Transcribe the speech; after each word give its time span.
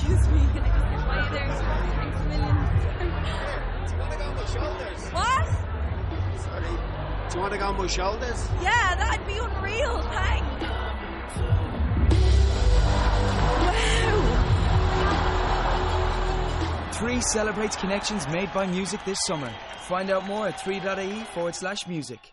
Excuse 0.00 0.28
me. 0.28 0.40
Can 0.54 0.62
I 0.62 0.64
just 0.64 0.90
get 0.90 1.06
by 1.06 1.16
you 1.16 1.22
there? 1.30 1.48
Thanks 2.00 2.20
a 2.20 2.22
million. 2.24 2.56
Do 3.84 3.90
you 3.92 3.98
want 4.00 4.12
to 4.12 4.18
go 4.18 4.24
on 4.24 4.34
my 4.34 4.44
shoulders? 4.46 5.00
What? 5.12 5.46
Sorry. 6.40 6.74
Do 7.28 7.32
you 7.34 7.40
want 7.40 7.52
to 7.52 7.58
go 7.58 7.66
on 7.66 7.76
my 7.76 7.86
shoulders? 7.86 8.48
Yeah, 8.62 8.94
that'd 8.94 9.26
be 9.26 9.36
unreal. 9.36 10.00
Thanks. 10.00 10.64
Wow. 13.60 14.24
Three 16.94 17.20
celebrates 17.20 17.76
connections 17.76 18.26
made 18.28 18.50
by 18.54 18.66
music 18.66 19.04
this 19.04 19.18
summer. 19.26 19.52
Find 19.82 20.08
out 20.10 20.24
more 20.26 20.48
at 20.48 20.58
3.ie 20.58 21.24
forward 21.34 21.54
slash 21.54 21.86
music. 21.86 22.32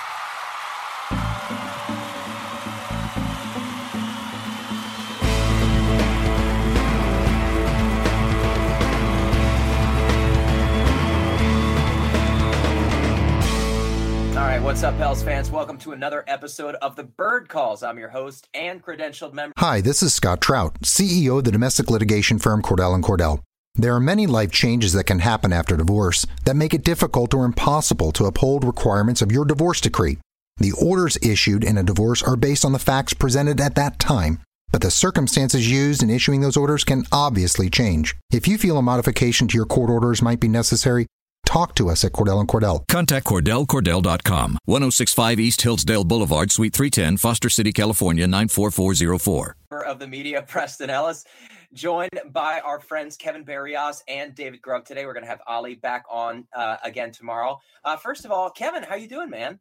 What's 14.81 14.93
up, 14.95 14.99
Pels 14.99 15.21
fans? 15.21 15.51
Welcome 15.51 15.77
to 15.77 15.91
another 15.91 16.23
episode 16.25 16.73
of 16.81 16.95
the 16.95 17.03
Bird 17.03 17.49
Calls. 17.49 17.83
I'm 17.83 17.99
your 17.99 18.09
host 18.09 18.49
and 18.51 18.83
credentialed 18.83 19.31
member. 19.31 19.53
Hi, 19.59 19.79
this 19.79 20.01
is 20.01 20.11
Scott 20.11 20.41
Trout, 20.41 20.81
CEO 20.81 21.37
of 21.37 21.43
the 21.43 21.51
domestic 21.51 21.91
litigation 21.91 22.39
firm 22.39 22.63
Cordell 22.63 22.95
and 22.95 23.03
Cordell. 23.03 23.43
There 23.75 23.93
are 23.93 23.99
many 23.99 24.25
life 24.25 24.51
changes 24.51 24.93
that 24.93 25.03
can 25.03 25.19
happen 25.19 25.53
after 25.53 25.77
divorce 25.77 26.25
that 26.45 26.55
make 26.55 26.73
it 26.73 26.83
difficult 26.83 27.31
or 27.35 27.45
impossible 27.45 28.11
to 28.13 28.25
uphold 28.25 28.63
requirements 28.63 29.21
of 29.21 29.31
your 29.31 29.45
divorce 29.45 29.81
decree. 29.81 30.17
The 30.57 30.71
orders 30.71 31.15
issued 31.21 31.63
in 31.63 31.77
a 31.77 31.83
divorce 31.83 32.23
are 32.23 32.35
based 32.35 32.65
on 32.65 32.71
the 32.71 32.79
facts 32.79 33.13
presented 33.13 33.61
at 33.61 33.75
that 33.75 33.99
time, 33.99 34.39
but 34.71 34.81
the 34.81 34.89
circumstances 34.89 35.69
used 35.69 36.01
in 36.01 36.09
issuing 36.09 36.41
those 36.41 36.57
orders 36.57 36.83
can 36.83 37.05
obviously 37.11 37.69
change. 37.69 38.15
If 38.31 38.47
you 38.47 38.57
feel 38.57 38.79
a 38.79 38.81
modification 38.81 39.47
to 39.49 39.57
your 39.57 39.67
court 39.67 39.91
orders 39.91 40.23
might 40.23 40.39
be 40.39 40.47
necessary, 40.47 41.05
talk 41.51 41.75
to 41.75 41.89
us 41.89 42.05
at 42.05 42.13
Cordell 42.13 42.39
and 42.39 42.47
Cordell. 42.47 42.87
Contact 42.87 43.25
CordellCordell.com, 43.25 44.57
1065 44.65 45.39
East 45.39 45.61
Hillsdale 45.61 46.05
Boulevard, 46.05 46.49
Suite 46.49 46.73
310, 46.73 47.17
Foster 47.17 47.49
City, 47.49 47.73
California, 47.73 48.25
94404. 48.25 49.55
of 49.85 49.99
the 49.99 50.07
media, 50.07 50.41
Preston 50.41 50.89
Ellis, 50.89 51.25
joined 51.73 52.21
by 52.31 52.61
our 52.61 52.79
friends 52.79 53.17
Kevin 53.17 53.43
Barrios 53.43 54.01
and 54.07 54.33
David 54.33 54.61
Grubb. 54.61 54.85
Today, 54.85 55.05
we're 55.05 55.13
going 55.13 55.25
to 55.25 55.29
have 55.29 55.41
Ali 55.45 55.75
back 55.75 56.05
on 56.09 56.47
uh, 56.55 56.77
again 56.85 57.11
tomorrow. 57.11 57.59
Uh, 57.83 57.97
first 57.97 58.23
of 58.23 58.31
all, 58.31 58.49
Kevin, 58.49 58.83
how 58.83 58.95
you 58.95 59.09
doing, 59.09 59.29
man? 59.29 59.59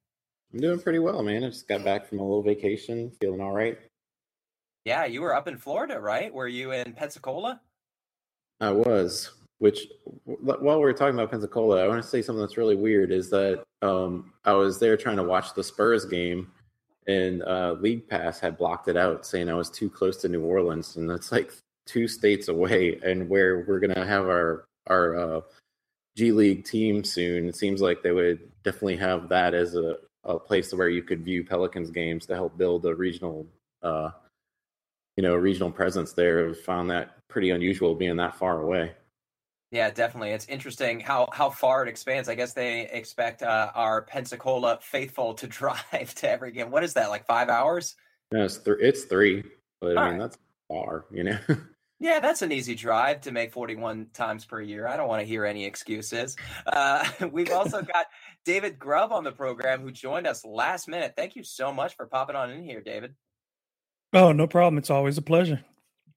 I'm 0.52 0.60
doing 0.60 0.78
pretty 0.78 1.00
well, 1.00 1.22
man. 1.24 1.42
I 1.42 1.48
just 1.48 1.66
got 1.66 1.84
back 1.84 2.08
from 2.08 2.20
a 2.20 2.22
little 2.22 2.42
vacation, 2.42 3.10
feeling 3.20 3.40
all 3.40 3.52
right. 3.52 3.76
Yeah, 4.84 5.06
you 5.06 5.22
were 5.22 5.34
up 5.34 5.48
in 5.48 5.58
Florida, 5.58 5.98
right? 5.98 6.32
Were 6.32 6.48
you 6.48 6.70
in 6.70 6.92
Pensacola? 6.92 7.60
I 8.60 8.70
was. 8.70 9.30
Which, 9.60 9.88
while 10.24 10.78
we 10.78 10.84
were 10.84 10.94
talking 10.94 11.14
about 11.14 11.30
Pensacola, 11.30 11.84
I 11.84 11.86
want 11.86 12.02
to 12.02 12.08
say 12.08 12.22
something 12.22 12.40
that's 12.40 12.56
really 12.56 12.76
weird. 12.76 13.12
Is 13.12 13.28
that 13.28 13.62
um, 13.82 14.32
I 14.46 14.54
was 14.54 14.78
there 14.78 14.96
trying 14.96 15.18
to 15.18 15.22
watch 15.22 15.52
the 15.52 15.62
Spurs 15.62 16.06
game, 16.06 16.50
and 17.06 17.42
uh, 17.42 17.76
League 17.78 18.08
Pass 18.08 18.40
had 18.40 18.56
blocked 18.56 18.88
it 18.88 18.96
out, 18.96 19.26
saying 19.26 19.50
I 19.50 19.54
was 19.54 19.68
too 19.68 19.90
close 19.90 20.16
to 20.22 20.30
New 20.30 20.42
Orleans, 20.42 20.96
and 20.96 21.08
that's 21.08 21.30
like 21.30 21.52
two 21.86 22.08
states 22.08 22.48
away, 22.48 22.98
and 23.04 23.28
where 23.28 23.66
we're 23.68 23.80
gonna 23.80 24.06
have 24.06 24.24
our 24.24 24.64
our 24.86 25.16
uh, 25.16 25.40
G 26.16 26.32
League 26.32 26.64
team 26.64 27.04
soon. 27.04 27.46
It 27.46 27.56
seems 27.56 27.82
like 27.82 28.02
they 28.02 28.12
would 28.12 28.40
definitely 28.64 28.96
have 28.96 29.28
that 29.28 29.52
as 29.52 29.74
a, 29.74 29.96
a 30.24 30.38
place 30.38 30.72
where 30.72 30.88
you 30.88 31.02
could 31.02 31.22
view 31.22 31.44
Pelicans 31.44 31.90
games 31.90 32.24
to 32.26 32.34
help 32.34 32.56
build 32.56 32.86
a 32.86 32.94
regional, 32.94 33.46
uh, 33.82 34.10
you 35.16 35.22
know, 35.22 35.34
regional 35.34 35.70
presence 35.70 36.14
there. 36.14 36.54
Found 36.54 36.90
that 36.90 37.16
pretty 37.28 37.50
unusual 37.50 37.94
being 37.94 38.16
that 38.16 38.36
far 38.36 38.62
away. 38.62 38.92
Yeah, 39.70 39.90
definitely. 39.90 40.30
It's 40.30 40.46
interesting 40.46 41.00
how 41.00 41.28
how 41.32 41.50
far 41.50 41.82
it 41.84 41.88
expands. 41.88 42.28
I 42.28 42.34
guess 42.34 42.52
they 42.52 42.88
expect 42.88 43.42
uh, 43.42 43.70
our 43.74 44.02
Pensacola 44.02 44.78
faithful 44.82 45.34
to 45.34 45.46
drive 45.48 46.14
to 46.16 46.30
every 46.30 46.52
game. 46.52 46.70
What 46.70 46.84
is 46.84 46.94
that? 46.94 47.10
Like 47.10 47.26
five 47.26 47.48
hours? 47.48 47.94
No, 48.32 48.44
it's, 48.44 48.58
th- 48.58 48.78
it's 48.80 49.04
three, 49.04 49.44
but 49.80 49.96
I 49.96 50.10
mean 50.10 50.12
right. 50.12 50.20
that's 50.20 50.38
far, 50.68 51.06
you 51.10 51.24
know. 51.24 51.38
Yeah, 52.02 52.18
that's 52.18 52.40
an 52.40 52.50
easy 52.50 52.74
drive 52.74 53.20
to 53.22 53.30
make 53.30 53.52
41 53.52 54.06
times 54.14 54.46
per 54.46 54.58
year. 54.58 54.88
I 54.88 54.96
don't 54.96 55.06
want 55.06 55.20
to 55.20 55.26
hear 55.26 55.44
any 55.44 55.66
excuses. 55.66 56.34
Uh, 56.66 57.06
we've 57.30 57.50
also 57.50 57.82
got 57.82 58.06
David 58.46 58.78
Grubb 58.78 59.12
on 59.12 59.22
the 59.22 59.32
program 59.32 59.82
who 59.82 59.92
joined 59.92 60.26
us 60.26 60.42
last 60.42 60.88
minute. 60.88 61.12
Thank 61.14 61.36
you 61.36 61.44
so 61.44 61.74
much 61.74 61.96
for 61.96 62.06
popping 62.06 62.36
on 62.36 62.50
in 62.50 62.64
here, 62.64 62.80
David. 62.80 63.14
Oh, 64.14 64.32
no 64.32 64.46
problem. 64.46 64.78
It's 64.78 64.88
always 64.88 65.18
a 65.18 65.22
pleasure. 65.22 65.62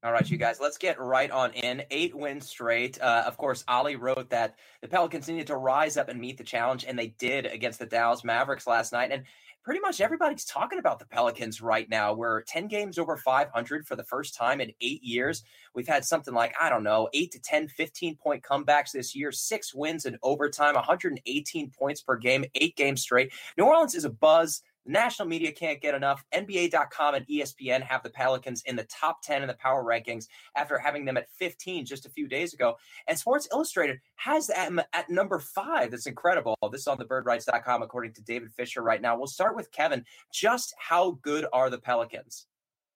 All 0.03 0.12
right, 0.12 0.30
you 0.30 0.36
guys, 0.36 0.59
let's 0.59 0.78
get 0.78 1.00
right 1.00 1.31
on 1.31 1.53
in. 1.53 1.81
Eight 1.90 2.14
wins 2.14 2.50
straight. 2.50 3.00
Uh, 3.00 3.24
of 3.25 3.38
course, 3.38 3.64
Ali 3.69 3.96
wrote 3.96 4.30
that 4.31 4.56
the 4.81 4.88
Pelicans 4.90 5.30
needed 5.30 5.47
to 5.47 5.56
rise 5.56 5.96
up 5.96 6.09
and 6.09 6.19
meet 6.19 6.38
the 6.38 6.44
challenge, 6.44 6.84
and 6.86 7.00
they 7.00 7.16
did 7.19 7.46
against 7.46 7.80
the 7.80 7.86
Dallas 7.86 8.22
Mavericks 8.25 8.68
last 8.68 8.91
night. 8.91 9.14
And 9.14 9.24
pretty 9.64 9.80
much 9.80 10.02
everybody's 10.02 10.44
talking 10.44 10.78
about 10.78 11.00
the 11.00 11.06
Pelicans 11.06 11.62
right 11.62 11.90
now. 11.90 12.14
We're 12.14 12.41
10 12.41 12.68
games 12.68 12.97
over 12.97 13.16
500 13.16 13.88
for 13.88 13.96
the 13.96 14.03
first 14.03 14.36
time 14.36 14.59
in 14.59 14.74
eight 14.81 15.02
years. 15.03 15.41
We've 15.74 15.88
had 15.88 16.03
something 16.03 16.34
like, 16.34 16.53
I 16.62 16.70
don't 16.70 16.84
know, 16.84 17.08
eight 17.14 17.31
to 17.31 17.40
10, 17.40 17.70
15 17.70 18.18
point 18.18 18.44
comebacks 18.44 18.91
this 18.91 19.16
year, 19.16 19.31
six 19.31 19.74
wins 19.74 20.06
in 20.06 20.18
overtime, 20.22 20.75
118 20.75 21.72
points 21.72 22.02
per 22.02 22.18
game, 22.18 22.44
eight 22.56 22.75
games 22.75 23.02
straight. 23.02 23.31
New 23.58 23.64
Orleans 23.64 23.96
is 23.96 24.03
a 24.03 24.09
buzz. 24.09 24.64
The 24.85 24.91
national 24.91 25.27
media 25.27 25.51
can't 25.51 25.81
get 25.81 25.95
enough. 25.95 26.25
NBA.com 26.33 27.16
and 27.16 27.25
ESPN 27.27 27.81
have 27.83 28.03
the 28.03 28.09
Pelicans 28.09 28.63
in 28.66 28.75
the 28.75 28.83
top 28.83 29.21
10 29.21 29.41
in 29.41 29.47
the 29.47 29.53
power 29.53 29.83
rankings 29.83 30.27
after 30.55 30.77
having 30.77 31.05
them 31.05 31.16
at 31.16 31.29
15 31.29 31.85
just 31.85 32.05
a 32.05 32.09
few 32.09 32.27
days 32.27 32.53
ago. 32.53 32.75
And 33.07 33.17
Sports 33.17 33.47
Illustrated 33.51 33.99
has 34.16 34.47
them 34.47 34.81
at 34.91 35.09
number 35.09 35.40
five. 35.40 35.91
That's 35.91 36.05
incredible. 36.05 36.58
This 36.72 36.81
is 36.81 36.87
on 36.87 36.97
the 36.97 37.05
birdwrites.com, 37.05 37.81
according 37.81 38.13
to 38.13 38.22
David 38.22 38.52
Fisher 38.53 38.81
right 38.81 39.02
now. 39.02 39.17
We'll 39.17 39.28
start 39.28 39.55
with 39.55 39.72
Kevin. 39.72 40.03
Just 40.34 40.73
how 40.78 41.19
good 41.22 41.46
are 41.53 41.69
the 41.69 41.79
Pelicans? 41.79 42.47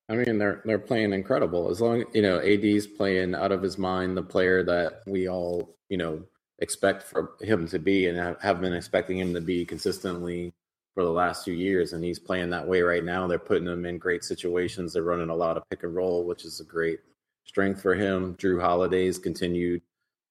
I 0.09 0.15
mean, 0.15 0.37
they're 0.37 0.61
they're 0.63 0.79
playing 0.79 1.11
incredible. 1.11 1.69
As 1.69 1.81
long 1.81 2.05
you 2.13 2.21
know, 2.21 2.39
AD's 2.39 2.87
playing 2.87 3.35
out 3.35 3.51
of 3.51 3.61
his 3.61 3.77
mind, 3.77 4.15
the 4.15 4.23
player 4.23 4.63
that 4.63 5.01
we 5.05 5.27
all 5.27 5.75
you 5.89 5.97
know 5.97 6.23
expect 6.59 7.03
for 7.03 7.31
him 7.41 7.67
to 7.67 7.79
be, 7.79 8.07
and 8.07 8.37
have 8.41 8.61
been 8.61 8.73
expecting 8.73 9.17
him 9.17 9.33
to 9.33 9.41
be 9.41 9.65
consistently 9.65 10.53
for 10.97 11.03
the 11.03 11.11
last 11.11 11.45
few 11.45 11.53
years. 11.53 11.93
And 11.93 12.03
he's 12.03 12.17
playing 12.17 12.49
that 12.49 12.67
way 12.67 12.81
right 12.81 13.03
now. 13.03 13.27
They're 13.27 13.37
putting 13.37 13.67
him 13.67 13.85
in 13.85 13.99
great 13.99 14.23
situations. 14.23 14.93
They're 14.93 15.03
running 15.03 15.29
a 15.29 15.35
lot 15.35 15.55
of 15.55 15.69
pick 15.69 15.83
and 15.83 15.93
roll, 15.93 16.23
which 16.23 16.43
is 16.43 16.59
a 16.59 16.63
great 16.63 17.01
strength 17.45 17.83
for 17.83 17.93
him. 17.93 18.35
Jrue 18.37 18.59
Holiday's 18.59 19.19
continued 19.19 19.83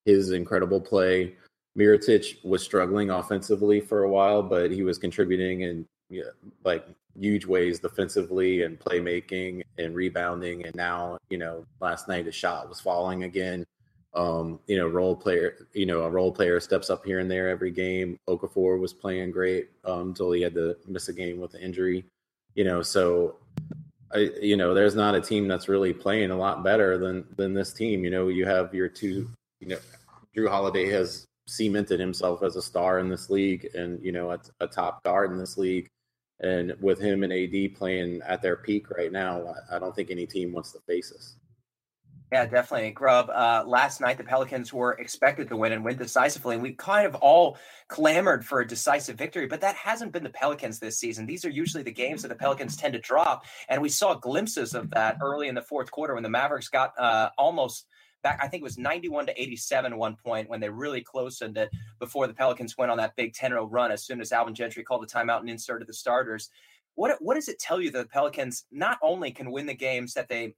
his 0.07 0.33
incredible 0.33 0.81
play. 0.81 1.37
Mirotic 1.79 2.45
was 2.45 2.65
struggling 2.65 3.11
offensively 3.11 3.81
for 3.81 4.03
a 4.03 4.11
while, 4.11 4.43
but 4.43 4.73
he 4.73 4.83
was 4.83 4.99
contributing 4.99 5.61
in 5.61 5.87
yeah, 6.11 6.31
like 6.65 6.85
huge 7.17 7.47
ways 7.47 7.79
defensively 7.79 8.65
and 8.65 8.77
playmaking 8.81 9.63
and 9.79 9.95
rebounding. 9.95 10.67
And 10.67 10.75
now, 10.75 11.17
you 11.31 11.39
know, 11.39 11.65
last 11.81 12.09
night 12.09 12.27
his 12.27 12.35
shot 12.35 12.69
was 12.69 12.81
falling 12.81 13.23
again. 13.23 13.65
Um, 14.17 14.61
you 14.67 14.79
know, 14.79 14.89
role 14.89 15.15
player, 15.15 15.69
you 15.75 15.85
know, 15.85 16.03
a 16.03 16.11
role 16.11 16.33
player 16.33 16.59
steps 16.59 16.89
up 16.89 17.05
here 17.05 17.19
and 17.19 17.31
there 17.31 17.49
every 17.49 17.71
game. 17.71 18.19
Okafor 18.29 18.81
was 18.81 18.95
playing 18.95 19.31
great 19.31 19.69
um, 19.85 20.09
until 20.09 20.33
he 20.33 20.41
had 20.41 20.55
to 20.55 20.77
miss 20.89 21.09
a 21.09 21.13
game 21.13 21.39
with 21.39 21.55
an 21.55 21.61
injury. 21.61 22.05
You 22.55 22.65
know, 22.65 22.81
so 22.81 23.37
I, 24.13 24.31
you 24.41 24.57
know, 24.57 24.73
there's 24.73 24.95
not 24.95 25.15
a 25.15 25.21
team 25.21 25.47
that's 25.49 25.69
really 25.69 25.93
playing 25.93 26.31
a 26.31 26.37
lot 26.37 26.65
better 26.65 26.97
than 26.97 27.27
than 27.37 27.53
this 27.53 27.73
team. 27.73 28.05
You 28.05 28.11
know, 28.11 28.29
you 28.29 28.47
have 28.47 28.75
your 28.75 28.89
two. 28.89 29.29
You 29.61 29.69
know, 29.69 29.79
Jrue 30.35 30.49
Holiday 30.49 30.89
has 30.91 31.27
cemented 31.47 32.01
himself 32.01 32.43
as 32.43 32.57
a 32.57 32.63
star 32.63 32.99
in 32.99 33.09
this 33.09 33.31
league, 33.31 33.69
and 33.75 34.03
you 34.03 34.13
know, 34.13 34.31
a, 34.31 34.41
a 34.61 34.67
top 34.67 35.03
guard 35.05 35.31
in 35.31 35.39
this 35.39 35.59
league. 35.59 35.89
And 36.41 36.75
with 36.81 37.01
him 37.01 37.23
and 37.23 37.33
AD 37.33 37.75
playing 37.75 38.21
at 38.27 38.43
their 38.43 38.57
peak 38.57 38.91
right 38.91 39.11
now, 39.11 39.55
I 39.71 39.79
don't 39.79 39.95
think 39.95 40.11
any 40.11 40.27
team 40.27 40.53
wants 40.53 40.73
to 40.73 40.81
face 40.81 41.13
us. 41.13 41.37
Yeah, 42.33 42.45
definitely. 42.45 42.91
Grubb, 42.91 43.31
uh, 43.31 43.63
last 43.67 44.01
night 44.01 44.19
the 44.19 44.25
Pelicans 44.25 44.73
were 44.73 44.95
expected 44.95 45.49
to 45.49 45.57
win 45.57 45.71
and 45.71 45.85
win 45.85 45.97
decisively, 45.97 46.55
and 46.55 46.63
we 46.63 46.73
kind 46.73 47.07
of 47.07 47.15
all 47.15 47.57
clamored 47.87 48.45
for 48.45 48.61
a 48.61 48.67
decisive 48.67 49.17
victory, 49.17 49.47
but 49.47 49.61
that 49.61 49.77
hasn't 49.77 50.11
been 50.11 50.25
the 50.25 50.31
Pelicans 50.31 50.81
this 50.81 50.99
season. 50.99 51.25
These 51.25 51.45
are 51.45 51.51
usually 51.51 51.85
the 51.85 51.93
games 51.93 52.23
that 52.23 52.29
the 52.29 52.35
Pelicans 52.35 52.77
tend 52.77 52.95
to 52.95 52.99
drop, 52.99 53.45
and 53.69 53.81
we 53.81 53.89
saw 53.89 54.15
glimpses 54.15 54.75
of 54.75 54.91
that 54.91 55.19
early 55.23 55.47
in 55.47 55.55
the 55.55 55.63
fourth 55.63 55.93
quarter 55.93 56.15
when 56.15 56.25
the 56.25 56.29
Mavericks 56.29 56.69
got 56.69 56.99
uh, 56.99 57.31
almost 57.39 57.87
back. 58.25 58.41
I 58.43 58.49
think 58.49 58.63
it 58.63 58.65
was 58.65 58.77
91 58.77 59.27
to 59.27 59.41
87 59.41 59.97
one 59.97 60.17
point 60.17 60.51
when 60.51 60.59
they 60.59 60.69
really 60.69 61.03
closed 61.03 61.43
it 61.43 61.71
before 62.01 62.27
the 62.27 62.35
Pelicans 62.35 62.77
went 62.77 62.91
on 62.91 62.99
that 62.99 63.15
big 63.15 63.35
10 63.35 63.51
0 63.51 63.67
run 63.67 63.93
as 63.93 64.05
soon 64.05 64.21
as 64.21 64.33
Alvin 64.33 64.55
Gentry 64.55 64.83
called 64.83 65.03
the 65.03 65.07
timeout 65.07 65.41
and 65.41 65.51
inserted 65.51 65.87
the 65.87 65.95
starters. 65.95 66.51
What, 66.97 67.19
what 67.21 67.35
does 67.35 67.49
it 67.49 67.61
tell 67.61 67.81
you 67.81 67.93
that 67.93 68.03
the 68.03 68.09
Pelicans 68.09 68.65
not 68.73 68.99
only 69.01 69.31
can 69.31 69.53
win 69.53 69.67
the 69.67 69.75
games 69.75 70.15
that 70.15 70.29
they 70.29 70.55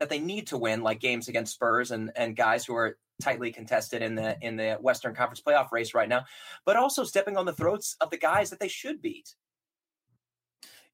that 0.00 0.08
they 0.08 0.18
need 0.18 0.48
to 0.48 0.58
win, 0.58 0.82
like 0.82 0.98
games 0.98 1.28
against 1.28 1.54
Spurs 1.54 1.92
and 1.92 2.10
and 2.16 2.34
guys 2.34 2.64
who 2.64 2.74
are 2.74 2.98
tightly 3.22 3.52
contested 3.52 4.02
in 4.02 4.14
the 4.14 4.36
in 4.40 4.56
the 4.56 4.78
Western 4.80 5.14
Conference 5.14 5.42
playoff 5.46 5.70
race 5.70 5.94
right 5.94 6.08
now, 6.08 6.24
but 6.66 6.76
also 6.76 7.04
stepping 7.04 7.36
on 7.36 7.46
the 7.46 7.52
throats 7.52 7.96
of 8.00 8.10
the 8.10 8.18
guys 8.18 8.50
that 8.50 8.58
they 8.58 8.68
should 8.68 9.00
beat. 9.00 9.34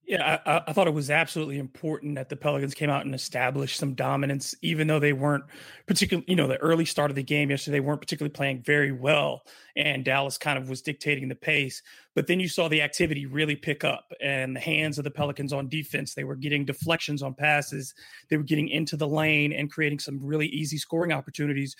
Yeah, 0.06 0.38
I, 0.46 0.62
I, 0.68 0.72
thought 0.72 0.86
it 0.86 0.94
was 0.94 1.10
absolutely 1.10 1.58
important 1.58 2.14
that 2.14 2.28
the 2.28 2.36
Pelicans 2.36 2.74
came 2.74 2.88
out 2.88 3.04
and 3.04 3.12
established 3.12 3.76
some 3.76 3.94
dominance, 3.94 4.54
even 4.62 4.86
though 4.86 5.00
they 5.00 5.12
weren't 5.12 5.42
particularly, 5.88 6.24
you 6.28 6.36
know, 6.36 6.46
the 6.46 6.58
early 6.58 6.84
start 6.84 7.10
of 7.10 7.16
the 7.16 7.24
game 7.24 7.50
yesterday, 7.50 7.78
they 7.78 7.80
weren't 7.80 8.00
particularly 8.00 8.32
playing 8.32 8.62
very 8.62 8.92
well. 8.92 9.42
And 9.74 10.04
Dallas 10.04 10.38
kind 10.38 10.58
of 10.58 10.68
was 10.68 10.80
dictating 10.80 11.26
the 11.26 11.34
pace. 11.34 11.82
But 12.14 12.28
then 12.28 12.38
you 12.38 12.46
saw 12.48 12.68
the 12.68 12.82
activity 12.82 13.26
really 13.26 13.56
pick 13.56 13.82
up 13.82 14.12
and 14.22 14.54
the 14.54 14.60
hands 14.60 14.98
of 14.98 15.02
the 15.02 15.10
Pelicans 15.10 15.52
on 15.52 15.68
defense. 15.68 16.14
They 16.14 16.22
were 16.22 16.36
getting 16.36 16.64
deflections 16.64 17.20
on 17.20 17.34
passes, 17.34 17.92
they 18.30 18.36
were 18.36 18.44
getting 18.44 18.68
into 18.68 18.96
the 18.96 19.08
lane 19.08 19.52
and 19.52 19.72
creating 19.72 19.98
some 19.98 20.20
really 20.22 20.46
easy 20.46 20.78
scoring 20.78 21.10
opportunities. 21.10 21.74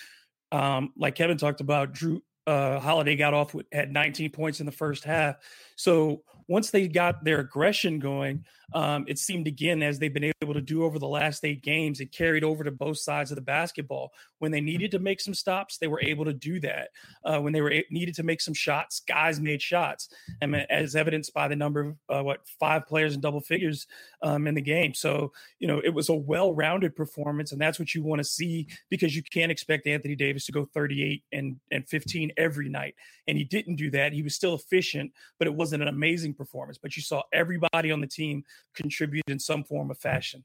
Um, 0.50 0.93
like 0.96 1.14
Kevin 1.14 1.38
talked 1.38 1.61
about, 1.61 1.94
Jrue 1.94 2.20
uh, 2.49 2.81
Holiday 2.81 3.14
got 3.14 3.34
off 3.34 3.55
with 3.55 3.67
had 3.72 3.93
19 3.93 4.31
points 4.31 4.61
in 4.61 4.67
the 4.67 4.72
first 4.72 5.05
half. 5.05 5.37
So 5.76 6.22
once 6.48 6.70
they 6.70 6.88
got 6.88 7.25
their 7.25 7.40
aggression 7.40 7.98
going, 7.98 8.44
um, 8.75 9.04
it 9.08 9.19
seemed 9.19 9.46
again, 9.46 9.82
as 9.82 9.98
they've 9.98 10.12
been 10.12 10.32
able 10.43 10.54
to 10.54 10.60
do 10.60 10.84
over 10.84 10.98
the 10.98 11.06
last 11.06 11.44
eight 11.44 11.62
games, 11.62 12.00
it 12.00 12.12
carried 12.12 12.44
over 12.44 12.64
to 12.64 12.70
both 12.70 12.98
sides 12.98 13.31
of 13.31 13.37
the 13.37 13.43
basketball. 13.43 14.12
When 14.38 14.50
they 14.50 14.60
needed 14.60 14.90
to 14.93 14.98
make 14.98 15.20
some 15.20 15.34
stops, 15.34 15.78
they 15.78 15.87
were 15.87 16.00
able 16.02 16.25
to 16.25 16.32
do 16.32 16.60
that. 16.60 16.88
Uh, 17.25 17.40
when 17.40 17.52
they 17.52 17.60
were 17.60 17.72
needed 17.90 18.14
to 18.16 18.22
make 18.22 18.40
some 18.40 18.54
shots, 18.54 19.00
guys 19.00 19.40
made 19.40 19.62
shots, 19.62 20.08
and 20.40 20.54
as 20.70 20.96
evidenced 20.96 21.32
by 21.32 21.48
the 21.48 21.56
number 21.56 21.96
of 22.08 22.20
uh, 22.20 22.22
what 22.22 22.40
five 22.58 22.87
players 22.87 23.14
in 23.14 23.20
double 23.20 23.40
figures 23.40 23.87
um, 24.22 24.46
in 24.46 24.54
the 24.54 24.60
game. 24.60 24.94
So 24.94 25.32
you 25.58 25.69
know, 25.69 25.81
it 25.82 25.94
was 25.94 26.08
a 26.08 26.14
well-rounded 26.14 26.96
performance, 26.96 27.52
and 27.52 27.60
that's 27.60 27.78
what 27.78 27.94
you 27.94 28.02
want 28.02 28.19
to 28.19 28.25
see 28.25 28.66
because 28.90 29.14
you 29.14 29.22
can't 29.22 29.52
expect 29.52 29.87
Anthony 29.87 30.16
Davis 30.16 30.46
to 30.46 30.52
go 30.52 30.64
38 30.64 31.22
and 31.32 31.56
and 31.70 31.88
15 31.88 32.32
every 32.37 32.69
night, 32.69 32.94
and 33.28 33.38
he 33.38 33.44
didn't 33.44 33.76
do 33.76 33.90
that. 33.93 34.12
He 34.12 34.22
was 34.22 34.34
still 34.34 34.54
efficient, 34.54 35.12
but 35.38 35.46
it 35.46 35.54
wasn't 35.54 35.82
an 35.82 35.88
amazing 35.88 36.34
performance, 36.36 36.78
but 36.78 36.96
you 36.96 37.02
saw 37.02 37.22
everybody 37.32 37.90
on 37.90 38.00
the 38.00 38.06
team 38.06 38.44
contribute 38.74 39.24
in 39.28 39.38
some 39.38 39.64
form 39.64 39.90
of 39.90 39.98
mm. 39.98 40.02
fashion. 40.02 40.44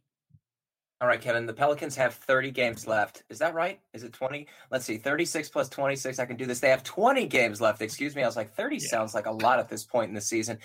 All 1.01 1.07
right, 1.07 1.19
Kevin. 1.19 1.47
The 1.47 1.53
Pelicans 1.53 1.95
have 1.95 2.13
30 2.13 2.51
games 2.51 2.85
left. 2.85 3.23
Is 3.27 3.39
that 3.39 3.55
right? 3.55 3.79
Is 3.91 4.03
it 4.03 4.13
20? 4.13 4.45
Let's 4.69 4.85
see. 4.85 4.97
36 4.97 5.49
plus 5.49 5.67
26. 5.67 6.19
I 6.19 6.25
can 6.27 6.37
do 6.37 6.45
this. 6.45 6.59
They 6.59 6.69
have 6.69 6.83
20 6.83 7.25
games 7.25 7.59
left. 7.59 7.81
Excuse 7.81 8.15
me. 8.15 8.21
I 8.21 8.27
was 8.27 8.35
like, 8.35 8.53
30 8.53 8.75
yeah. 8.75 8.87
sounds 8.87 9.15
like 9.15 9.25
a 9.25 9.31
lot 9.31 9.57
at 9.57 9.67
this 9.67 9.83
point 9.83 10.09
in 10.09 10.13
the 10.13 10.21
season. 10.21 10.59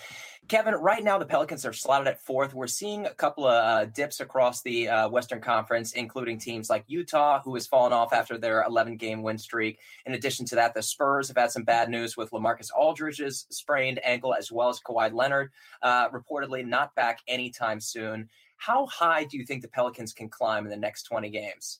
Kevin, 0.47 0.75
right 0.75 1.03
now 1.03 1.17
the 1.17 1.25
Pelicans 1.25 1.65
are 1.65 1.73
slotted 1.73 2.07
at 2.07 2.21
fourth. 2.21 2.53
We're 2.53 2.67
seeing 2.67 3.07
a 3.07 3.13
couple 3.15 3.47
of 3.47 3.53
uh, 3.53 3.85
dips 3.85 4.19
across 4.19 4.61
the 4.61 4.87
uh, 4.87 5.09
Western 5.09 5.41
Conference, 5.41 5.93
including 5.93 6.37
teams 6.37 6.69
like 6.69 6.83
Utah, 6.85 7.41
who 7.43 7.55
has 7.55 7.65
fallen 7.65 7.91
off 7.91 8.13
after 8.13 8.37
their 8.37 8.61
11 8.61 8.97
game 8.97 9.23
win 9.23 9.39
streak. 9.39 9.79
In 10.05 10.13
addition 10.13 10.45
to 10.45 10.55
that, 10.55 10.75
the 10.75 10.83
Spurs 10.83 11.29
have 11.29 11.37
had 11.37 11.51
some 11.51 11.63
bad 11.63 11.89
news 11.89 12.15
with 12.15 12.29
Lamarcus 12.29 12.69
Aldridge's 12.71 13.47
sprained 13.49 13.99
ankle, 14.05 14.35
as 14.35 14.51
well 14.51 14.69
as 14.69 14.79
Kawhi 14.79 15.11
Leonard, 15.11 15.51
uh, 15.81 16.09
reportedly 16.09 16.63
not 16.63 16.93
back 16.93 17.21
anytime 17.27 17.81
soon. 17.81 18.29
How 18.57 18.85
high 18.87 19.23
do 19.23 19.37
you 19.37 19.45
think 19.45 19.61
the 19.61 19.67
Pelicans 19.67 20.13
can 20.13 20.29
climb 20.29 20.65
in 20.65 20.69
the 20.69 20.77
next 20.77 21.03
20 21.03 21.29
games? 21.29 21.79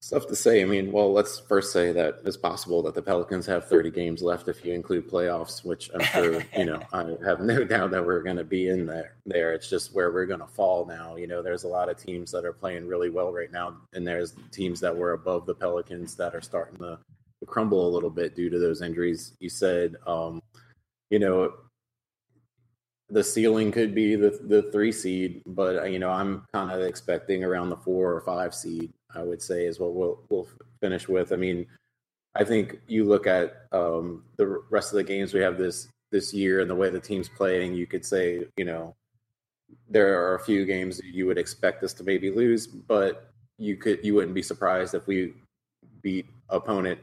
Stuff 0.00 0.26
to 0.26 0.34
say. 0.34 0.62
I 0.62 0.64
mean, 0.64 0.90
well, 0.90 1.12
let's 1.12 1.38
first 1.38 1.72
say 1.72 1.92
that 1.92 2.22
it's 2.24 2.36
possible 2.36 2.82
that 2.82 2.94
the 2.94 3.02
Pelicans 3.02 3.46
have 3.46 3.68
30 3.68 3.92
games 3.92 4.20
left 4.20 4.48
if 4.48 4.64
you 4.64 4.72
include 4.72 5.08
playoffs, 5.08 5.64
which 5.64 5.90
I'm 5.94 6.00
sure, 6.00 6.42
you 6.56 6.64
know, 6.64 6.82
I 6.92 7.14
have 7.24 7.40
no 7.40 7.62
doubt 7.64 7.92
that 7.92 8.04
we're 8.04 8.22
going 8.22 8.36
to 8.36 8.44
be 8.44 8.68
in 8.68 8.84
there. 8.84 9.14
There, 9.26 9.52
it's 9.52 9.70
just 9.70 9.94
where 9.94 10.10
we're 10.10 10.26
going 10.26 10.40
to 10.40 10.46
fall 10.46 10.86
now. 10.86 11.14
You 11.14 11.28
know, 11.28 11.40
there's 11.40 11.62
a 11.62 11.68
lot 11.68 11.88
of 11.88 11.98
teams 11.98 12.32
that 12.32 12.44
are 12.44 12.52
playing 12.52 12.88
really 12.88 13.10
well 13.10 13.32
right 13.32 13.52
now, 13.52 13.76
and 13.92 14.04
there's 14.04 14.34
teams 14.50 14.80
that 14.80 14.96
were 14.96 15.12
above 15.12 15.46
the 15.46 15.54
Pelicans 15.54 16.16
that 16.16 16.34
are 16.34 16.40
starting 16.40 16.78
to 16.78 16.98
crumble 17.46 17.86
a 17.86 17.94
little 17.94 18.10
bit 18.10 18.34
due 18.34 18.50
to 18.50 18.58
those 18.58 18.82
injuries. 18.82 19.36
You 19.38 19.50
said, 19.50 19.94
um, 20.04 20.42
you 21.10 21.20
know, 21.20 21.52
the 23.12 23.22
ceiling 23.22 23.70
could 23.70 23.94
be 23.94 24.16
the 24.16 24.40
the 24.44 24.62
three 24.72 24.90
seed, 24.90 25.42
but 25.46 25.92
you 25.92 25.98
know 25.98 26.10
I'm 26.10 26.44
kind 26.52 26.70
of 26.70 26.80
expecting 26.80 27.44
around 27.44 27.68
the 27.68 27.76
four 27.76 28.12
or 28.12 28.22
five 28.22 28.54
seed. 28.54 28.90
I 29.14 29.22
would 29.22 29.42
say 29.42 29.66
is 29.66 29.78
what 29.78 29.94
we'll 29.94 30.18
we'll 30.30 30.48
finish 30.80 31.08
with. 31.08 31.32
I 31.32 31.36
mean, 31.36 31.66
I 32.34 32.42
think 32.42 32.80
you 32.86 33.04
look 33.04 33.26
at 33.26 33.66
um, 33.70 34.24
the 34.36 34.46
rest 34.70 34.92
of 34.92 34.96
the 34.96 35.04
games 35.04 35.34
we 35.34 35.40
have 35.40 35.58
this 35.58 35.88
this 36.10 36.32
year 36.32 36.60
and 36.60 36.70
the 36.70 36.74
way 36.74 36.88
the 36.88 36.98
team's 36.98 37.28
playing. 37.28 37.74
You 37.74 37.86
could 37.86 38.04
say 38.04 38.46
you 38.56 38.64
know 38.64 38.94
there 39.90 40.18
are 40.18 40.36
a 40.36 40.40
few 40.40 40.64
games 40.64 41.00
you 41.04 41.26
would 41.26 41.38
expect 41.38 41.84
us 41.84 41.92
to 41.94 42.04
maybe 42.04 42.30
lose, 42.30 42.66
but 42.66 43.30
you 43.58 43.76
could 43.76 44.02
you 44.02 44.14
wouldn't 44.14 44.34
be 44.34 44.42
surprised 44.42 44.94
if 44.94 45.06
we 45.06 45.34
beat 46.00 46.26
opponent 46.48 46.98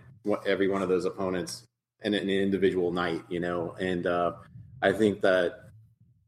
every 0.48 0.68
one 0.68 0.81
of 0.81 0.90
those 0.90 1.06
opponents 1.06 1.66
in 2.02 2.16
an 2.16 2.30
individual 2.31 2.92
night. 2.92 3.22
You 3.30 3.42
know, 3.42 3.76
and 3.80 4.07
uh, 4.07 4.33
I 4.81 4.92
think 4.92 5.22
that 5.22 5.69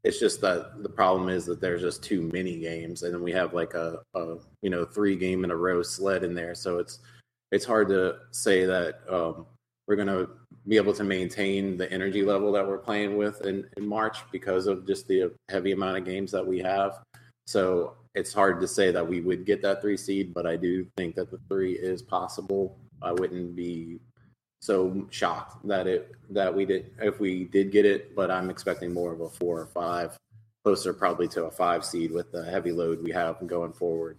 it's 0.04 0.18
just 0.18 0.40
that 0.40 0.82
the 0.82 0.88
problem 0.88 1.28
is 1.28 1.46
that 1.46 1.60
there's 1.60 1.82
just 1.82 2.02
too 2.02 2.22
many 2.32 2.58
games, 2.58 3.02
and 3.02 3.14
then 3.14 3.22
we 3.22 3.32
have 3.32 3.54
like 3.54 3.74
a, 3.74 4.00
a 4.14 4.36
you 4.62 4.70
know 4.70 4.84
three 4.84 5.16
game 5.16 5.44
in 5.44 5.50
a 5.50 5.56
row 5.56 5.82
sled 5.82 6.24
in 6.24 6.34
there, 6.34 6.54
so 6.54 6.78
it's 6.78 6.98
it's 7.52 7.64
hard 7.64 7.88
to 7.88 8.16
say 8.30 8.64
that 8.64 9.00
um, 9.08 9.46
we're 9.86 9.96
going 9.96 10.08
to 10.08 10.28
be 10.66 10.76
able 10.76 10.94
to 10.94 11.04
maintain 11.04 11.76
the 11.76 11.90
energy 11.92 12.22
level 12.22 12.52
that 12.52 12.66
we're 12.66 12.78
playing 12.78 13.16
with 13.16 13.44
in, 13.44 13.68
in 13.76 13.86
March 13.86 14.18
because 14.30 14.66
of 14.66 14.86
just 14.86 15.06
the 15.06 15.30
heavy 15.50 15.72
amount 15.72 15.98
of 15.98 16.04
games 16.04 16.30
that 16.30 16.46
we 16.46 16.58
have. 16.60 17.00
So 17.46 17.94
it's 18.14 18.32
hard 18.32 18.60
to 18.60 18.68
say 18.68 18.90
that 18.90 19.06
we 19.06 19.20
would 19.20 19.44
get 19.44 19.60
that 19.62 19.82
three 19.82 19.96
seed, 19.96 20.32
but 20.32 20.46
I 20.46 20.56
do 20.56 20.86
think 20.96 21.14
that 21.16 21.30
the 21.30 21.40
three 21.48 21.72
is 21.72 22.00
possible. 22.00 22.78
I 23.02 23.12
wouldn't 23.12 23.56
be 23.56 23.98
so 24.62 25.08
shocked 25.10 25.66
that 25.66 25.88
it 25.88 26.12
that 26.30 26.54
we 26.54 26.64
did 26.64 26.92
if 27.00 27.18
we 27.18 27.44
did 27.46 27.72
get 27.72 27.84
it, 27.84 28.14
but 28.14 28.30
I'm 28.30 28.48
expecting 28.48 28.94
more 28.94 29.12
of 29.12 29.20
a 29.20 29.28
four 29.28 29.60
or 29.60 29.66
five, 29.66 30.16
closer 30.62 30.92
probably 30.92 31.26
to 31.28 31.46
a 31.46 31.50
five 31.50 31.84
seed 31.84 32.12
with 32.12 32.30
the 32.30 32.44
heavy 32.44 32.70
load 32.70 33.02
we 33.02 33.10
have 33.10 33.44
going 33.44 33.72
forward. 33.72 34.18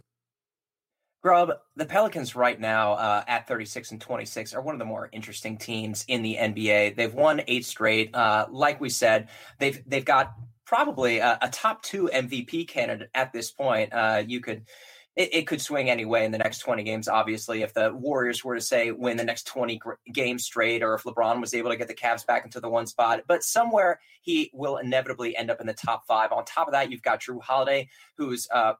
Grubb, 1.21 1.53
the 1.77 1.85
Pelicans 1.85 2.35
right 2.35 2.59
now 2.59 2.93
uh, 2.93 3.23
at 3.25 3.47
36 3.47 3.91
and 3.91 4.01
26 4.01 4.53
are 4.53 4.61
one 4.61 4.75
of 4.75 4.79
the 4.79 4.85
more 4.85 5.07
interesting 5.13 5.57
teams 5.57 6.03
in 6.09 6.21
the 6.21 6.35
NBA. 6.35 6.97
They've 6.97 7.13
won 7.13 7.41
eight 7.47 7.63
straight. 7.63 8.13
Uh, 8.13 8.47
like 8.51 8.81
we 8.81 8.89
said, 8.89 9.29
they've 9.59 9.81
they've 9.87 10.03
got 10.03 10.33
probably 10.65 11.19
a, 11.19 11.37
a, 11.41 11.47
top 11.47 11.83
two 11.83 12.09
MVP 12.13 12.67
candidate 12.67 13.09
at 13.15 13.31
this 13.31 13.49
point. 13.49 13.93
Uh, 13.93 14.23
you 14.27 14.41
could 14.41 14.65
it, 15.15 15.33
it, 15.33 15.47
could 15.47 15.61
swing 15.61 15.89
anyway 15.89 16.25
in 16.25 16.31
the 16.31 16.37
next 16.37 16.59
20 16.59 16.83
games. 16.83 17.07
Obviously, 17.07 17.61
if 17.61 17.73
the 17.73 17.93
Warriors 17.93 18.43
were 18.43 18.55
to 18.55 18.61
say 18.61 18.91
win 18.91 19.17
the 19.17 19.23
next 19.23 19.45
20 19.45 19.79
games 20.11 20.43
straight, 20.43 20.81
or 20.81 20.95
if 20.95 21.03
LeBron 21.03 21.39
was 21.39 21.53
able 21.53 21.69
to 21.69 21.77
get 21.77 21.87
the 21.87 21.93
Cavs 21.93 22.25
back 22.25 22.45
into 22.45 22.59
the 22.59 22.69
one 22.69 22.87
spot, 22.87 23.21
but 23.27 23.43
somewhere 23.43 23.99
he 24.21 24.49
will 24.53 24.77
inevitably 24.77 25.37
end 25.37 25.51
up 25.51 25.61
in 25.61 25.67
the 25.67 25.73
top 25.73 26.05
five. 26.07 26.31
On 26.31 26.43
top 26.45 26.67
of 26.67 26.73
that, 26.73 26.91
you've 26.91 27.03
got 27.03 27.21
Jrue 27.21 27.41
Holiday, 27.41 27.89
who's 28.17 28.47
uh, 28.51 28.73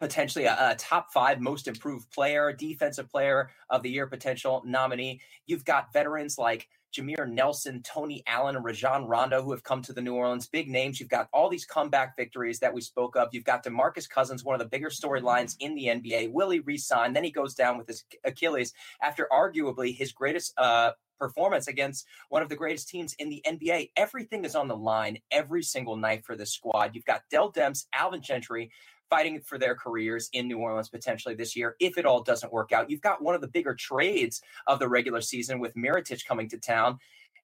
potentially 0.00 0.44
a, 0.44 0.70
a, 0.70 0.74
top 0.76 1.12
five 1.12 1.40
most 1.40 1.66
improved 1.66 2.10
player, 2.10 2.52
defensive 2.52 3.10
player 3.10 3.50
of 3.70 3.82
the 3.82 3.90
year 3.90 4.06
potential 4.06 4.62
nominee. 4.64 5.20
You've 5.46 5.64
got 5.64 5.92
veterans 5.92 6.38
like 6.38 6.68
Jameer 6.94 7.28
Nelson, 7.28 7.82
Tony 7.82 8.22
Allen, 8.26 8.56
and 8.56 8.64
Rajon 8.64 9.06
Rondo, 9.06 9.42
who 9.42 9.50
have 9.50 9.62
come 9.62 9.82
to 9.82 9.92
the 9.92 10.00
New 10.00 10.14
Orleans. 10.14 10.46
Big 10.46 10.68
names. 10.68 11.00
You've 11.00 11.08
got 11.08 11.28
all 11.32 11.48
these 11.48 11.64
comeback 11.64 12.16
victories 12.16 12.60
that 12.60 12.72
we 12.72 12.80
spoke 12.80 13.16
of. 13.16 13.28
You've 13.32 13.44
got 13.44 13.64
DeMarcus 13.64 14.08
Cousins, 14.08 14.44
one 14.44 14.54
of 14.54 14.60
the 14.60 14.68
bigger 14.68 14.90
storylines 14.90 15.56
in 15.58 15.74
the 15.74 15.86
NBA. 15.86 16.32
Will 16.32 16.50
he 16.50 16.60
resign? 16.60 17.12
Then 17.12 17.24
he 17.24 17.30
goes 17.30 17.54
down 17.54 17.78
with 17.78 17.88
his 17.88 18.04
Achilles 18.24 18.72
after 19.02 19.28
arguably 19.32 19.96
his 19.96 20.12
greatest 20.12 20.54
uh, 20.56 20.92
performance 21.18 21.68
against 21.68 22.06
one 22.28 22.42
of 22.42 22.48
the 22.48 22.56
greatest 22.56 22.88
teams 22.88 23.14
in 23.18 23.28
the 23.28 23.42
NBA. 23.46 23.90
Everything 23.96 24.44
is 24.44 24.54
on 24.54 24.68
the 24.68 24.76
line 24.76 25.18
every 25.30 25.62
single 25.62 25.96
night 25.96 26.24
for 26.24 26.36
this 26.36 26.52
squad. 26.52 26.94
You've 26.94 27.04
got 27.04 27.22
Dell 27.30 27.52
Demps, 27.52 27.86
Alvin 27.92 28.22
Gentry, 28.22 28.70
fighting 29.10 29.40
for 29.40 29.58
their 29.58 29.74
careers 29.74 30.28
in 30.32 30.48
New 30.48 30.58
Orleans 30.58 30.88
potentially 30.88 31.34
this 31.34 31.54
year 31.54 31.76
if 31.80 31.98
it 31.98 32.06
all 32.06 32.22
doesn't 32.22 32.52
work 32.52 32.72
out. 32.72 32.90
You've 32.90 33.00
got 33.00 33.22
one 33.22 33.34
of 33.34 33.40
the 33.40 33.48
bigger 33.48 33.74
trades 33.74 34.40
of 34.66 34.78
the 34.78 34.88
regular 34.88 35.20
season 35.20 35.58
with 35.58 35.74
Mirotic 35.74 36.24
coming 36.26 36.48
to 36.50 36.58
town. 36.58 36.98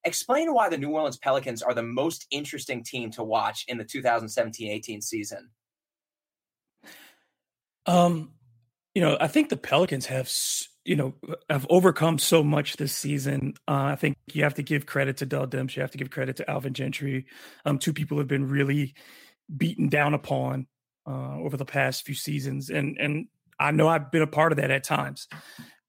Explain 0.05 0.55
why 0.55 0.69
the 0.69 0.79
New 0.79 0.91
Orleans 0.91 1.19
Pelicans 1.19 1.63
are 1.63 1.75
the 1.75 1.83
most 1.83 2.27
interesting 2.31 2.83
team 2.83 3.11
to 3.13 3.23
watch 3.23 3.65
in 3.69 3.77
the 3.77 3.85
2017-18 3.85 5.03
season. 5.03 5.51
Um, 7.87 8.33
you 8.95 9.03
know, 9.03 9.17
I 9.21 9.29
think 9.29 9.49
the 9.49 9.57
Pelicans 9.57 10.07
have 10.07 10.31
you 10.85 10.97
know 10.97 11.15
have 11.49 11.67
overcome 11.69 12.19
so 12.19 12.43
much 12.43 12.77
this 12.77 12.95
season. 12.95 13.55
Uh, 13.69 13.93
I 13.93 13.97
think 13.97 14.17
you 14.33 14.45
have 14.45 14.55
to 14.55 14.63
give 14.63 14.87
credit 14.87 15.19
to 15.19 15.27
Dell 15.27 15.47
Demps. 15.47 15.77
You 15.77 15.83
have 15.83 15.91
to 15.93 15.99
give 15.99 16.11
credit 16.11 16.37
to 16.37 16.51
Alvin 16.51 16.75
Gentry. 16.75 17.27
Um, 17.65 17.79
two 17.79 17.93
people 17.93 18.19
have 18.19 18.29
been 18.29 18.49
really 18.49 18.95
beaten 19.55 19.89
down 19.89 20.15
upon 20.15 20.67
uh, 21.11 21.39
over 21.39 21.57
the 21.57 21.65
past 21.65 22.05
few 22.05 22.15
seasons, 22.15 22.71
and 22.71 22.97
and 22.99 23.27
I 23.59 23.73
know 23.73 23.89
I've 23.89 24.11
been 24.11 24.23
a 24.23 24.27
part 24.27 24.53
of 24.53 24.57
that 24.57 24.71
at 24.71 24.85
times. 24.85 25.27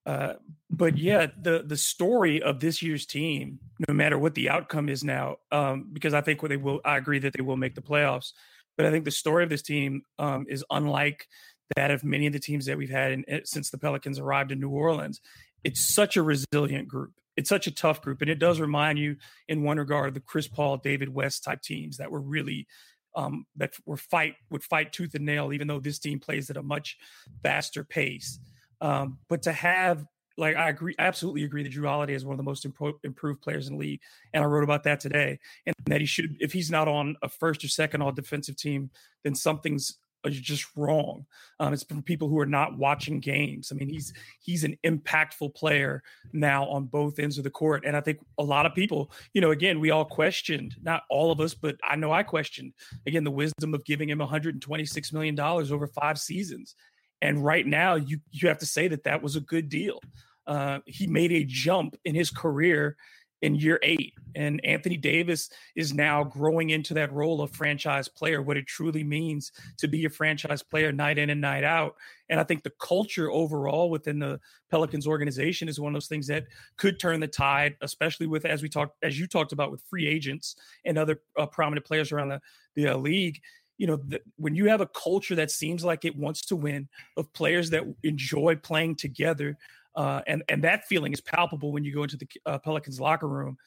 Uh, 0.05 0.33
but 0.69 0.97
yeah, 0.97 1.27
the 1.39 1.63
the 1.65 1.77
story 1.77 2.41
of 2.41 2.59
this 2.59 2.81
year's 2.81 3.05
team, 3.05 3.59
no 3.87 3.93
matter 3.93 4.17
what 4.17 4.33
the 4.33 4.49
outcome 4.49 4.89
is 4.89 5.03
now, 5.03 5.37
um, 5.51 5.89
because 5.93 6.13
I 6.13 6.21
think 6.21 6.41
they 6.41 6.57
will, 6.57 6.81
I 6.83 6.97
agree 6.97 7.19
that 7.19 7.33
they 7.33 7.43
will 7.43 7.57
make 7.57 7.75
the 7.75 7.81
playoffs. 7.81 8.31
But 8.77 8.85
I 8.85 8.91
think 8.91 9.05
the 9.05 9.11
story 9.11 9.43
of 9.43 9.49
this 9.49 9.61
team 9.61 10.01
um, 10.17 10.45
is 10.49 10.65
unlike 10.71 11.27
that 11.75 11.91
of 11.91 12.03
many 12.03 12.25
of 12.25 12.33
the 12.33 12.39
teams 12.39 12.65
that 12.65 12.77
we've 12.77 12.89
had 12.89 13.11
in, 13.11 13.25
eh, 13.27 13.41
since 13.43 13.69
the 13.69 13.77
Pelicans 13.77 14.17
arrived 14.17 14.51
in 14.51 14.59
New 14.59 14.69
Orleans. 14.69 15.21
It's 15.63 15.93
such 15.93 16.17
a 16.17 16.23
resilient 16.23 16.87
group. 16.87 17.11
It's 17.37 17.49
such 17.49 17.67
a 17.67 17.71
tough 17.71 18.01
group, 18.01 18.21
and 18.21 18.29
it 18.29 18.39
does 18.39 18.59
remind 18.59 18.97
you, 18.97 19.17
in 19.47 19.63
one 19.63 19.77
regard, 19.77 20.13
the 20.13 20.19
Chris 20.19 20.47
Paul, 20.47 20.77
David 20.77 21.09
West 21.09 21.43
type 21.43 21.61
teams 21.61 21.97
that 21.97 22.11
were 22.11 22.19
really 22.19 22.67
um, 23.15 23.45
that 23.55 23.73
were 23.85 23.97
fight 23.97 24.35
would 24.49 24.63
fight 24.63 24.93
tooth 24.93 25.15
and 25.15 25.25
nail, 25.25 25.53
even 25.53 25.67
though 25.67 25.79
this 25.79 25.99
team 25.99 26.19
plays 26.19 26.49
at 26.49 26.57
a 26.57 26.63
much 26.63 26.97
faster 27.43 27.83
pace. 27.83 28.39
Um, 28.79 29.19
but 29.29 29.43
to 29.43 29.51
have 29.51 30.05
like 30.37 30.55
I 30.55 30.69
agree, 30.69 30.95
absolutely 30.97 31.43
agree 31.43 31.63
that 31.63 31.71
Jrue 31.71 31.87
Holiday 31.87 32.13
is 32.13 32.25
one 32.25 32.33
of 32.33 32.37
the 32.37 32.43
most 32.43 32.67
impro- 32.67 32.97
improved 33.03 33.41
players 33.41 33.67
in 33.67 33.73
the 33.73 33.79
league, 33.79 34.01
and 34.33 34.43
I 34.43 34.47
wrote 34.47 34.63
about 34.63 34.83
that 34.83 34.99
today. 34.99 35.39
And 35.65 35.75
that 35.85 35.99
he 35.99 36.07
should, 36.07 36.37
if 36.39 36.53
he's 36.53 36.71
not 36.71 36.87
on 36.87 37.15
a 37.21 37.29
first 37.29 37.63
or 37.63 37.67
second 37.67 38.01
all 38.01 38.11
defensive 38.11 38.57
team, 38.57 38.89
then 39.23 39.35
something's 39.35 39.97
is 40.25 40.39
just 40.39 40.65
wrong. 40.75 41.25
Um, 41.59 41.73
it's 41.73 41.83
from 41.83 42.01
people 42.03 42.27
who 42.27 42.39
are 42.39 42.45
not 42.45 42.77
watching 42.77 43.19
games. 43.19 43.71
I 43.71 43.75
mean, 43.75 43.89
he's 43.89 44.13
he's 44.39 44.63
an 44.63 44.77
impactful 44.85 45.55
player 45.55 46.03
now 46.33 46.65
on 46.67 46.85
both 46.85 47.19
ends 47.19 47.37
of 47.37 47.43
the 47.43 47.49
court, 47.49 47.83
and 47.85 47.95
I 47.95 48.01
think 48.01 48.19
a 48.37 48.43
lot 48.43 48.65
of 48.65 48.75
people, 48.75 49.11
you 49.33 49.41
know, 49.41 49.51
again, 49.51 49.79
we 49.79 49.91
all 49.91 50.05
questioned, 50.05 50.75
not 50.81 51.03
all 51.09 51.31
of 51.31 51.39
us, 51.39 51.53
but 51.53 51.75
I 51.83 51.95
know 51.95 52.11
I 52.11 52.23
questioned 52.23 52.73
again 53.05 53.23
the 53.23 53.31
wisdom 53.31 53.73
of 53.73 53.85
giving 53.85 54.09
him 54.09 54.19
126 54.19 55.13
million 55.13 55.35
dollars 55.35 55.71
over 55.71 55.87
five 55.87 56.19
seasons, 56.19 56.75
and 57.21 57.43
right 57.43 57.65
now 57.65 57.95
you 57.95 58.19
you 58.31 58.47
have 58.47 58.59
to 58.59 58.65
say 58.65 58.87
that 58.87 59.03
that 59.03 59.21
was 59.21 59.35
a 59.35 59.41
good 59.41 59.69
deal. 59.69 59.99
Uh, 60.47 60.79
he 60.85 61.07
made 61.07 61.31
a 61.31 61.43
jump 61.43 61.95
in 62.03 62.15
his 62.15 62.31
career 62.31 62.97
in 63.41 63.55
year 63.55 63.79
eight. 63.83 64.13
And 64.35 64.63
Anthony 64.63 64.97
Davis 64.97 65.49
is 65.75 65.93
now 65.93 66.23
growing 66.23 66.69
into 66.69 66.93
that 66.93 67.11
role 67.11 67.41
of 67.41 67.51
franchise 67.51 68.07
player, 68.07 68.41
what 68.41 68.57
it 68.57 68.67
truly 68.67 69.03
means 69.03 69.51
to 69.77 69.87
be 69.87 70.05
a 70.05 70.09
franchise 70.09 70.63
player 70.63 70.91
night 70.91 71.17
in 71.17 71.29
and 71.29 71.41
night 71.41 71.63
out. 71.63 71.95
And 72.29 72.39
I 72.39 72.43
think 72.43 72.63
the 72.63 72.71
culture 72.79 73.29
overall 73.29 73.89
within 73.89 74.19
the 74.19 74.39
Pelicans 74.69 75.07
organization 75.07 75.67
is 75.67 75.79
one 75.79 75.93
of 75.93 75.95
those 75.95 76.07
things 76.07 76.27
that 76.27 76.45
could 76.77 76.99
turn 76.99 77.19
the 77.19 77.27
tide, 77.27 77.75
especially 77.81 78.27
with, 78.27 78.45
as 78.45 78.61
we 78.61 78.69
talked, 78.69 78.95
as 79.03 79.19
you 79.19 79.27
talked 79.27 79.51
about 79.51 79.71
with 79.71 79.83
free 79.89 80.07
agents 80.07 80.55
and 80.85 80.97
other 80.97 81.21
uh, 81.37 81.45
prominent 81.45 81.85
players 81.85 82.11
around 82.11 82.29
the, 82.29 82.41
the 82.75 82.87
uh, 82.87 82.97
league 82.97 83.41
you 83.77 83.87
know, 83.87 83.95
the, 83.95 84.21
when 84.35 84.53
you 84.53 84.67
have 84.69 84.79
a 84.79 84.85
culture 84.85 85.33
that 85.33 85.49
seems 85.49 85.83
like 85.83 86.05
it 86.05 86.15
wants 86.15 86.45
to 86.45 86.55
win, 86.55 86.87
of 87.17 87.33
players 87.33 87.71
that 87.71 87.81
enjoy 88.03 88.55
playing 88.55 88.95
together, 88.95 89.57
uh, 89.95 90.21
and 90.27 90.43
and 90.49 90.63
that 90.63 90.87
feeling 90.87 91.13
is 91.13 91.21
palpable 91.21 91.71
when 91.71 91.83
you 91.83 91.93
go 91.93 92.03
into 92.03 92.17
the 92.17 92.27
uh, 92.45 92.59
Pelicans 92.59 92.99
locker 92.99 93.27
room. 93.27 93.57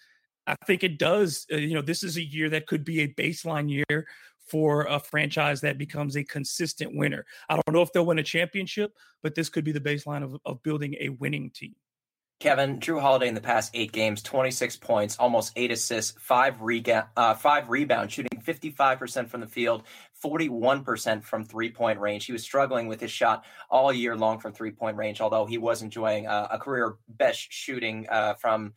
I 0.46 0.56
think 0.66 0.84
it 0.84 0.98
does. 0.98 1.46
Uh, 1.52 1.56
you 1.56 1.74
know, 1.74 1.82
this 1.82 2.02
is 2.02 2.16
a 2.16 2.22
year 2.22 2.50
that 2.50 2.66
could 2.66 2.84
be 2.84 3.00
a 3.00 3.08
baseline 3.14 3.70
year 3.70 4.06
for 4.46 4.82
a 4.82 5.00
franchise 5.00 5.60
that 5.62 5.78
becomes 5.78 6.16
a 6.16 6.24
consistent 6.24 6.94
winner. 6.94 7.24
I 7.48 7.54
don't 7.54 7.72
know 7.74 7.82
if 7.82 7.92
they'll 7.92 8.06
win 8.06 8.18
a 8.18 8.22
championship, 8.22 8.92
but 9.22 9.34
this 9.34 9.48
could 9.48 9.64
be 9.64 9.72
the 9.72 9.80
baseline 9.80 10.22
of, 10.22 10.36
of 10.44 10.62
building 10.62 10.96
a 11.00 11.08
winning 11.08 11.50
team. 11.50 11.74
Kevin, 12.40 12.78
Jrue 12.78 13.00
Holiday 13.00 13.28
in 13.28 13.34
the 13.34 13.40
past 13.40 13.70
eight 13.74 13.92
games, 13.92 14.20
26 14.22 14.76
points, 14.76 15.16
almost 15.18 15.52
eight 15.56 15.70
assists, 15.70 16.14
five, 16.20 16.60
rega- 16.60 17.08
uh, 17.16 17.34
five 17.34 17.70
rebounds, 17.70 18.12
shooting 18.12 18.38
55% 18.42 19.28
from 19.28 19.40
the 19.40 19.46
field, 19.46 19.84
41% 20.22 21.22
from 21.24 21.44
three 21.44 21.70
point 21.70 22.00
range. 22.00 22.26
He 22.26 22.32
was 22.32 22.42
struggling 22.42 22.86
with 22.86 23.00
his 23.00 23.10
shot 23.10 23.44
all 23.70 23.92
year 23.92 24.16
long 24.16 24.40
from 24.40 24.52
three 24.52 24.72
point 24.72 24.96
range, 24.96 25.20
although 25.20 25.46
he 25.46 25.58
was 25.58 25.82
enjoying 25.82 26.26
uh, 26.26 26.48
a 26.50 26.58
career 26.58 26.96
best 27.08 27.46
shooting 27.50 28.06
uh, 28.10 28.34
from 28.34 28.74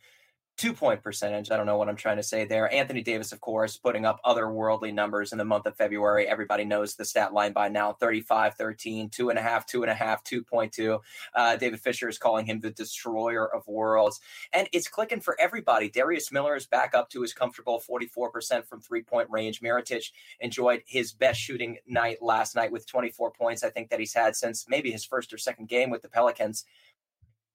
two 0.58 0.72
point 0.72 1.02
percentage. 1.02 1.50
I 1.50 1.56
don't 1.56 1.66
know 1.66 1.76
what 1.76 1.88
I'm 1.88 1.96
trying 1.96 2.16
to 2.16 2.22
say 2.22 2.44
there. 2.44 2.70
Anthony 2.74 3.00
Davis, 3.00 3.32
of 3.32 3.40
course, 3.40 3.76
putting 3.76 4.04
up 4.04 4.20
otherworldly 4.26 4.92
numbers 4.92 5.30
in 5.30 5.38
the 5.38 5.44
month 5.44 5.66
of 5.66 5.76
February. 5.76 6.26
Everybody 6.26 6.64
knows 6.64 6.96
the 6.96 7.04
stat 7.04 7.32
line 7.32 7.52
by 7.52 7.68
now 7.68 7.92
35, 7.92 8.54
13, 8.54 9.08
two 9.08 9.30
and 9.30 9.38
a 9.38 9.42
half, 9.42 9.64
two 9.66 9.82
and 9.82 9.90
a 9.90 9.94
half, 9.94 10.24
2.2. 10.24 11.00
Uh, 11.34 11.56
David 11.56 11.80
Fisher 11.80 12.08
is 12.08 12.18
calling 12.18 12.44
him 12.44 12.60
the 12.60 12.70
destroyer 12.70 13.54
of 13.54 13.66
worlds. 13.68 14.20
And 14.52 14.68
it's 14.72 14.88
clicking 14.88 15.20
for 15.20 15.40
everybody. 15.40 15.88
Darius 15.88 16.32
Miller 16.32 16.56
is 16.56 16.66
back 16.66 16.92
up 16.92 17.08
to 17.10 17.22
his 17.22 17.32
comfortable 17.32 17.80
44% 17.88 18.66
from 18.66 18.80
three 18.80 19.02
point 19.02 19.30
range. 19.30 19.62
Mirotic 19.62 20.10
enjoyed 20.40 20.82
his 20.86 21.12
best 21.12 21.40
shooting 21.40 21.78
night 21.86 22.18
last 22.20 22.56
night 22.56 22.72
with 22.72 22.86
24 22.86 23.30
points, 23.30 23.62
I 23.62 23.70
think, 23.70 23.90
that 23.90 24.00
he's 24.00 24.14
had 24.14 24.34
since 24.34 24.66
maybe 24.68 24.90
his 24.90 25.04
first 25.04 25.32
or 25.32 25.38
second 25.38 25.68
game 25.68 25.88
with 25.88 26.02
the 26.02 26.08
Pelicans. 26.08 26.64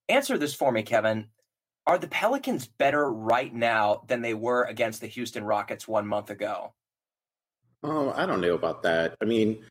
Answer 0.08 0.38
this 0.38 0.54
for 0.54 0.72
me, 0.72 0.84
Kevin 0.84 1.28
are 1.86 1.98
the 1.98 2.08
Pelicans 2.08 2.68
better 2.68 3.12
right 3.12 3.54
now 3.54 4.04
than 4.08 4.22
they 4.22 4.34
were 4.34 4.64
against 4.64 5.02
the 5.02 5.08
Houston 5.08 5.44
Rockets 5.44 5.88
one 5.88 6.08
month 6.08 6.30
ago? 6.30 6.74
Oh, 7.84 8.14
I 8.16 8.26
don't 8.26 8.42
know 8.42 8.56
about 8.56 8.84
that. 8.84 9.16
I 9.22 9.26
mean, 9.26 9.64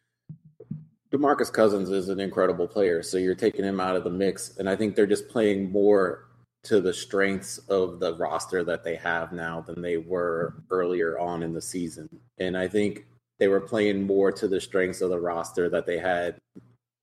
DeMarcus 1.13 1.53
Cousins 1.53 1.91
is 1.91 2.09
an 2.09 2.21
incredible 2.21 2.67
player, 2.67 3.03
so 3.03 3.17
you're 3.17 3.35
taking 3.35 3.65
him 3.65 3.81
out 3.81 3.97
of 3.97 4.05
the 4.05 4.11
mix, 4.11 4.57
and 4.59 4.69
I 4.69 4.77
think 4.77 4.95
they're 4.95 5.07
just 5.07 5.29
playing 5.29 5.71
more 5.71 6.29
to 6.65 6.81
the 6.81 6.93
strengths 6.93 7.59
of 7.69 8.01
the 8.01 8.15
roster 8.17 8.63
that 8.65 8.85
they 8.85 8.95
have 8.97 9.33
now 9.33 9.61
than 9.61 9.83
they 9.83 9.97
were 9.97 10.63
earlier 10.71 11.19
on 11.19 11.43
in 11.43 11.53
the 11.53 11.61
season. 11.61 12.09
And 12.39 12.57
I 12.57 12.69
think 12.69 13.07
they 13.39 13.49
were 13.49 13.61
playing 13.61 14.07
more 14.07 14.31
to 14.33 14.47
the 14.47 14.61
strengths 14.61 15.01
of 15.01 15.11
the 15.11 15.19
roster 15.19 15.69
that 15.71 15.87
they 15.87 15.99
had 15.99 16.39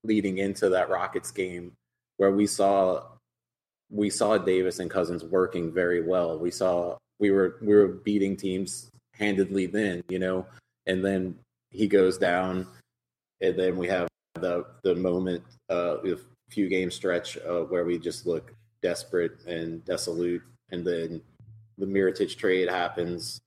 leading 0.02 0.38
into 0.38 0.70
that 0.70 0.88
Rockets 0.88 1.30
game, 1.30 1.72
where 2.16 2.30
we 2.30 2.46
saw 2.46 3.02
we 3.90 4.08
saw 4.08 4.38
Davis 4.38 4.78
and 4.78 4.90
Cousins 4.90 5.24
working 5.24 5.72
very 5.72 6.02
well. 6.02 6.38
We 6.38 6.50
saw 6.50 6.96
we 7.18 7.30
were 7.30 7.56
we 7.60 7.74
were 7.74 7.88
beating 7.88 8.36
teams 8.36 8.90
handedly 9.12 9.66
then, 9.66 10.02
you 10.08 10.18
know, 10.18 10.46
and 10.86 11.04
then 11.04 11.36
he 11.70 11.86
goes 11.86 12.16
down, 12.16 12.66
and 13.40 13.58
then 13.58 13.76
we 13.76 13.88
have 13.88 14.08
the 14.34 14.64
the 14.82 14.94
moment, 14.94 15.42
uh, 15.68 15.98
a 16.04 16.16
few 16.50 16.68
game 16.68 16.90
stretch 16.90 17.36
uh, 17.38 17.62
where 17.62 17.84
we 17.84 17.98
just 17.98 18.26
look 18.26 18.54
desperate 18.82 19.44
and 19.46 19.84
desolate, 19.84 20.42
and 20.70 20.86
then 20.86 21.20
the 21.78 21.86
Mirotic 21.86 22.36
trade 22.36 22.68
happens. 22.68 23.40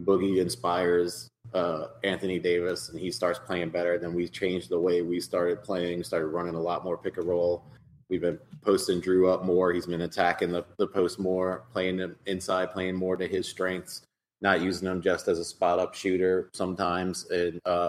Boogie 0.00 0.42
inspires 0.42 1.28
uh, 1.54 1.86
Anthony 2.04 2.38
Davis, 2.38 2.90
and 2.90 3.00
he 3.00 3.10
starts 3.10 3.38
playing 3.38 3.70
better. 3.70 3.98
Then 3.98 4.14
we 4.14 4.28
changed 4.28 4.68
the 4.68 4.78
way 4.78 5.00
we 5.00 5.20
started 5.20 5.62
playing, 5.62 6.04
started 6.04 6.26
running 6.26 6.54
a 6.54 6.60
lot 6.60 6.84
more 6.84 6.98
pick 6.98 7.16
and 7.16 7.26
roll 7.26 7.64
We've 8.08 8.20
been 8.20 8.38
posting 8.62 9.00
Jrue 9.00 9.32
up 9.32 9.44
more. 9.44 9.72
He's 9.72 9.86
been 9.86 10.02
attacking 10.02 10.52
the, 10.52 10.64
the 10.76 10.86
post 10.86 11.18
more, 11.18 11.64
playing 11.72 12.14
inside, 12.26 12.70
playing 12.70 12.94
more 12.94 13.16
to 13.16 13.26
his 13.26 13.48
strengths, 13.48 14.02
not 14.40 14.60
using 14.60 14.88
him 14.88 15.02
just 15.02 15.26
as 15.26 15.38
a 15.38 15.44
spot 15.44 15.78
up 15.78 15.94
shooter 15.94 16.48
sometimes, 16.52 17.28
and 17.30 17.60
uh, 17.64 17.88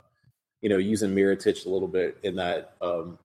you 0.61 0.69
know 0.69 0.77
using 0.77 1.13
Mirotic 1.13 1.65
a 1.65 1.69
little 1.69 1.87
bit 1.87 2.17
in 2.23 2.35
that 2.35 2.73
um, 2.81 3.19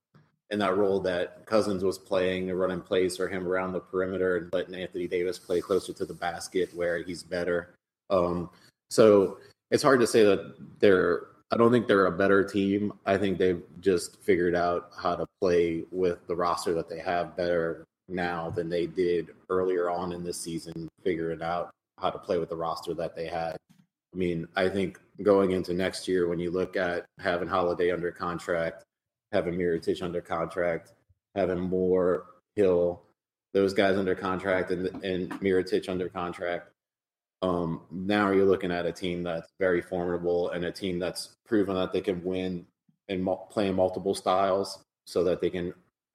in 0.50 0.58
that 0.58 0.76
role 0.76 1.00
that 1.00 1.46
Cousins 1.46 1.82
was 1.82 1.98
playing, 1.98 2.52
running 2.52 2.82
plays 2.82 3.16
for 3.16 3.26
him 3.26 3.48
around 3.48 3.72
the 3.72 3.80
perimeter, 3.80 4.36
and 4.36 4.52
letting 4.52 4.74
Anthony 4.74 5.08
Davis 5.08 5.38
play 5.38 5.62
closer 5.62 5.94
to 5.94 6.04
the 6.04 6.14
basket 6.14 6.74
where 6.74 7.02
he's 7.02 7.22
better. 7.22 7.74
Um, 8.10 8.50
so 8.90 9.38
it's 9.70 9.82
hard 9.82 10.00
to 10.00 10.06
say 10.06 10.24
that 10.24 10.54
they're 10.78 11.28
I 11.52 11.56
don't 11.56 11.70
think 11.70 11.86
they're 11.86 12.06
a 12.06 12.12
better 12.12 12.42
team. 12.42 12.94
I 13.04 13.18
think 13.18 13.36
they've 13.36 13.62
just 13.80 14.22
figured 14.22 14.54
out 14.54 14.90
how 14.96 15.14
to 15.14 15.26
play 15.38 15.84
with 15.90 16.26
the 16.26 16.34
roster 16.34 16.72
that 16.72 16.88
they 16.88 16.98
have 16.98 17.36
better 17.36 17.84
now 18.08 18.48
than 18.48 18.70
they 18.70 18.86
did 18.86 19.28
earlier 19.50 19.90
on 19.90 20.12
in 20.12 20.24
this 20.24 20.40
season, 20.40 20.88
figuring 21.04 21.42
out 21.42 21.70
how 21.98 22.08
to 22.08 22.18
play 22.18 22.38
with 22.38 22.48
the 22.48 22.56
roster 22.56 22.94
that 22.94 23.14
they 23.14 23.26
had. 23.26 23.56
I 24.14 24.16
mean, 24.16 24.48
I 24.56 24.70
think 24.70 24.98
going 25.22 25.50
into 25.50 25.74
next 25.74 26.08
year, 26.08 26.26
when 26.26 26.38
you 26.38 26.50
look 26.50 26.74
at 26.74 27.04
having 27.18 27.48
Holiday 27.48 27.90
under 27.90 28.10
contract, 28.10 28.84
having 29.30 29.54
Mirotic 29.54 30.02
under 30.02 30.22
contract, 30.22 30.92
having 31.34 31.60
Moore, 31.60 32.24
Hill, 32.56 33.02
those 33.52 33.74
guys 33.74 33.98
under 33.98 34.14
contract, 34.14 34.70
and 34.70 34.86
and 35.04 35.30
Mirotic 35.40 35.88
under 35.88 36.08
contract, 36.08 36.70
um, 37.42 37.82
now 37.90 38.30
you're 38.30 38.46
looking 38.46 38.72
at 38.72 38.86
a 38.86 38.92
team 38.92 39.22
that's 39.22 39.50
very 39.58 39.82
formidable 39.82 40.50
and 40.50 40.64
a 40.64 40.72
team 40.72 40.98
that's 40.98 41.36
proven 41.46 41.74
that 41.74 41.92
they 41.92 42.00
can 42.00 42.22
win 42.24 42.64
and 43.08 43.28
play 43.50 43.68
in 43.68 43.74
multiple 43.74 44.14
styles, 44.14 44.78
so 45.06 45.24
that 45.24 45.40
they 45.40 45.50
can 45.50 45.74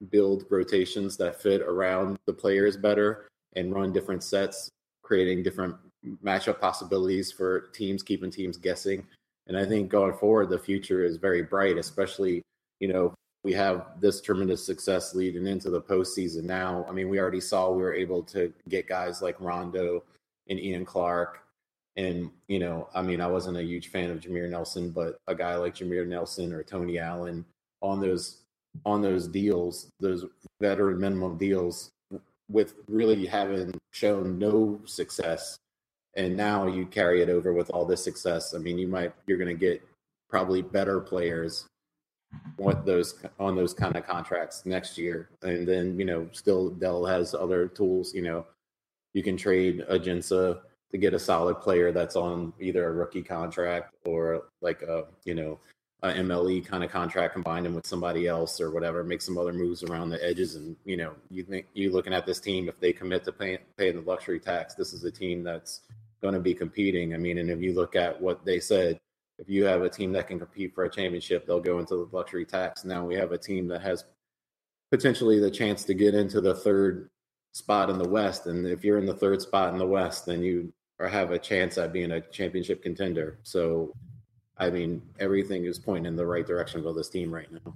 build 0.10 0.46
rotations 0.50 1.18
that 1.18 1.42
fit 1.42 1.62
around 1.62 2.18
the 2.26 2.34
players 2.34 2.78
better 2.78 3.28
and 3.56 3.74
run 3.74 3.92
different 3.92 4.24
sets, 4.24 4.70
creating 5.04 5.44
different 5.44 5.76
matchup 6.24 6.60
possibilities 6.60 7.32
for 7.32 7.70
teams, 7.74 8.04
keeping 8.04 8.32
teams 8.32 8.58
guessing. 8.58 9.06
And 9.48 9.58
I 9.58 9.66
think 9.66 9.90
going 9.90 10.14
forward, 10.14 10.50
the 10.50 10.60
future 10.60 11.04
is 11.04 11.18
very 11.18 11.42
bright, 11.42 11.78
especially, 11.78 12.42
you 12.80 12.88
know, 12.88 13.14
we 13.44 13.54
have 13.54 14.00
this 14.00 14.22
tremendous 14.22 14.66
success 14.66 15.16
leading 15.16 15.48
into 15.48 15.70
the 15.70 15.82
postseason 15.82 16.44
now. 16.44 16.86
I 16.88 16.92
mean, 16.92 17.10
we 17.10 17.20
already 17.20 17.42
saw 17.42 17.72
we 17.72 17.82
were 17.82 17.94
able 17.94 18.24
to 18.24 18.54
get 18.70 18.88
guys 18.88 19.22
like 19.22 19.40
Rondo 19.40 20.04
and 20.50 20.60
Ian 20.60 20.86
Clark. 20.86 21.44
And, 21.96 22.30
you 22.48 22.60
know, 22.60 22.90
I 22.94 23.02
mean, 23.02 23.22
I 23.22 23.28
wasn't 23.28 23.58
a 23.58 23.64
huge 23.64 23.90
fan 23.90 24.12
of 24.12 24.20
Jameer 24.20 24.50
Nelson, 24.50 24.92
but 24.92 25.20
a 25.28 25.34
guy 25.34 25.56
like 25.56 25.76
Jameer 25.76 26.08
Nelson 26.08 26.54
or 26.54 26.64
Tony 26.64 27.00
Allen 27.00 27.44
on 27.82 28.00
those 28.00 28.42
on 28.86 29.02
those 29.02 29.28
deals, 29.28 29.90
those 30.00 30.26
veteran 30.62 31.00
minimum 31.00 31.38
deals, 31.38 31.90
with 32.50 32.76
really 32.88 33.26
having 33.26 33.74
shown 33.92 34.38
no 34.38 34.80
success, 34.86 35.58
and 36.16 36.38
now 36.38 36.68
you 36.68 36.86
carry 36.86 37.22
it 37.22 37.30
over 37.30 37.54
with 37.54 37.70
all 37.72 37.86
this 37.86 38.04
success. 38.04 38.54
I 38.54 38.60
mean, 38.60 38.78
you 38.78 38.88
might 38.88 39.14
you're 39.26 39.38
going 39.38 39.56
to 39.56 39.60
get 39.60 39.82
probably 40.30 40.62
better 40.62 41.00
players 41.00 41.66
what 42.58 42.86
those 42.86 43.16
on 43.40 43.56
those 43.56 43.74
kind 43.74 43.96
of 43.96 44.06
contracts 44.06 44.66
next 44.66 44.98
year, 44.98 45.30
and 45.42 45.68
then 45.68 45.98
you 46.00 46.06
know 46.06 46.28
still 46.32 46.70
Dell 46.70 47.06
has 47.06 47.34
other 47.34 47.68
tools. 47.68 48.14
You 48.14 48.24
know, 48.24 48.46
you 49.14 49.24
can 49.24 49.38
trade 49.38 49.86
Ajinça 49.90 50.60
to 50.92 50.98
get 50.98 51.14
a 51.14 51.20
solid 51.20 51.60
player 51.60 51.92
that's 51.92 52.16
on 52.16 52.54
either 52.60 52.88
a 52.88 52.92
rookie 52.92 53.22
contract 53.22 53.96
or 54.06 54.44
like 54.62 54.82
a 54.84 55.06
you 55.26 55.36
know 55.36 55.60
a 56.04 56.10
MLE 56.10 56.66
kind 56.66 56.84
of 56.84 56.92
contract, 56.92 57.34
combine 57.34 57.66
him 57.66 57.74
with 57.74 57.88
somebody 57.88 58.28
else 58.28 58.62
or 58.62 58.70
whatever, 58.70 59.04
make 59.04 59.22
some 59.22 59.38
other 59.38 59.54
moves 59.54 59.84
around 59.84 60.10
the 60.10 60.24
edges. 60.24 60.56
And, 60.56 60.76
you 60.86 60.96
know, 60.96 61.14
you 61.32 61.44
think 61.44 61.66
you 61.74 61.92
looking 61.92 62.14
at 62.14 62.26
this 62.26 62.40
team, 62.40 62.70
if 62.70 62.80
they 62.80 62.94
commit 62.94 63.24
to 63.24 63.32
paying, 63.32 63.60
paying 63.78 63.96
the 63.96 64.02
luxury 64.02 64.40
tax, 64.40 64.76
this 64.76 64.94
is 64.94 65.04
a 65.06 65.12
team 65.12 65.44
that's 65.44 65.82
going 66.22 66.36
to 66.36 66.40
be 66.40 66.54
competing. 66.54 67.16
I 67.16 67.18
mean, 67.18 67.40
and 67.40 67.50
if 67.50 67.62
you 67.62 67.74
look 67.74 67.96
at 67.96 68.22
what 68.22 68.46
they 68.46 68.60
said, 68.60 69.00
if 69.40 69.50
you 69.50 69.66
have 69.66 69.82
a 69.82 69.90
team 69.90 70.12
that 70.14 70.28
can 70.28 70.40
compete 70.40 70.74
for 70.74 70.84
a 70.84 70.90
championship, 70.90 71.46
they'll 71.46 71.60
go 71.60 71.80
into 71.80 71.96
the 71.96 72.16
luxury 72.16 72.46
tax. 72.46 72.86
Now 72.86 73.06
we 73.06 73.16
have 73.16 73.32
a 73.32 73.38
team 73.38 73.68
that 73.70 73.82
has 73.82 74.06
potentially 74.92 75.40
the 75.40 75.52
chance 75.52 75.84
to 75.86 75.94
get 75.94 76.14
into 76.14 76.42
the 76.42 76.56
third 76.56 77.10
spot 77.58 77.90
in 77.90 77.98
the 77.98 78.08
West. 78.08 78.46
And 78.46 78.66
if 78.66 78.84
you're 78.84 79.00
in 79.00 79.06
the 79.06 79.14
third 79.14 79.42
spot 79.42 79.74
in 79.74 79.80
the 79.80 79.88
West, 79.88 80.26
then 80.26 80.42
you 80.42 80.72
or 81.00 81.08
have 81.08 81.32
a 81.32 81.40
chance 81.40 81.78
at 81.78 81.94
being 81.94 82.12
a 82.12 82.22
championship 82.22 82.82
contender. 82.82 83.40
So 83.44 83.94
I 84.58 84.70
mean, 84.70 85.02
everything 85.20 85.66
is 85.66 85.78
pointing 85.78 86.08
in 86.08 86.16
the 86.16 86.26
right 86.26 86.46
direction 86.46 86.82
for 86.82 86.94
this 86.94 87.10
team 87.10 87.32
right 87.32 87.52
now. 87.52 87.76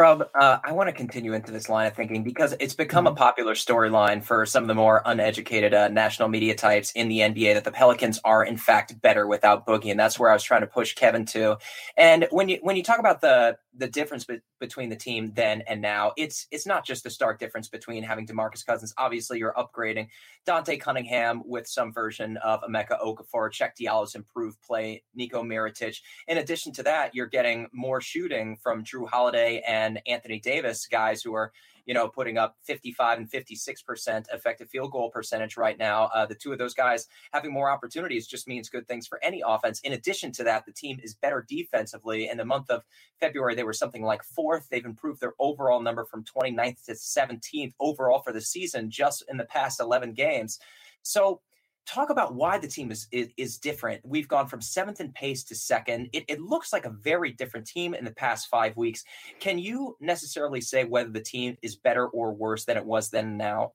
Rob, 0.00 0.28
uh, 0.34 0.58
I 0.64 0.72
want 0.72 0.88
to 0.88 0.92
continue 0.92 1.34
into 1.34 1.52
this 1.52 1.68
line 1.68 1.86
of 1.86 1.94
thinking 1.94 2.24
because 2.24 2.56
it's 2.58 2.74
become 2.74 3.06
a 3.06 3.10
mm-hmm. 3.10 3.18
popular 3.18 3.54
storyline 3.54 4.24
for 4.24 4.44
some 4.44 4.64
of 4.64 4.68
the 4.68 4.74
more 4.74 5.02
uneducated 5.04 5.72
uh, 5.72 5.86
national 5.86 6.28
media 6.28 6.56
types 6.56 6.90
in 6.92 7.08
the 7.08 7.20
NBA 7.20 7.54
that 7.54 7.62
the 7.62 7.70
Pelicans 7.70 8.20
are 8.24 8.44
in 8.44 8.56
fact 8.56 9.00
better 9.00 9.28
without 9.28 9.66
Boogie, 9.66 9.92
and 9.92 10.00
that's 10.00 10.18
where 10.18 10.30
I 10.30 10.32
was 10.32 10.42
trying 10.42 10.62
to 10.62 10.66
push 10.66 10.94
Kevin 10.94 11.24
to. 11.26 11.58
And 11.96 12.26
when 12.32 12.48
you 12.48 12.58
when 12.62 12.74
you 12.74 12.82
talk 12.82 12.98
about 12.98 13.20
the 13.20 13.56
the 13.76 13.88
difference 13.88 14.24
be- 14.24 14.40
between 14.60 14.88
the 14.88 14.96
team 14.96 15.32
then 15.34 15.62
and 15.66 15.80
now, 15.80 16.12
it's 16.16 16.46
it's 16.50 16.66
not 16.66 16.86
just 16.86 17.06
a 17.06 17.10
stark 17.10 17.38
difference 17.38 17.68
between 17.68 18.02
having 18.02 18.26
DeMarcus 18.26 18.64
Cousins. 18.64 18.94
Obviously, 18.96 19.38
you're 19.38 19.54
upgrading 19.54 20.08
Dante 20.46 20.76
Cunningham 20.76 21.42
with 21.44 21.66
some 21.66 21.92
version 21.92 22.36
of 22.38 22.60
Emeka 22.62 23.00
Okafor, 23.00 23.50
Cheick 23.50 23.72
Diallo's 23.80 24.14
improved 24.14 24.60
play, 24.62 25.02
Nico 25.14 25.42
Mirotic. 25.42 25.96
In 26.28 26.38
addition 26.38 26.72
to 26.74 26.82
that, 26.84 27.14
you're 27.14 27.26
getting 27.26 27.68
more 27.72 28.00
shooting 28.00 28.56
from 28.62 28.84
Jrue 28.84 29.08
Holiday 29.08 29.62
and 29.66 30.00
Anthony 30.06 30.40
Davis, 30.40 30.86
guys 30.86 31.22
who 31.22 31.34
are 31.34 31.52
you 31.86 31.94
know 31.94 32.08
putting 32.08 32.38
up 32.38 32.56
55 32.62 33.18
and 33.18 33.30
56 33.30 33.82
percent 33.82 34.28
effective 34.32 34.68
field 34.68 34.92
goal 34.92 35.10
percentage 35.10 35.56
right 35.56 35.78
now. 35.78 36.10
Uh, 36.14 36.26
the 36.26 36.34
two 36.34 36.52
of 36.52 36.58
those 36.58 36.74
guys 36.74 37.06
having 37.32 37.52
more 37.52 37.70
opportunities 37.70 38.26
just 38.26 38.48
means 38.48 38.68
good 38.68 38.86
things 38.86 39.06
for 39.06 39.22
any 39.22 39.42
offense. 39.46 39.80
In 39.80 39.92
addition 39.92 40.32
to 40.32 40.44
that, 40.44 40.64
the 40.66 40.72
team 40.72 40.98
is 41.02 41.14
better 41.14 41.44
defensively. 41.48 42.28
In 42.28 42.36
the 42.36 42.44
month 42.44 42.70
of 42.70 42.82
February, 43.20 43.54
they 43.54 43.64
were 43.64 43.72
something 43.72 44.02
like 44.02 44.22
fourth. 44.22 44.68
They've 44.68 44.84
improved 44.84 45.20
their 45.20 45.34
overall 45.38 45.80
number 45.80 46.04
from 46.04 46.24
29th 46.24 46.84
to 46.86 46.92
17th 46.92 47.72
overall 47.80 48.20
for 48.20 48.32
the 48.32 48.40
season 48.40 48.90
just 48.90 49.24
in 49.28 49.36
the 49.36 49.44
past 49.44 49.80
11 49.80 50.14
games. 50.14 50.58
So 51.02 51.40
talk 51.86 52.10
about 52.10 52.34
why 52.34 52.58
the 52.58 52.68
team 52.68 52.90
is, 52.90 53.06
is, 53.12 53.28
is 53.36 53.58
different. 53.58 54.00
We've 54.04 54.28
gone 54.28 54.46
from 54.46 54.60
seventh 54.60 55.00
in 55.00 55.12
pace 55.12 55.44
to 55.44 55.54
second. 55.54 56.08
It, 56.12 56.24
it 56.28 56.40
looks 56.40 56.72
like 56.72 56.86
a 56.86 56.90
very 56.90 57.32
different 57.32 57.66
team 57.66 57.94
in 57.94 58.04
the 58.04 58.12
past 58.12 58.48
five 58.48 58.76
weeks. 58.76 59.04
Can 59.40 59.58
you 59.58 59.96
necessarily 60.00 60.60
say 60.60 60.84
whether 60.84 61.10
the 61.10 61.20
team 61.20 61.56
is 61.62 61.76
better 61.76 62.06
or 62.06 62.32
worse 62.32 62.64
than 62.64 62.76
it 62.76 62.84
was 62.84 63.10
then 63.10 63.36
now? 63.36 63.72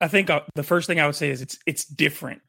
I 0.00 0.08
think 0.08 0.30
uh, 0.30 0.40
the 0.54 0.62
first 0.62 0.86
thing 0.86 0.98
I 0.98 1.06
would 1.06 1.14
say 1.14 1.30
is 1.30 1.42
it's 1.42 1.58
it's 1.66 1.84
different. 1.84 2.40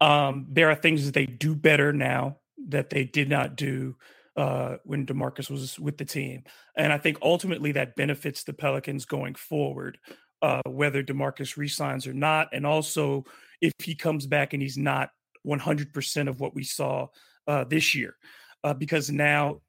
Um, 0.00 0.46
there 0.48 0.70
are 0.70 0.74
things 0.74 1.04
that 1.06 1.14
they 1.14 1.26
do 1.26 1.54
better 1.54 1.92
now 1.92 2.38
that 2.68 2.90
they 2.90 3.04
did 3.04 3.28
not 3.28 3.56
do 3.56 3.96
uh, 4.36 4.76
when 4.84 5.06
Demarcus 5.06 5.50
was 5.50 5.80
with 5.80 5.98
the 5.98 6.04
team, 6.04 6.44
and 6.76 6.92
I 6.92 6.98
think 6.98 7.18
ultimately 7.22 7.72
that 7.72 7.96
benefits 7.96 8.44
the 8.44 8.52
Pelicans 8.52 9.04
going 9.04 9.34
forward 9.34 9.98
uh, 10.46 10.62
whether 10.66 11.02
Demarcus 11.02 11.56
resigns 11.56 12.06
or 12.06 12.14
not, 12.14 12.48
and 12.52 12.64
also 12.64 13.24
if 13.60 13.72
he 13.82 13.96
comes 13.96 14.28
back 14.28 14.52
and 14.52 14.62
he's 14.62 14.78
not 14.78 15.10
100% 15.44 16.28
of 16.28 16.38
what 16.38 16.54
we 16.54 16.62
saw 16.62 17.08
uh, 17.48 17.64
this 17.64 17.96
year, 17.96 18.14
uh, 18.62 18.72
because 18.72 19.10
now 19.10 19.60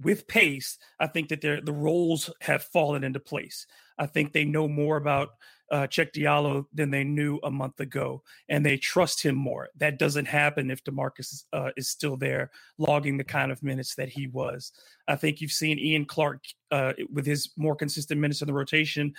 with 0.00 0.28
pace, 0.28 0.78
I 1.00 1.08
think 1.08 1.30
that 1.30 1.40
the 1.40 1.72
roles 1.72 2.30
have 2.42 2.62
fallen 2.62 3.02
into 3.02 3.18
place. 3.18 3.66
I 3.98 4.06
think 4.06 4.32
they 4.32 4.44
know 4.44 4.68
more 4.68 4.98
about 4.98 5.30
uh, 5.70 5.86
Cheick 5.86 6.12
Diallo 6.12 6.64
than 6.72 6.90
they 6.90 7.04
knew 7.04 7.38
a 7.44 7.50
month 7.50 7.80
ago, 7.80 8.22
and 8.48 8.64
they 8.64 8.76
trust 8.76 9.22
him 9.22 9.34
more. 9.36 9.68
That 9.76 9.98
doesn't 9.98 10.26
happen 10.26 10.70
if 10.70 10.82
Demarcus 10.82 11.44
uh, 11.52 11.70
is 11.76 11.88
still 11.88 12.16
there, 12.16 12.50
logging 12.78 13.16
the 13.16 13.24
kind 13.24 13.52
of 13.52 13.62
minutes 13.62 13.94
that 13.96 14.08
he 14.08 14.26
was. 14.26 14.72
I 15.06 15.16
think 15.16 15.40
you've 15.40 15.52
seen 15.52 15.78
Ian 15.78 16.06
Clark 16.06 16.44
uh, 16.70 16.94
with 17.12 17.26
his 17.26 17.50
more 17.56 17.76
consistent 17.76 18.20
minutes 18.20 18.42
in 18.42 18.46
the 18.46 18.54
rotation 18.54 19.14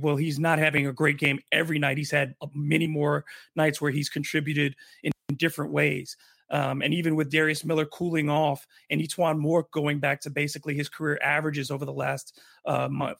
well, 0.00 0.16
he's 0.16 0.38
not 0.38 0.58
having 0.58 0.86
a 0.86 0.92
great 0.92 1.18
game 1.18 1.40
every 1.52 1.78
night. 1.78 1.98
He's 1.98 2.10
had 2.10 2.34
uh, 2.40 2.46
many 2.54 2.86
more 2.86 3.24
nights 3.56 3.80
where 3.80 3.90
he's 3.90 4.08
contributed 4.08 4.76
in, 5.02 5.12
different 5.36 5.72
ways. 5.72 6.16
Um, 6.50 6.82
and 6.82 6.92
even 6.92 7.16
with 7.16 7.30
Darius 7.30 7.64
Miller 7.64 7.86
cooling 7.86 8.28
off 8.28 8.66
and 8.90 9.00
E'Twaun 9.00 9.38
Moore 9.38 9.66
going 9.72 9.98
back 9.98 10.20
to 10.20 10.30
basically 10.30 10.74
his 10.74 10.90
career 10.90 11.18
averages 11.22 11.70
over 11.70 11.86
the 11.86 11.92
last 11.92 12.38
uh, 12.66 12.88
month, 12.88 13.16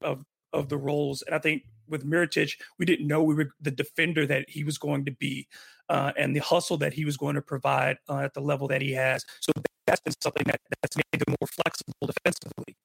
of 0.00 0.24
of 0.52 0.68
the 0.68 0.76
roles. 0.76 1.22
And 1.22 1.34
I 1.34 1.38
think 1.38 1.64
with 1.88 2.06
Mirotic, 2.06 2.54
we 2.78 2.86
didn't 2.86 3.06
know 3.06 3.22
we 3.22 3.34
were 3.34 3.50
the 3.60 3.70
defender 3.70 4.26
that 4.26 4.48
he 4.48 4.64
was 4.64 4.78
going 4.78 5.04
to 5.04 5.10
be, 5.12 5.46
uh, 5.88 6.12
and 6.16 6.34
the 6.34 6.40
hustle 6.40 6.78
that 6.78 6.94
he 6.94 7.04
was 7.04 7.16
going 7.16 7.34
to 7.34 7.42
provide 7.42 7.98
uh, 8.08 8.18
at 8.18 8.34
the 8.34 8.40
level 8.40 8.68
that 8.68 8.80
he 8.80 8.92
has. 8.92 9.24
So 9.40 9.52
that's 9.86 10.00
been 10.00 10.14
something 10.22 10.44
that, 10.46 10.60
that's 10.82 10.96
made 10.96 11.20
them 11.20 11.34
more 11.40 11.48
flexible 11.48 11.92
defensively. 12.06 12.76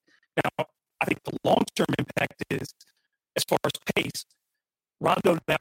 Now, 0.44 0.66
I 1.00 1.06
think 1.06 1.24
the 1.24 1.38
long 1.44 1.64
term 1.82 1.96
impact 2.00 2.44
is 2.50 2.74
as 3.36 3.44
far 3.48 3.58
as 3.66 3.72
pace. 3.96 4.26
Rondo 5.02 5.36
now. 5.48 5.58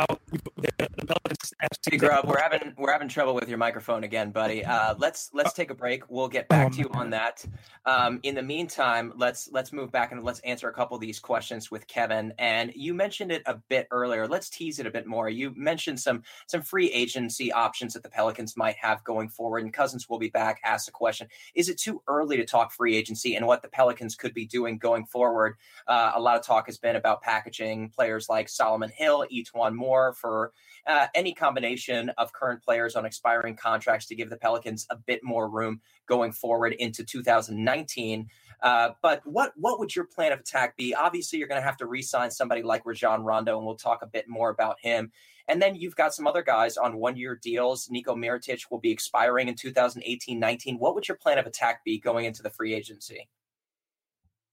The, 0.58 0.90
Pelicans 1.06 1.54
hey, 1.90 1.96
Grubb, 1.96 2.26
we're 2.26 2.40
having 2.40 2.74
we're 2.76 2.92
having 2.92 3.08
trouble 3.08 3.34
with 3.34 3.48
your 3.48 3.56
microphone 3.56 4.04
again, 4.04 4.30
buddy. 4.30 4.64
Uh, 4.64 4.94
let's 4.98 5.30
let's 5.32 5.54
take 5.54 5.70
a 5.70 5.74
break. 5.74 6.08
We'll 6.10 6.28
get 6.28 6.46
back 6.48 6.66
um, 6.66 6.72
to 6.72 6.78
you 6.80 6.90
on 6.92 7.10
that. 7.10 7.44
Um, 7.86 8.20
in 8.22 8.34
the 8.34 8.42
meantime, 8.42 9.14
let's 9.16 9.48
let's 9.50 9.72
move 9.72 9.90
back 9.90 10.12
and 10.12 10.22
let's 10.22 10.40
answer 10.40 10.68
a 10.68 10.74
couple 10.74 10.94
of 10.94 11.00
these 11.00 11.18
questions 11.18 11.70
with 11.70 11.86
Kevin. 11.86 12.34
And 12.38 12.70
you 12.76 12.92
mentioned 12.92 13.32
it 13.32 13.42
a 13.46 13.54
bit 13.68 13.88
earlier. 13.90 14.28
Let's 14.28 14.50
tease 14.50 14.78
it 14.78 14.86
a 14.86 14.90
bit 14.90 15.06
more. 15.06 15.30
You 15.30 15.54
mentioned 15.56 15.98
some 15.98 16.22
some 16.46 16.60
free 16.60 16.90
agency 16.90 17.50
options 17.50 17.94
that 17.94 18.02
the 18.02 18.10
Pelicans 18.10 18.56
might 18.58 18.76
have 18.76 19.02
going 19.04 19.30
forward. 19.30 19.64
And 19.64 19.72
Cousins 19.72 20.08
will 20.08 20.18
be 20.18 20.28
back. 20.28 20.60
Ask 20.64 20.84
the 20.84 20.92
question: 20.92 21.28
Is 21.54 21.70
it 21.70 21.78
too 21.78 22.02
early 22.06 22.36
to 22.36 22.44
talk 22.44 22.72
free 22.72 22.94
agency 22.94 23.36
and 23.36 23.46
what 23.46 23.62
the 23.62 23.68
Pelicans 23.68 24.16
could 24.16 24.34
be 24.34 24.46
doing 24.46 24.76
going 24.76 25.06
forward? 25.06 25.56
Uh, 25.88 26.12
a 26.14 26.20
lot 26.20 26.36
of 26.36 26.44
talk 26.44 26.66
has 26.66 26.76
been 26.76 26.96
about 26.96 27.22
packaging 27.22 27.88
players 27.88 28.28
like 28.28 28.48
Solomon 28.48 28.90
Hill 28.90 29.26
E'Twaun 29.32 29.74
Moore 29.74 30.12
for 30.12 30.52
uh, 30.86 31.06
any 31.14 31.32
combination 31.32 32.10
of 32.18 32.32
current 32.32 32.62
players 32.62 32.96
on 32.96 33.04
expiring 33.04 33.56
contracts 33.56 34.06
to 34.06 34.14
give 34.14 34.30
the 34.30 34.36
Pelicans 34.36 34.86
a 34.90 34.96
bit 34.96 35.20
more 35.22 35.48
room 35.48 35.80
going 36.06 36.32
forward 36.32 36.72
into 36.74 37.04
2019. 37.04 38.28
Uh, 38.62 38.90
but 39.02 39.22
what 39.24 39.52
what 39.56 39.78
would 39.78 39.94
your 39.94 40.04
plan 40.04 40.32
of 40.32 40.40
attack 40.40 40.76
be? 40.76 40.94
Obviously, 40.94 41.38
you're 41.38 41.48
going 41.48 41.60
to 41.60 41.66
have 41.66 41.78
to 41.78 41.86
re-sign 41.86 42.30
somebody 42.30 42.62
like 42.62 42.84
Rajon 42.84 43.22
Rondo, 43.22 43.56
and 43.56 43.66
we'll 43.66 43.76
talk 43.76 44.02
a 44.02 44.06
bit 44.06 44.28
more 44.28 44.50
about 44.50 44.76
him. 44.82 45.10
And 45.48 45.60
then 45.60 45.74
you've 45.74 45.96
got 45.96 46.14
some 46.14 46.26
other 46.26 46.42
guys 46.42 46.76
on 46.76 46.98
one-year 46.98 47.40
deals. 47.42 47.88
Nico 47.90 48.14
Mirotic 48.14 48.70
will 48.70 48.78
be 48.78 48.90
expiring 48.90 49.48
in 49.48 49.54
2018-19. 49.54 50.78
What 50.78 50.94
would 50.94 51.08
your 51.08 51.16
plan 51.16 51.38
of 51.38 51.46
attack 51.46 51.84
be 51.84 51.98
going 51.98 52.24
into 52.24 52.42
the 52.42 52.50
free 52.50 52.74
agency? 52.74 53.28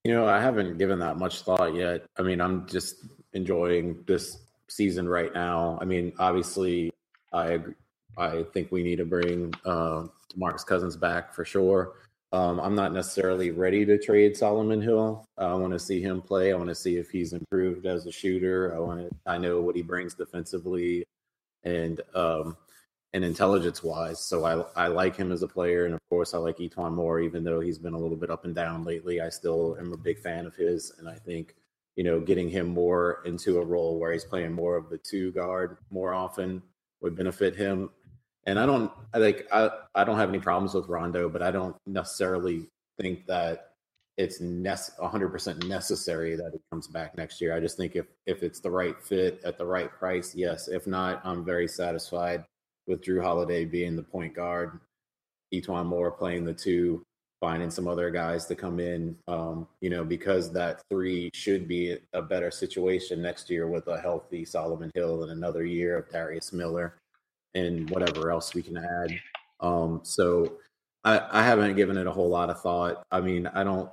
You 0.03 0.13
know, 0.13 0.25
I 0.25 0.39
haven't 0.39 0.77
given 0.77 0.99
that 0.99 1.17
much 1.17 1.41
thought 1.41 1.75
yet. 1.75 2.05
I 2.17 2.21
mean, 2.21 2.39
I'm 2.39 2.65
just 2.67 2.95
enjoying 3.33 4.03
this 4.07 4.37
season 4.69 5.07
right 5.07 5.33
now. 5.33 5.77
I 5.81 5.85
mean, 5.85 6.13
obviously, 6.19 6.91
I 7.33 7.59
I 8.17 8.43
think 8.53 8.71
we 8.71 8.83
need 8.83 8.97
to 8.97 9.05
bring 9.05 9.53
uh, 9.65 10.07
Marcus 10.35 10.63
Cousins 10.63 10.97
back 10.97 11.33
for 11.33 11.45
sure. 11.45 11.93
Um, 12.33 12.59
I'm 12.59 12.75
not 12.75 12.93
necessarily 12.93 13.51
ready 13.51 13.85
to 13.85 13.97
trade 13.97 14.35
Solomon 14.35 14.81
Hill. 14.81 15.25
I 15.37 15.53
want 15.53 15.71
to 15.73 15.79
see 15.79 16.01
him 16.01 16.21
play. 16.21 16.51
I 16.51 16.57
want 16.57 16.69
to 16.69 16.75
see 16.75 16.97
if 16.97 17.09
he's 17.09 17.31
improved 17.31 17.85
as 17.85 18.05
a 18.05 18.11
shooter. 18.11 18.75
I 18.75 18.79
want 18.79 18.99
to. 18.99 19.15
I 19.25 19.37
know 19.37 19.61
what 19.61 19.75
he 19.75 19.81
brings 19.81 20.13
defensively, 20.13 21.05
and 21.63 22.01
um, 22.13 22.57
and 23.13 23.23
intelligence 23.23 23.81
wise. 23.81 24.19
So 24.19 24.43
I 24.45 24.85
I 24.85 24.87
like 24.87 25.15
him 25.15 25.31
as 25.31 25.41
a 25.41 25.47
player, 25.47 25.85
and 25.85 25.93
of 25.93 26.01
course 26.09 26.33
I 26.33 26.37
like 26.37 26.57
E'Twaun 26.57 26.93
Moore, 26.93 27.21
even 27.21 27.43
though 27.43 27.61
he's 27.61 27.77
been 27.79 27.93
a 27.93 27.99
little 27.99 28.17
bit 28.17 28.29
up 28.29 28.43
and 28.43 28.53
down 28.53 28.83
lately. 28.83 29.21
I 29.21 29.29
still 29.29 29.77
am 29.79 29.93
a 29.93 29.97
big 29.97 30.19
fan 30.19 30.45
of 30.45 30.55
his, 30.55 30.91
and 30.99 31.07
I 31.07 31.15
think 31.15 31.55
you 31.97 32.05
know 32.05 32.21
getting 32.21 32.49
him 32.49 32.67
more 32.67 33.21
into 33.25 33.59
a 33.59 33.65
role 33.65 33.99
where 33.99 34.13
he's 34.13 34.23
playing 34.23 34.53
more 34.53 34.77
of 34.77 34.89
the 34.89 34.97
two 34.97 35.33
guard 35.33 35.77
more 35.89 36.13
often 36.13 36.63
would 37.01 37.15
benefit 37.15 37.55
him 37.55 37.89
and 38.47 38.57
I 38.57 38.65
don't 38.65 38.91
I 39.13 39.17
like 39.19 39.47
I, 39.51 39.69
I 39.93 40.03
don't 40.03 40.17
have 40.17 40.29
any 40.29 40.39
problems 40.39 40.73
with 40.73 40.87
Rondo, 40.87 41.29
but 41.29 41.43
I 41.43 41.51
don't 41.51 41.75
necessarily 41.85 42.65
think 42.99 43.27
that 43.27 43.73
it's 44.17 44.41
nece- 44.41 44.97
100% 44.97 45.67
necessary 45.67 46.35
that 46.35 46.49
he 46.51 46.59
comes 46.71 46.87
back 46.87 47.15
next 47.15 47.39
year. 47.39 47.53
I 47.53 47.59
just 47.59 47.77
think 47.77 47.95
if 47.95 48.07
if 48.25 48.41
it's 48.41 48.61
the 48.61 48.71
right 48.71 48.99
fit 49.03 49.41
at 49.43 49.57
the 49.57 49.65
right 49.65 49.91
price, 49.91 50.33
yes. 50.33 50.69
If 50.69 50.87
not, 50.87 51.21
I'm 51.25 51.45
very 51.45 51.67
satisfied 51.67 52.45
with 52.87 53.03
Jrue 53.03 53.21
Holiday 53.21 53.65
being 53.65 53.97
the 53.97 54.03
point 54.03 54.33
guard, 54.33 54.79
E'Twaun 55.53 55.85
Moore 55.85 56.11
playing 56.11 56.45
the 56.45 56.53
two, 56.53 57.03
finding 57.39 57.69
some 57.69 57.87
other 57.87 58.09
guys 58.09 58.45
to 58.45 58.55
come 58.55 58.79
in. 58.79 59.15
Um, 59.27 59.67
you 59.81 59.89
know, 59.89 60.03
because 60.03 60.51
that 60.53 60.81
three 60.89 61.29
should 61.33 61.67
be 61.67 61.97
a 62.13 62.21
better 62.21 62.51
situation 62.51 63.21
next 63.21 63.49
year 63.49 63.67
with 63.67 63.87
a 63.87 63.99
healthy 63.99 64.45
Solomon 64.45 64.91
Hill 64.95 65.23
and 65.23 65.31
another 65.31 65.65
year 65.65 65.97
of 65.97 66.09
Darius 66.09 66.53
Miller 66.53 66.97
and 67.55 67.89
whatever 67.89 68.31
else 68.31 68.53
we 68.53 68.61
can 68.61 68.77
add. 68.77 69.19
Um, 69.59 70.01
so 70.03 70.57
I, 71.03 71.21
I 71.31 71.43
haven't 71.43 71.75
given 71.75 71.97
it 71.97 72.07
a 72.07 72.11
whole 72.11 72.29
lot 72.29 72.49
of 72.49 72.61
thought. 72.61 73.03
I 73.11 73.21
mean, 73.21 73.47
I 73.47 73.63
don't. 73.63 73.89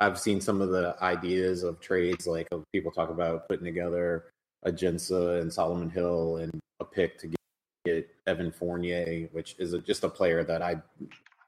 I've 0.00 0.18
seen 0.18 0.40
some 0.40 0.60
of 0.60 0.70
the 0.70 0.96
ideas 1.02 1.64
of 1.64 1.80
trades, 1.80 2.26
like 2.26 2.46
of 2.52 2.64
people 2.72 2.92
talk 2.92 3.10
about 3.10 3.48
putting 3.48 3.64
together 3.64 4.26
Ajinça 4.64 5.40
and 5.40 5.52
Solomon 5.52 5.90
Hill 5.90 6.36
and 6.36 6.60
a 6.80 6.84
pick 6.84 7.18
to 7.18 7.26
get, 7.28 7.40
get 7.84 8.08
Evan 8.26 8.52
Fournier, 8.52 9.28
which 9.32 9.56
is 9.58 9.72
a, 9.72 9.80
just 9.80 10.04
a 10.04 10.08
player 10.08 10.44
that 10.44 10.62
I, 10.62 10.76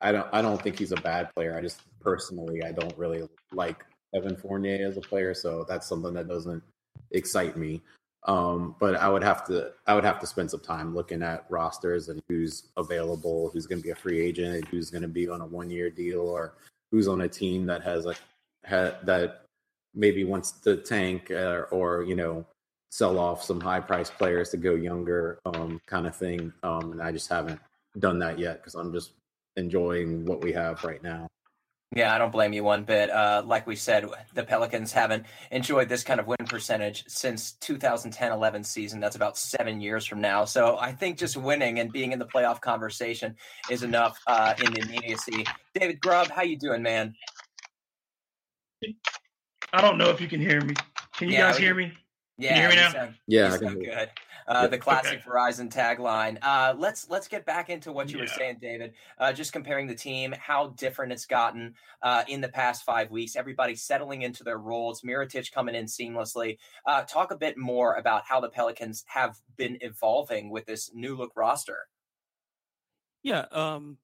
I 0.01 0.13
don't, 0.13 0.27
I 0.33 0.43
don't 0.43 0.61
think 0.61 0.79
he's 0.79 0.93
a 0.93 1.01
bad 1.01 1.35
player. 1.35 1.57
I 1.57 1.61
just 1.61 1.83
personally, 2.01 2.63
I 2.65 2.73
don't 2.73 2.97
really 2.97 3.29
like 3.53 3.85
Evan 4.15 4.37
Fournier 4.37 4.87
as 4.87 4.97
a 4.97 5.01
player, 5.01 5.35
so 5.35 5.65
that's 5.69 5.87
something 5.87 6.15
that 6.15 6.29
doesn't 6.29 6.63
excite 7.13 7.57
me. 7.57 7.83
Um, 8.25 8.77
but 8.79 8.97
I 8.97 9.09
would 9.09 9.23
have 9.23 9.47
to 9.47 9.73
I 9.87 9.95
would 9.95 10.05
have 10.05 10.21
to 10.21 10.27
spend 10.27 10.51
some 10.51 10.61
time 10.61 10.95
looking 10.95 11.23
at 11.23 11.47
rosters 11.49 12.09
and 12.09 12.21
who's 12.29 12.69
available, 12.77 13.51
who's 13.53 13.67
going 13.67 13.79
to 13.79 13.85
be 13.85 13.93
a 13.93 13.97
free 13.97 14.21
agent, 14.21 14.69
who's 14.69 14.91
going 14.91 15.03
to 15.03 15.09
be 15.09 15.29
on 15.29 15.41
a 15.41 15.47
one 15.47 15.71
year 15.71 15.89
deal, 15.89 16.21
or 16.21 16.55
who's 16.91 17.09
on 17.09 17.23
a 17.23 17.29
team 17.29 17.67
that 17.67 17.83
has 17.83 18.05
a 18.05 18.15
ha, 18.67 18.93
that 19.05 19.45
maybe 19.95 20.25
wants 20.25 20.53
to 20.53 20.77
tank 20.77 21.31
or 21.31 22.05
you 22.07 22.15
know 22.15 22.45
sell 22.91 23.19
off 23.19 23.43
some 23.43 23.61
high 23.61 23.81
price 23.81 24.11
players 24.11 24.51
to 24.51 24.57
go 24.57 24.75
younger, 24.75 25.39
um, 25.47 25.81
kind 25.87 26.07
of 26.07 26.15
thing. 26.15 26.53
Um, 26.63 26.93
and 26.93 27.03
I 27.03 27.13
just 27.13 27.29
haven't 27.29 27.61
done 27.99 28.19
that 28.19 28.39
yet 28.39 28.59
because 28.59 28.75
I'm 28.75 28.93
just 28.93 29.13
enjoying 29.57 30.25
what 30.25 30.43
we 30.43 30.53
have 30.53 30.83
right 30.85 31.03
now. 31.03 31.27
Yeah, 31.95 32.15
I 32.15 32.19
don't 32.19 32.31
blame 32.31 32.53
you 32.53 32.63
one 32.63 32.85
bit. 32.85 33.11
Uh, 33.11 33.43
like 33.45 33.67
we 33.67 33.75
said, 33.75 34.09
the 34.33 34.45
Pelicans 34.45 34.93
haven't 34.93 35.27
enjoyed 35.51 35.89
this 35.89 36.05
kind 36.05 36.21
of 36.21 36.29
win 36.29 36.39
percentage 36.47 37.03
since 37.09 37.57
2010-11 37.63 38.65
season. 38.65 39.01
That's 39.01 39.17
about 39.17 39.37
seven 39.37 39.81
years 39.81 40.07
from 40.07 40.21
now. 40.21 40.45
So 40.45 40.79
I 40.79 40.93
think 40.93 41.19
just 41.19 41.37
winning 41.37 41.81
and 41.81 41.91
being 41.91 42.13
in 42.13 42.21
the 42.21 42.27
playoff 42.27 42.61
conversation 42.61 43.35
is 43.69 43.83
enough 43.83 44.17
uh, 44.29 44.55
in 44.65 44.73
the 44.73 44.83
immediacy. 44.83 45.45
David 45.75 46.01
Grubb, 46.01 46.29
how 46.29 46.43
you 46.43 46.57
doing, 46.57 46.81
man? 46.81 47.13
I 49.73 49.81
don't 49.81 49.99
know 49.99 50.11
if 50.11 50.21
you 50.21 50.29
can 50.29 50.41
hear 50.41 50.61
me. 50.61 50.75
Can 51.17 51.29
you 51.29 51.35
yeah, 51.35 51.51
guys 51.51 51.59
hear 51.59 51.75
me? 51.75 51.93
Yeah, 52.39 52.49
can 52.51 52.57
you 52.57 52.63
hear 52.63 52.71
me 52.71 52.77
now? 52.77 52.93
Sound, 52.93 53.15
yeah, 53.27 53.57
sound 53.57 53.85
good 53.85 54.11
uh, 54.51 54.67
the 54.67 54.77
classic 54.77 55.21
okay. 55.21 55.31
Verizon 55.31 55.73
tagline. 55.73 56.37
Uh, 56.43 56.75
let's 56.77 57.09
let's 57.09 57.29
get 57.29 57.47
back 57.47 57.71
into 57.71 57.93
what 57.93 58.11
you 58.11 58.17
yeah. 58.17 58.25
were 58.25 58.29
saying, 58.29 58.59
David. 58.61 58.93
Uh, 59.19 59.33
just 59.33 59.53
comparing 59.53 59.87
the 59.87 59.95
team, 59.95 60.35
how 60.39 60.69
different 60.77 61.13
it's 61.13 61.25
gotten 61.25 61.75
uh, 62.03 62.25
in 62.29 62.41
the 62.41 62.49
past 62.49 62.83
five 62.83 63.11
weeks. 63.11 63.37
Everybody 63.37 63.77
settling 63.77 64.23
into 64.23 64.43
their 64.43 64.59
roles. 64.59 65.03
Mirotic 65.03 65.53
coming 65.53 65.75
in 65.75 65.87
seamlessly. 65.87 66.59
Uh, 66.85 67.03
talk 67.03 67.31
a 67.31 67.37
bit 67.37 67.57
more 67.57 67.95
about 67.95 68.25
how 68.27 68.41
the 68.41 68.49
Pelicans 68.49 69.05
have 69.07 69.39
been 69.57 69.79
evolving 69.81 70.51
with 70.51 70.67
this 70.67 70.91
new 70.93 71.17
look 71.17 71.31
roster. 71.37 71.87
Yeah. 73.23 73.47
Um, 73.53 73.99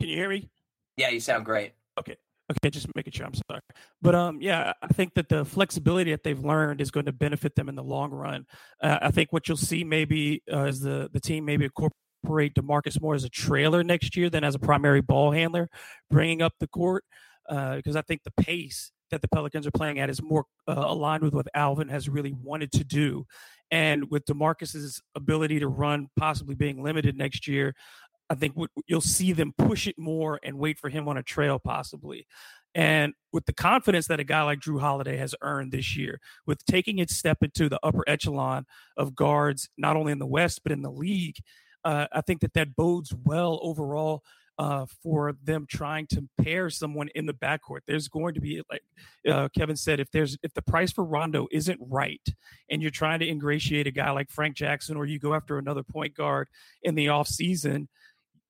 can 0.00 0.08
you 0.08 0.16
hear 0.16 0.30
me? 0.30 0.50
Yeah, 0.96 1.10
you 1.10 1.20
sound 1.20 1.44
great. 1.44 1.74
Okay. 1.98 2.16
Okay, 2.52 2.70
just 2.70 2.86
making 2.94 3.12
sure. 3.12 3.26
I'm 3.26 3.34
sorry, 3.34 3.60
but 4.00 4.14
um, 4.14 4.40
yeah, 4.40 4.72
I 4.82 4.88
think 4.88 5.14
that 5.14 5.28
the 5.28 5.44
flexibility 5.44 6.10
that 6.10 6.22
they've 6.22 6.38
learned 6.38 6.80
is 6.80 6.90
going 6.90 7.06
to 7.06 7.12
benefit 7.12 7.54
them 7.54 7.68
in 7.68 7.74
the 7.74 7.82
long 7.82 8.10
run. 8.10 8.46
Uh, 8.82 8.98
I 9.02 9.10
think 9.10 9.32
what 9.32 9.48
you'll 9.48 9.56
see 9.56 9.84
maybe 9.84 10.42
uh, 10.52 10.64
is 10.64 10.80
the 10.80 11.08
the 11.12 11.20
team 11.20 11.44
maybe 11.44 11.64
incorporate 11.64 12.54
Demarcus 12.54 13.00
more 13.00 13.14
as 13.14 13.24
a 13.24 13.28
trailer 13.28 13.82
next 13.82 14.16
year 14.16 14.28
than 14.28 14.44
as 14.44 14.54
a 14.54 14.58
primary 14.58 15.00
ball 15.00 15.30
handler, 15.30 15.68
bringing 16.10 16.42
up 16.42 16.52
the 16.60 16.68
court 16.68 17.04
because 17.48 17.96
uh, 17.96 17.98
I 17.98 18.02
think 18.02 18.22
the 18.22 18.42
pace 18.42 18.92
that 19.10 19.20
the 19.20 19.28
Pelicans 19.28 19.66
are 19.66 19.72
playing 19.72 19.98
at 19.98 20.10
is 20.10 20.22
more 20.22 20.46
uh, 20.66 20.74
aligned 20.74 21.22
with 21.22 21.34
what 21.34 21.46
Alvin 21.54 21.88
has 21.88 22.08
really 22.08 22.32
wanted 22.32 22.72
to 22.72 22.84
do. 22.84 23.26
And 23.70 24.10
with 24.10 24.24
Demarcus's 24.26 25.00
ability 25.14 25.60
to 25.60 25.68
run 25.68 26.08
possibly 26.16 26.54
being 26.54 26.82
limited 26.82 27.16
next 27.16 27.46
year, 27.46 27.74
I 28.32 28.34
think 28.34 28.56
you'll 28.86 29.02
see 29.02 29.32
them 29.32 29.52
push 29.58 29.86
it 29.86 29.98
more 29.98 30.40
and 30.42 30.58
wait 30.58 30.78
for 30.78 30.88
him 30.88 31.06
on 31.06 31.18
a 31.18 31.22
trail 31.22 31.58
possibly. 31.58 32.26
And 32.74 33.12
with 33.30 33.44
the 33.44 33.52
confidence 33.52 34.06
that 34.06 34.20
a 34.20 34.24
guy 34.24 34.42
like 34.42 34.60
Jrue 34.60 34.80
Holiday 34.80 35.18
has 35.18 35.34
earned 35.42 35.70
this 35.70 35.98
year, 35.98 36.18
with 36.46 36.64
taking 36.64 36.98
its 36.98 37.14
step 37.14 37.42
into 37.42 37.68
the 37.68 37.78
upper 37.82 38.04
echelon 38.06 38.64
of 38.96 39.14
guards, 39.14 39.68
not 39.76 39.96
only 39.96 40.12
in 40.12 40.18
the 40.18 40.24
West, 40.26 40.62
but 40.62 40.72
in 40.72 40.80
the 40.80 40.90
league, 40.90 41.36
uh, 41.84 42.06
I 42.10 42.22
think 42.22 42.40
that 42.40 42.54
that 42.54 42.74
bodes 42.74 43.12
well 43.12 43.60
overall 43.62 44.22
uh, 44.58 44.86
for 45.02 45.34
them 45.44 45.66
trying 45.68 46.06
to 46.06 46.26
pair 46.40 46.70
someone 46.70 47.08
in 47.14 47.26
the 47.26 47.34
backcourt. 47.34 47.80
There's 47.86 48.08
going 48.08 48.32
to 48.34 48.40
be, 48.40 48.62
like 48.70 48.82
uh, 49.28 49.50
Kevin 49.54 49.76
said, 49.76 50.00
if 50.00 50.10
there's 50.10 50.38
if 50.42 50.54
the 50.54 50.62
price 50.62 50.92
for 50.92 51.04
Rondo 51.04 51.48
isn't 51.50 51.80
right, 51.82 52.26
and 52.70 52.80
you're 52.80 52.90
trying 52.90 53.20
to 53.20 53.28
ingratiate 53.28 53.86
a 53.86 53.90
guy 53.90 54.10
like 54.12 54.30
Frank 54.30 54.56
Jackson, 54.56 54.96
or 54.96 55.04
you 55.04 55.18
go 55.18 55.34
after 55.34 55.58
another 55.58 55.82
point 55.82 56.14
guard 56.14 56.48
in 56.82 56.94
the 56.94 57.10
off 57.10 57.28
season, 57.28 57.88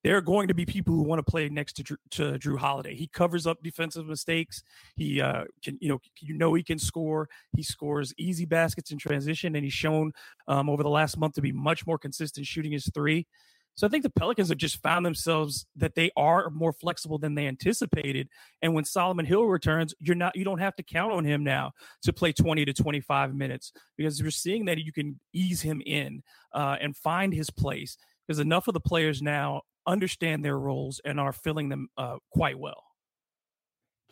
there 0.05 0.17
are 0.17 0.23
going 0.23 0.49
to 0.49 0.55
be 0.55 0.67
people 0.67 0.95
who 0.95 1.03
want 1.03 1.25
to 1.25 1.31
play 1.31 1.49
next 1.49 1.75
to 1.75 1.85
Jrue, 1.85 1.97
to 2.11 2.23
Jrue 2.39 2.59
Holiday. 2.59 2.95
He 2.95 3.07
covers 3.07 3.47
up 3.47 3.63
defensive 3.63 4.07
mistakes. 4.07 4.63
He 4.97 5.21
uh, 5.21 5.45
can, 5.63 5.79
you 5.81 5.89
know, 5.89 6.01
you 6.21 6.37
know, 6.37 6.55
he 6.55 6.63
can 6.63 6.79
score. 6.79 7.29
He 7.57 7.63
scores 7.63 8.13
easy 8.19 8.45
baskets 8.45 8.91
in 8.91 8.99
transition, 8.99 9.55
and 9.55 9.65
he's 9.65 9.73
shown 9.73 10.13
um, 10.49 10.69
over 10.69 10.83
the 10.83 10.89
last 10.89 11.17
month 11.17 11.35
to 11.35 11.43
be 11.43 11.53
much 11.53 11.87
more 11.87 11.99
consistent 11.99 12.47
shooting 12.47 12.73
his 12.73 12.89
three. 12.93 13.27
So 13.75 13.87
I 13.87 13.91
think 13.91 14.03
the 14.03 14.11
Pelicans 14.11 14.51
have 14.51 14.59
just 14.59 14.83
found 14.83 15.07
themselves 15.07 15.67
that 15.77 15.95
they 15.95 16.11
are 16.17 16.51
more 16.51 16.73
flexible 16.73 17.19
than 17.19 17.35
they 17.35 17.47
anticipated. 17.47 18.29
And 18.61 18.75
when 18.75 18.85
Solomon 18.85 19.25
Hill 19.25 19.45
returns, 19.45 19.95
you're 19.99 20.17
not 20.17 20.37
you 20.37 20.45
don't 20.45 20.59
have 20.59 20.77
to 20.77 20.83
count 20.83 21.13
on 21.13 21.25
him 21.25 21.43
now 21.43 21.73
to 22.03 22.13
play 22.13 22.33
20 22.33 22.67
to 22.67 22.73
25 22.75 23.35
minutes 23.35 23.73
because 23.97 24.21
you're 24.21 24.31
seeing 24.31 24.67
that 24.67 24.79
you 24.79 24.93
can 24.93 25.19
ease 25.33 25.63
him 25.63 25.83
in 25.87 26.23
uh, 26.53 26.77
and 26.81 26.97
find 26.97 27.33
his 27.33 27.51
place. 27.51 27.97
Because 28.27 28.41
enough 28.41 28.69
of 28.69 28.75
the 28.75 28.81
players 28.81 29.23
now 29.23 29.63
understand 29.87 30.45
their 30.45 30.59
roles 30.59 31.01
and 31.05 31.19
are 31.21 31.33
filling 31.33 31.69
them 31.69 31.89
uh, 31.97 32.17
quite 32.31 32.59
well. 32.59 32.85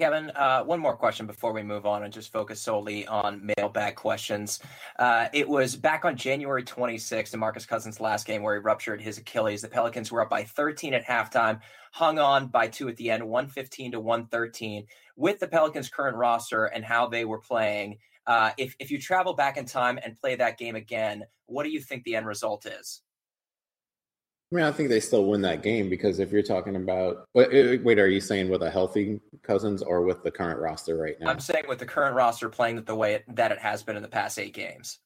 Kevin, 0.01 0.31
uh, 0.31 0.65
one 0.65 0.81
more 0.81 0.97
question 0.97 1.27
before 1.27 1.53
we 1.53 1.63
move 1.63 1.85
on 1.85 2.05
and 2.05 2.13
just 2.13 2.33
focus 2.33 2.59
solely 2.63 3.07
on 3.07 3.53
mailbag 3.59 3.97
questions. 3.97 4.59
Uh, 4.99 5.29
it 5.35 5.47
was 5.47 5.77
back 5.77 6.07
on 6.07 6.17
January 6.17 6.63
26th, 6.63 7.35
in 7.35 7.41
Marcus 7.41 7.67
Cousins' 7.67 8.01
last 8.01 8.27
game, 8.27 8.43
where 8.43 8.55
he 8.55 8.61
ruptured 8.61 9.03
his 9.03 9.19
Achilles. 9.19 9.61
The 9.61 9.69
Pelicans 9.69 10.11
were 10.11 10.23
up 10.23 10.31
by 10.31 10.43
13 10.43 10.95
at 10.95 11.05
halftime, 11.05 11.61
hung 11.93 12.19
on 12.19 12.47
by 12.47 12.67
two 12.67 12.89
at 12.89 12.97
the 12.97 13.11
end, 13.11 13.23
115 13.23 13.93
to 13.93 14.01
113. 14.01 14.87
With 15.17 15.39
the 15.39 15.49
Pelicans' 15.49 15.91
current 15.91 16.17
roster 16.17 16.65
and 16.65 16.83
how 16.83 17.07
they 17.07 17.27
were 17.27 17.41
playing, 17.41 17.99
uh, 18.27 18.53
if, 18.57 18.75
if 18.79 18.91
you 18.91 18.99
travel 18.99 19.35
back 19.35 19.59
in 19.59 19.67
time 19.67 19.99
and 20.03 20.17
play 20.19 20.35
that 20.35 20.57
game 20.57 20.77
again, 20.77 21.25
what 21.45 21.65
do 21.65 21.69
you 21.69 21.81
think 21.81 22.05
the 22.05 22.17
end 22.17 22.27
result 22.27 22.65
is? 22.65 23.03
I 24.53 24.57
mean, 24.57 24.65
I 24.65 24.73
think 24.73 24.89
they 24.89 24.99
still 24.99 25.27
win 25.27 25.43
that 25.43 25.63
game 25.63 25.89
because 25.89 26.19
if 26.19 26.33
you're 26.33 26.43
talking 26.43 26.75
about 26.75 27.25
wait, 27.35 27.85
wait, 27.85 27.99
are 28.01 28.09
you 28.09 28.21
saying 28.21 28.49
with 28.49 28.63
a 28.63 28.71
healthy 28.71 29.21
Cousins 29.43 29.81
or 29.81 30.03
with 30.03 30.25
the 30.25 30.31
current 30.31 30.59
roster 30.59 30.97
right 30.97 31.15
now? 31.21 31.31
I'm 31.31 31.39
saying 31.39 31.65
with 31.69 31.79
the 31.79 31.87
current 31.87 32.17
roster 32.17 32.49
playing 32.49 32.83
the 32.83 32.97
way 32.97 33.15
it, 33.15 33.37
that 33.37 33.53
it 33.53 33.59
has 33.59 33.85
been 33.85 33.95
in 33.95 34.03
the 34.03 34.09
past 34.09 34.39
eight 34.41 34.53
games. 34.53 34.99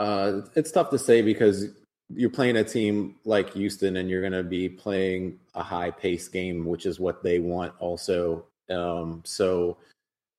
Uh, 0.00 0.40
it's 0.54 0.70
tough 0.70 0.88
to 0.90 0.98
say 0.98 1.20
because 1.20 1.66
you're 2.08 2.30
playing 2.30 2.56
a 2.56 2.64
team 2.64 3.16
like 3.26 3.52
Houston 3.52 3.96
and 3.98 4.08
you're 4.08 4.22
going 4.22 4.32
to 4.32 4.42
be 4.42 4.68
playing 4.68 5.38
a 5.54 5.62
high 5.62 5.90
pace 5.90 6.28
game, 6.28 6.64
which 6.64 6.86
is 6.86 6.98
what 6.98 7.22
they 7.22 7.38
want 7.38 7.74
also. 7.80 8.46
Um, 8.70 9.22
so 9.26 9.76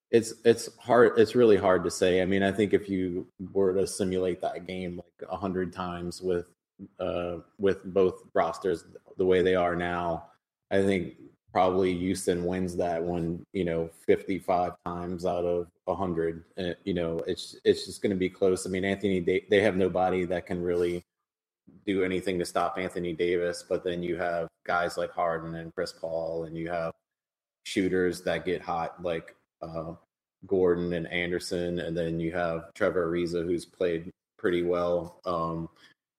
it's 0.10 0.34
it's 0.46 0.70
hard. 0.80 1.20
It's 1.20 1.36
really 1.36 1.58
hard 1.58 1.84
to 1.84 1.92
say. 1.92 2.24
I 2.24 2.26
mean, 2.26 2.42
I 2.42 2.52
think 2.52 2.74
if 2.74 2.90
you 2.90 3.28
were 3.52 3.74
to 3.74 3.86
simulate 3.86 4.42
that 4.42 4.66
game 4.66 4.98
like 4.98 5.30
a 5.30 5.36
hundred 5.36 5.74
times 5.74 6.24
with 6.24 6.48
uh, 7.00 7.38
with 7.58 7.84
both 7.84 8.24
rosters 8.34 8.86
the 9.18 9.26
way 9.26 9.42
they 9.42 9.56
are 9.56 9.76
now, 9.76 10.26
I 10.72 10.82
think 10.82 11.14
probably 11.52 11.98
Houston 11.98 12.46
wins 12.46 12.76
that 12.78 13.02
one. 13.02 13.44
You 13.54 13.66
know, 13.66 13.90
fifty 14.06 14.40
five 14.40 14.74
times 14.86 15.26
out 15.26 15.46
of 15.46 15.68
hundred. 15.88 16.44
Uh, 16.58 16.74
you 16.84 16.94
know, 16.94 17.20
it's 17.28 17.56
it's 17.64 17.86
just 17.86 18.02
going 18.02 18.12
to 18.12 18.18
be 18.18 18.30
close. 18.30 18.66
I 18.66 18.70
mean, 18.70 18.86
Anthony, 18.86 19.20
they, 19.20 19.46
they 19.50 19.62
have 19.62 19.78
nobody 19.78 20.26
that 20.26 20.46
can 20.46 20.62
really 20.62 21.04
do 21.86 22.04
anything 22.04 22.38
to 22.40 22.46
stop 22.46 22.78
Anthony 22.78 23.14
Davis, 23.14 23.64
but 23.68 23.84
then 23.84 24.04
you 24.04 24.18
have 24.18 24.48
guys 24.66 24.98
like 24.98 25.12
Harden 25.12 25.56
and 25.56 25.74
Chris 25.74 25.94
Paul, 25.94 26.44
and 26.44 26.58
you 26.58 26.70
have 26.70 26.92
shooters 27.64 28.22
that 28.24 28.46
get 28.46 28.62
hot 28.62 29.02
like 29.02 29.36
uh, 29.62 29.94
Gordon 30.46 30.94
and 30.94 31.08
Anderson, 31.08 31.80
and 31.80 31.98
then 31.98 32.20
you 32.20 32.34
have 32.34 32.74
Trevor 32.74 33.10
Ariza, 33.10 33.46
who's 33.46 33.66
played 33.66 34.12
pretty 34.38 34.64
well. 34.64 35.20
Um, 35.26 35.70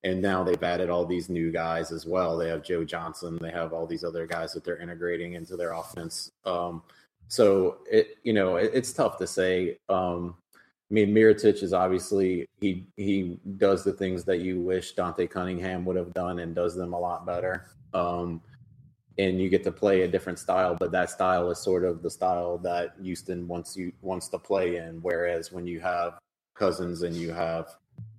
and 0.04 0.22
now 0.22 0.44
they've 0.44 0.62
added 0.62 0.90
all 0.90 1.04
these 1.04 1.28
new 1.28 1.50
guys 1.50 1.90
as 1.90 2.06
well. 2.06 2.36
They 2.36 2.48
have 2.48 2.62
Joe 2.62 2.84
Johnson. 2.84 3.38
They 3.40 3.50
have 3.50 3.72
all 3.72 3.86
these 3.86 4.04
other 4.04 4.26
guys 4.26 4.52
that 4.52 4.64
they're 4.64 4.80
integrating 4.80 5.34
into 5.34 5.56
their 5.56 5.72
offense. 5.72 6.30
Um, 6.44 6.82
so 7.26 7.78
it, 7.90 8.16
you 8.22 8.32
know, 8.32 8.56
it, 8.56 8.70
it's 8.74 8.92
tough 8.92 9.18
to 9.18 9.26
say. 9.26 9.78
Um, 9.88 10.36
I 10.90 10.94
mean, 10.94 11.14
Mirotic 11.14 11.62
is 11.62 11.72
obviously 11.72 12.46
he 12.60 12.86
he 12.96 13.38
does 13.58 13.84
the 13.84 13.92
things 13.92 14.24
that 14.24 14.38
you 14.38 14.60
wish 14.60 14.94
Dante 14.94 15.26
Cunningham 15.26 15.84
would 15.84 15.96
have 15.96 16.14
done 16.14 16.38
and 16.38 16.54
does 16.54 16.74
them 16.74 16.94
a 16.94 16.98
lot 16.98 17.26
better. 17.26 17.66
Um, 17.92 18.40
and 19.18 19.40
you 19.40 19.48
get 19.48 19.64
to 19.64 19.72
play 19.72 20.02
a 20.02 20.08
different 20.08 20.38
style, 20.38 20.76
but 20.78 20.92
that 20.92 21.10
style 21.10 21.50
is 21.50 21.58
sort 21.58 21.84
of 21.84 22.02
the 22.02 22.10
style 22.10 22.56
that 22.58 22.94
Houston 23.02 23.48
wants 23.48 23.76
you 23.76 23.92
wants 24.00 24.28
to 24.28 24.38
play 24.38 24.76
in. 24.76 25.02
Whereas 25.02 25.52
when 25.52 25.66
you 25.66 25.80
have 25.80 26.18
Cousins 26.54 27.02
and 27.02 27.14
you 27.14 27.32
have 27.32 27.66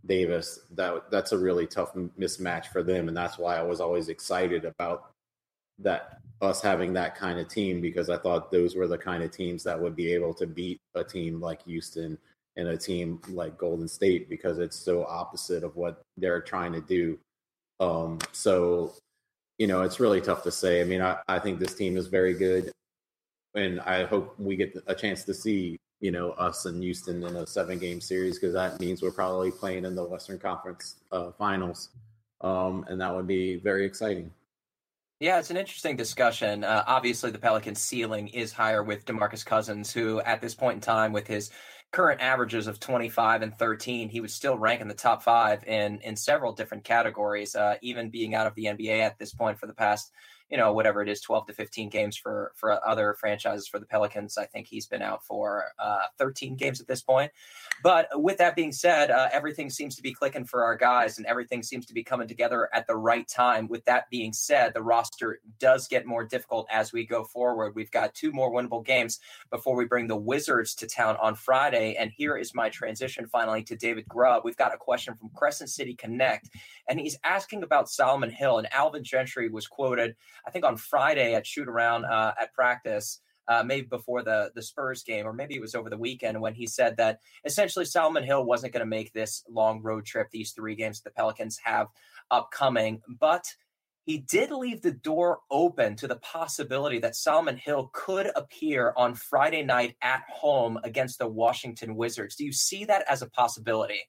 Davis, 0.06 0.60
that 0.72 1.12
that's 1.12 1.32
a 1.32 1.38
really 1.38 1.68
tough 1.68 1.94
mismatch 1.94 2.68
for 2.68 2.84
them, 2.84 3.08
and 3.08 3.16
that's 3.16 3.38
why 3.38 3.58
I 3.58 3.64
was 3.64 3.80
always 3.80 4.10
excited 4.10 4.66
about 4.66 5.12
that 5.80 6.20
us 6.42 6.62
having 6.62 6.94
that 6.94 7.16
kind 7.16 7.38
of 7.38 7.48
team 7.50 7.82
because 7.82 8.10
I 8.10 8.18
thought 8.18 8.52
those 8.52 8.76
were 8.76 8.88
the 8.88 8.98
kind 8.98 9.24
of 9.24 9.32
teams 9.32 9.64
that 9.64 9.80
would 9.80 9.96
be 9.96 10.14
able 10.14 10.34
to 10.36 10.48
beat 10.48 10.80
a 10.96 11.04
team 11.04 11.42
like 11.42 11.64
Houston 11.64 12.18
and 12.56 12.68
a 12.70 12.78
team 12.78 13.22
like 13.30 13.58
Golden 13.58 13.88
State 13.88 14.30
because 14.30 14.60
it's 14.60 14.78
so 14.78 15.06
opposite 15.06 15.64
of 15.64 15.76
what 15.76 16.02
they're 16.18 16.42
trying 16.42 16.74
to 16.74 16.82
do. 16.82 17.20
Um, 17.80 18.20
so, 18.32 18.94
you 19.58 19.68
know, 19.68 19.82
it's 19.82 20.00
really 20.00 20.22
tough 20.22 20.44
to 20.44 20.52
say. 20.52 20.82
I 20.82 20.86
mean, 20.86 21.02
I, 21.02 21.18
I 21.28 21.40
think 21.40 21.60
this 21.60 21.76
team 21.76 21.98
is 21.98 22.08
very 22.08 22.34
good, 22.34 22.72
and 23.56 23.80
I 23.82 24.06
hope 24.06 24.36
we 24.40 24.56
get 24.56 24.82
a 24.88 24.96
chance 24.96 25.24
to 25.26 25.34
see, 25.34 25.78
you 26.00 26.12
know, 26.12 26.32
us 26.32 26.66
and 26.66 26.82
Houston 26.82 27.24
in 27.24 27.36
a 27.36 27.46
seven 27.46 27.78
game 27.78 28.00
series 28.00 28.40
because 28.40 28.54
that 28.54 28.80
means 28.80 29.02
we're 29.02 29.12
probably 29.12 29.52
playing 29.52 29.86
in 29.86 29.96
the 29.96 30.04
Western 30.04 30.40
Conference 30.40 30.96
uh, 31.12 31.32
finals. 31.32 31.90
Um, 32.42 32.86
and 32.88 33.02
that 33.02 33.14
would 33.14 33.28
be 33.28 33.58
very 33.58 33.86
exciting. 33.86 34.32
Yeah, 35.20 35.40
it's 35.40 35.50
an 35.50 35.58
interesting 35.58 35.98
discussion. 35.98 36.64
Uh, 36.64 36.86
obviously, 36.88 37.30
the 37.30 37.38
Pelicans' 37.38 37.82
ceiling 37.82 38.30
is 38.30 38.54
higher 38.54 38.82
with 38.82 39.04
DeMarcus 39.04 39.46
Cousins, 39.46 39.92
who 39.92 40.22
at 40.22 40.40
this 40.40 40.56
point 40.56 40.76
in 40.76 40.82
time, 40.82 41.12
with 41.12 41.28
his 41.28 41.52
current 41.92 42.22
averages 42.22 42.68
of 42.68 42.80
25 42.80 43.42
and 43.42 43.58
13, 43.58 44.08
he 44.08 44.22
would 44.22 44.32
still 44.32 44.58
rank 44.58 44.80
in 44.80 44.88
the 44.88 44.94
top 44.94 45.22
five 45.22 45.62
in 45.66 46.00
in 46.02 46.16
several 46.16 46.54
different 46.54 46.86
categories, 46.86 47.54
uh, 47.54 47.76
even 47.82 48.10
being 48.10 48.34
out 48.34 48.48
of 48.48 48.56
the 48.56 48.66
NBA 48.66 49.02
at 49.02 49.20
this 49.20 49.34
point 49.34 49.60
for 49.60 49.68
the 49.68 49.74
past 49.74 50.14
you 50.50 50.58
know 50.58 50.74
whatever 50.74 51.02
it 51.02 51.10
is 51.10 51.22
12 51.22 51.48
to 51.48 51.54
15 51.54 51.90
games 51.90 52.18
for 52.18 52.52
for 52.56 52.86
other 52.88 53.14
franchises 53.14 53.68
for 53.68 53.80
the 53.80 53.86
pelicans. 53.86 54.38
I 54.38 54.46
think 54.46 54.68
he's 54.68 54.88
been 54.88 55.02
out 55.02 55.24
for 55.24 55.66
uh, 55.78 56.06
13 56.18 56.56
games 56.56 56.82
at 56.82 56.88
this 56.88 57.02
point. 57.02 57.32
But 57.84 58.08
with 58.14 58.38
that 58.40 58.56
being 58.56 58.72
said 58.72 59.12
uh, 59.12 59.30
everything 59.32 59.70
seems 59.70 59.96
to 59.96 60.02
be 60.02 60.14
clicking 60.14 60.46
for 60.46 60.64
our 60.64 60.76
guys 60.76 61.18
and 61.18 61.28
everything 61.28 61.62
seems 61.62 61.86
to 61.86 61.94
be 61.94 62.04
coming 62.04 62.28
together 62.28 62.70
at 62.74 62.88
the 62.88 62.96
right 62.96 63.28
time. 63.28 63.68
With 63.68 63.86
that 63.86 64.10
being 64.10 64.34
said 64.34 64.74
the 64.74 64.82
roster 64.82 65.40
does 65.60 65.88
get 65.88 66.06
more 66.06 66.26
difficult 66.26 66.68
as 66.72 66.92
we 66.92 67.06
go 67.06 67.24
forward. 67.24 67.76
We've 67.76 67.92
got 67.92 68.16
two 68.16 68.32
more 68.32 68.52
winnable 68.52 68.86
games 68.86 69.20
before 69.52 69.76
we 69.76 69.86
bring 69.86 70.08
the 70.08 70.18
wizards 70.18 70.74
to 70.76 70.88
town 70.88 71.18
on 71.22 71.36
friday. 71.36 71.96
And 71.96 72.12
here 72.16 72.38
is 72.38 72.56
my 72.56 72.70
transition 72.70 73.28
finally 73.28 73.64
to 73.64 73.76
david 73.76 74.08
grubb. 74.08 74.44
We've 74.44 74.58
got 74.58 74.74
a 74.74 74.78
question 74.78 75.16
from 75.16 75.30
crescent 75.36 75.70
city 75.70 75.94
connect 75.94 76.50
and 76.88 77.00
he's 77.00 77.18
asking 77.24 77.64
about 77.64 77.90
solomon 77.90 78.32
hill 78.32 78.58
and 78.58 78.68
alvin 78.74 79.04
gentry 79.04 79.50
was 79.50 79.68
quoted 79.68 80.16
I 80.50 80.52
think 80.52 80.66
on 80.66 80.78
Friday 80.78 81.36
at 81.36 81.46
shoot 81.46 81.68
around 81.68 82.06
uh, 82.06 82.34
at 82.42 82.54
practice. 82.54 83.22
Uh, 83.48 83.64
maybe 83.64 83.88
before 83.88 84.22
the 84.22 84.52
the 84.54 84.62
Spurs 84.62 85.02
game, 85.02 85.26
or 85.26 85.34
maybe 85.34 85.56
it 85.56 85.62
was 85.62 85.74
over 85.74 85.90
the 85.90 85.98
weekend 85.98 86.40
when 86.40 86.54
he 86.54 86.68
said 86.68 86.98
that 86.98 87.20
essentially 87.44 87.84
Solomon 87.84 88.24
Hill 88.24 88.46
wasn't 88.46 88.74
going 88.74 88.82
to 88.82 88.86
make 88.86 89.12
this 89.12 89.44
long 89.50 89.82
road 89.82 90.06
trip, 90.06 90.28
these 90.32 90.52
three 90.52 90.76
games 90.76 91.02
that 91.02 91.10
the 91.10 91.16
Pelicans 91.16 91.58
have 91.64 91.88
upcoming, 92.30 93.02
but 93.08 93.46
he 94.06 94.20
did 94.20 94.52
leave 94.52 94.82
the 94.82 94.92
door 94.92 95.40
open 95.50 95.96
to 95.96 96.08
the 96.08 96.18
possibility 96.18 97.00
that 97.00 97.16
Solomon 97.16 97.58
Hill 97.58 97.90
could 97.94 98.32
appear 98.36 98.94
on 98.96 99.16
Friday 99.16 99.64
night 99.64 99.96
at 100.02 100.24
home 100.32 100.80
against 100.84 101.18
the 101.18 101.28
Washington 101.28 101.96
Wizards. 101.96 102.36
Do 102.36 102.46
you 102.46 102.54
see 102.54 102.86
that 102.86 103.04
as 103.10 103.22
a 103.24 103.30
possibility? 103.30 104.02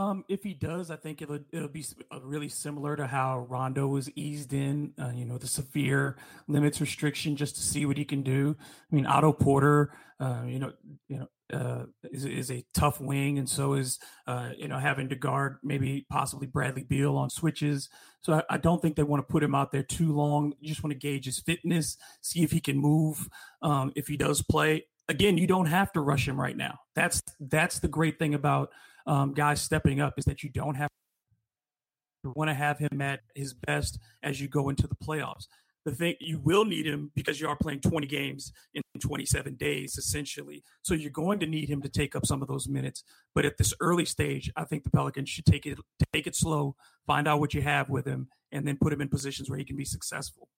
Um, 0.00 0.24
if 0.30 0.42
he 0.42 0.54
does, 0.54 0.90
I 0.90 0.96
think 0.96 1.20
it'll 1.20 1.40
it'll 1.52 1.68
be 1.68 1.84
uh, 2.10 2.22
really 2.22 2.48
similar 2.48 2.96
to 2.96 3.06
how 3.06 3.40
Rondo 3.50 3.86
was 3.86 4.10
eased 4.16 4.54
in. 4.54 4.94
Uh, 4.98 5.10
you 5.14 5.26
know, 5.26 5.36
the 5.36 5.46
severe 5.46 6.16
limits 6.48 6.80
restriction 6.80 7.36
just 7.36 7.54
to 7.56 7.60
see 7.60 7.84
what 7.84 7.98
he 7.98 8.06
can 8.06 8.22
do. 8.22 8.56
I 8.90 8.94
mean, 8.94 9.04
Otto 9.04 9.34
Porter, 9.34 9.92
uh, 10.18 10.44
you 10.46 10.58
know, 10.58 10.72
you 11.08 11.18
know, 11.18 11.28
uh, 11.52 11.84
is 12.10 12.24
is 12.24 12.50
a 12.50 12.64
tough 12.72 12.98
wing, 12.98 13.36
and 13.36 13.46
so 13.46 13.74
is 13.74 13.98
uh, 14.26 14.52
you 14.56 14.68
know 14.68 14.78
having 14.78 15.10
to 15.10 15.16
guard 15.16 15.58
maybe 15.62 16.06
possibly 16.08 16.46
Bradley 16.46 16.84
Beal 16.84 17.14
on 17.18 17.28
switches. 17.28 17.90
So 18.22 18.32
I, 18.32 18.42
I 18.48 18.56
don't 18.56 18.80
think 18.80 18.96
they 18.96 19.02
want 19.02 19.20
to 19.28 19.30
put 19.30 19.42
him 19.42 19.54
out 19.54 19.70
there 19.70 19.82
too 19.82 20.14
long. 20.14 20.54
You 20.60 20.70
just 20.70 20.82
want 20.82 20.92
to 20.92 20.98
gauge 20.98 21.26
his 21.26 21.40
fitness, 21.40 21.98
see 22.22 22.42
if 22.42 22.52
he 22.52 22.60
can 22.60 22.78
move. 22.78 23.28
Um, 23.60 23.92
if 23.94 24.06
he 24.06 24.16
does 24.16 24.40
play, 24.40 24.86
again, 25.10 25.36
you 25.36 25.46
don't 25.46 25.66
have 25.66 25.92
to 25.92 26.00
rush 26.00 26.26
him 26.26 26.40
right 26.40 26.56
now. 26.56 26.78
That's 26.94 27.22
that's 27.38 27.80
the 27.80 27.88
great 27.88 28.18
thing 28.18 28.32
about 28.32 28.70
um, 29.06 29.34
guys 29.34 29.60
stepping 29.60 30.00
up 30.00 30.14
is 30.18 30.24
that 30.26 30.42
you 30.42 30.50
don't 30.50 30.74
have 30.74 30.88
to 32.24 32.32
want 32.34 32.48
to 32.48 32.54
have 32.54 32.78
him 32.78 33.00
at 33.00 33.20
his 33.34 33.54
best 33.54 33.98
as 34.22 34.40
you 34.40 34.48
go 34.48 34.68
into 34.68 34.86
the 34.86 34.96
playoffs. 34.96 35.46
The 35.86 35.94
thing 35.94 36.14
you 36.20 36.38
will 36.38 36.66
need 36.66 36.86
him 36.86 37.10
because 37.14 37.40
you 37.40 37.48
are 37.48 37.56
playing 37.56 37.80
20 37.80 38.06
games 38.06 38.52
in 38.74 38.82
27 39.00 39.54
days, 39.54 39.96
essentially. 39.96 40.62
So 40.82 40.92
you're 40.92 41.10
going 41.10 41.40
to 41.40 41.46
need 41.46 41.70
him 41.70 41.80
to 41.80 41.88
take 41.88 42.14
up 42.14 42.26
some 42.26 42.42
of 42.42 42.48
those 42.48 42.68
minutes. 42.68 43.02
But 43.34 43.46
at 43.46 43.56
this 43.56 43.72
early 43.80 44.04
stage, 44.04 44.52
I 44.56 44.64
think 44.64 44.84
the 44.84 44.90
Pelicans 44.90 45.30
should 45.30 45.46
take 45.46 45.64
it 45.64 45.78
take 46.12 46.26
it 46.26 46.36
slow, 46.36 46.76
find 47.06 47.26
out 47.26 47.40
what 47.40 47.54
you 47.54 47.62
have 47.62 47.88
with 47.88 48.06
him, 48.06 48.28
and 48.52 48.68
then 48.68 48.76
put 48.78 48.92
him 48.92 49.00
in 49.00 49.08
positions 49.08 49.48
where 49.48 49.58
he 49.58 49.64
can 49.64 49.76
be 49.76 49.86
successful. 49.86 50.48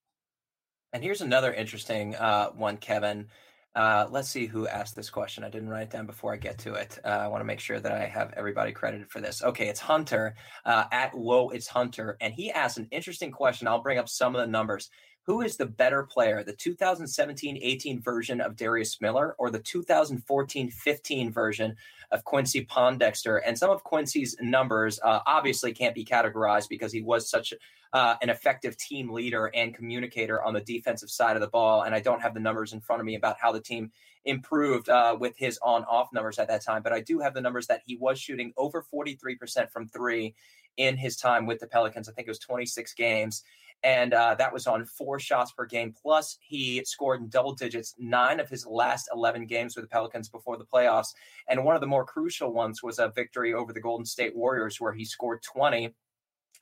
And 0.92 1.04
here's 1.04 1.20
another 1.20 1.52
interesting 1.54 2.16
uh, 2.16 2.48
one, 2.48 2.76
Kevin. 2.76 3.28
Uh, 3.74 4.06
let's 4.10 4.28
see 4.28 4.46
who 4.46 4.68
asked 4.68 4.94
this 4.94 5.08
question. 5.08 5.44
I 5.44 5.48
didn't 5.48 5.70
write 5.70 5.84
it 5.84 5.90
down 5.90 6.06
before 6.06 6.34
I 6.34 6.36
get 6.36 6.58
to 6.58 6.74
it. 6.74 6.98
Uh, 7.04 7.08
I 7.08 7.28
want 7.28 7.40
to 7.40 7.46
make 7.46 7.60
sure 7.60 7.80
that 7.80 7.92
I 7.92 8.04
have 8.04 8.32
everybody 8.36 8.72
credited 8.72 9.10
for 9.10 9.20
this. 9.20 9.42
Okay, 9.42 9.68
it's 9.68 9.80
Hunter 9.80 10.34
uh, 10.66 10.84
at 10.92 11.14
Whoa, 11.14 11.48
it's 11.48 11.68
Hunter. 11.68 12.18
And 12.20 12.34
he 12.34 12.50
asked 12.50 12.76
an 12.76 12.88
interesting 12.90 13.30
question. 13.30 13.66
I'll 13.66 13.82
bring 13.82 13.98
up 13.98 14.08
some 14.08 14.34
of 14.34 14.42
the 14.42 14.46
numbers. 14.46 14.90
Who 15.24 15.40
is 15.40 15.56
the 15.56 15.66
better 15.66 16.02
player, 16.02 16.42
the 16.42 16.52
2017 16.52 17.58
18 17.62 18.02
version 18.02 18.40
of 18.40 18.56
Darius 18.56 19.00
Miller 19.00 19.36
or 19.38 19.50
the 19.50 19.60
2014 19.60 20.70
15 20.70 21.32
version 21.32 21.76
of 22.10 22.24
Quincy 22.24 22.66
Pondexter? 22.66 23.40
And 23.46 23.56
some 23.56 23.70
of 23.70 23.84
Quincy's 23.84 24.36
numbers 24.40 24.98
uh, 25.02 25.20
obviously 25.26 25.72
can't 25.72 25.94
be 25.94 26.04
categorized 26.04 26.68
because 26.68 26.92
he 26.92 27.02
was 27.02 27.30
such 27.30 27.54
uh, 27.92 28.16
an 28.22 28.30
effective 28.30 28.76
team 28.76 29.10
leader 29.10 29.50
and 29.54 29.74
communicator 29.74 30.42
on 30.42 30.54
the 30.54 30.60
defensive 30.60 31.10
side 31.10 31.36
of 31.36 31.42
the 31.42 31.48
ball. 31.48 31.82
And 31.82 31.94
I 31.94 32.00
don't 32.00 32.22
have 32.22 32.34
the 32.34 32.40
numbers 32.40 32.72
in 32.72 32.80
front 32.80 33.00
of 33.00 33.06
me 33.06 33.16
about 33.16 33.36
how 33.38 33.52
the 33.52 33.60
team 33.60 33.90
improved 34.24 34.88
uh, 34.88 35.16
with 35.18 35.36
his 35.36 35.58
on 35.62 35.84
off 35.84 36.08
numbers 36.12 36.38
at 36.38 36.48
that 36.48 36.64
time, 36.64 36.82
but 36.82 36.92
I 36.92 37.00
do 37.00 37.18
have 37.18 37.34
the 37.34 37.40
numbers 37.40 37.66
that 37.66 37.82
he 37.84 37.96
was 37.96 38.20
shooting 38.20 38.52
over 38.56 38.84
43% 38.92 39.70
from 39.70 39.88
three 39.88 40.34
in 40.76 40.96
his 40.96 41.16
time 41.16 41.46
with 41.46 41.60
the 41.60 41.66
Pelicans. 41.66 42.08
I 42.08 42.12
think 42.12 42.28
it 42.28 42.30
was 42.30 42.38
26 42.38 42.94
games. 42.94 43.42
And 43.84 44.14
uh, 44.14 44.36
that 44.36 44.52
was 44.52 44.68
on 44.68 44.84
four 44.84 45.18
shots 45.18 45.50
per 45.52 45.66
game. 45.66 45.92
Plus, 46.00 46.38
he 46.40 46.84
scored 46.84 47.20
in 47.20 47.28
double 47.28 47.52
digits 47.52 47.94
nine 47.98 48.38
of 48.38 48.48
his 48.48 48.64
last 48.64 49.08
11 49.12 49.46
games 49.46 49.74
with 49.74 49.84
the 49.84 49.88
Pelicans 49.88 50.28
before 50.28 50.56
the 50.56 50.64
playoffs. 50.64 51.14
And 51.48 51.64
one 51.64 51.74
of 51.74 51.80
the 51.80 51.88
more 51.88 52.04
crucial 52.04 52.52
ones 52.52 52.80
was 52.80 53.00
a 53.00 53.08
victory 53.08 53.52
over 53.52 53.72
the 53.72 53.80
Golden 53.80 54.06
State 54.06 54.36
Warriors, 54.36 54.80
where 54.80 54.92
he 54.92 55.04
scored 55.04 55.42
20 55.42 55.92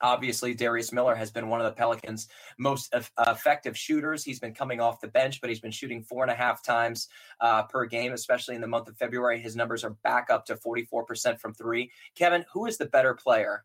Obviously, 0.01 0.53
Darius 0.53 0.91
Miller 0.91 1.15
has 1.15 1.31
been 1.31 1.47
one 1.47 1.61
of 1.61 1.65
the 1.65 1.71
Pelicans' 1.71 2.27
most 2.57 2.93
effective 3.19 3.77
shooters. 3.77 4.23
He's 4.23 4.39
been 4.39 4.53
coming 4.53 4.79
off 4.79 5.01
the 5.01 5.07
bench, 5.07 5.41
but 5.41 5.49
he's 5.49 5.59
been 5.59 5.71
shooting 5.71 6.03
four 6.03 6.23
and 6.23 6.31
a 6.31 6.35
half 6.35 6.63
times 6.63 7.07
uh, 7.39 7.63
per 7.63 7.85
game, 7.85 8.13
especially 8.13 8.55
in 8.55 8.61
the 8.61 8.67
month 8.67 8.87
of 8.87 8.97
February. 8.97 9.39
His 9.39 9.55
numbers 9.55 9.83
are 9.83 9.95
back 10.03 10.29
up 10.29 10.45
to 10.45 10.55
44% 10.55 11.39
from 11.39 11.53
three. 11.53 11.91
Kevin, 12.15 12.45
who 12.53 12.65
is 12.65 12.77
the 12.77 12.85
better 12.85 13.13
player? 13.13 13.63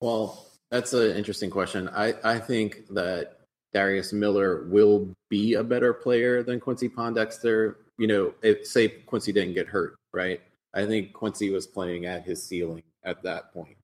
Well, 0.00 0.46
that's 0.70 0.92
an 0.92 1.16
interesting 1.16 1.50
question. 1.50 1.88
I, 1.88 2.14
I 2.24 2.38
think 2.38 2.86
that 2.90 3.40
Darius 3.72 4.12
Miller 4.12 4.66
will 4.68 5.14
be 5.28 5.54
a 5.54 5.64
better 5.64 5.92
player 5.92 6.42
than 6.42 6.60
Quincy 6.60 6.88
Pondexter. 6.88 7.76
You 7.98 8.06
know, 8.06 8.34
if 8.42 8.66
say 8.66 8.88
Quincy 8.88 9.32
didn't 9.32 9.54
get 9.54 9.66
hurt, 9.66 9.96
right? 10.12 10.40
I 10.74 10.86
think 10.86 11.12
Quincy 11.12 11.50
was 11.50 11.66
playing 11.66 12.06
at 12.06 12.24
his 12.24 12.42
ceiling 12.42 12.82
at 13.04 13.22
that 13.24 13.52
point. 13.52 13.76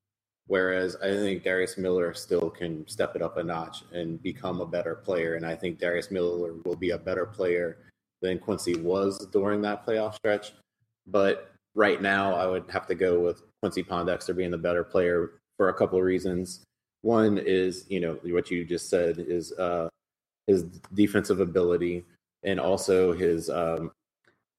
Whereas 0.48 0.96
I 0.96 1.08
think 1.08 1.42
Darius 1.42 1.76
Miller 1.76 2.14
still 2.14 2.50
can 2.50 2.86
step 2.86 3.16
it 3.16 3.22
up 3.22 3.36
a 3.36 3.42
notch 3.42 3.82
and 3.92 4.22
become 4.22 4.60
a 4.60 4.66
better 4.66 4.94
player. 4.94 5.34
And 5.34 5.44
I 5.44 5.56
think 5.56 5.78
Darius 5.78 6.10
Miller 6.10 6.54
will 6.64 6.76
be 6.76 6.90
a 6.90 6.98
better 6.98 7.26
player 7.26 7.78
than 8.22 8.38
Quincy 8.38 8.76
was 8.76 9.26
during 9.32 9.60
that 9.62 9.84
playoff 9.84 10.14
stretch. 10.14 10.52
But 11.06 11.52
right 11.74 12.00
now, 12.00 12.34
I 12.34 12.46
would 12.46 12.64
have 12.70 12.86
to 12.86 12.94
go 12.94 13.18
with 13.20 13.42
Quincy 13.60 13.82
Pondexter 13.82 14.36
being 14.36 14.52
the 14.52 14.58
better 14.58 14.84
player 14.84 15.40
for 15.56 15.68
a 15.68 15.74
couple 15.74 15.98
of 15.98 16.04
reasons. 16.04 16.62
One 17.02 17.38
is, 17.38 17.84
you 17.88 18.00
know, 18.00 18.18
what 18.24 18.50
you 18.50 18.64
just 18.64 18.88
said 18.88 19.18
is 19.18 19.52
uh, 19.52 19.88
his 20.46 20.64
defensive 20.94 21.40
ability 21.40 22.04
and 22.44 22.60
also 22.60 23.12
his. 23.12 23.50
Um, 23.50 23.90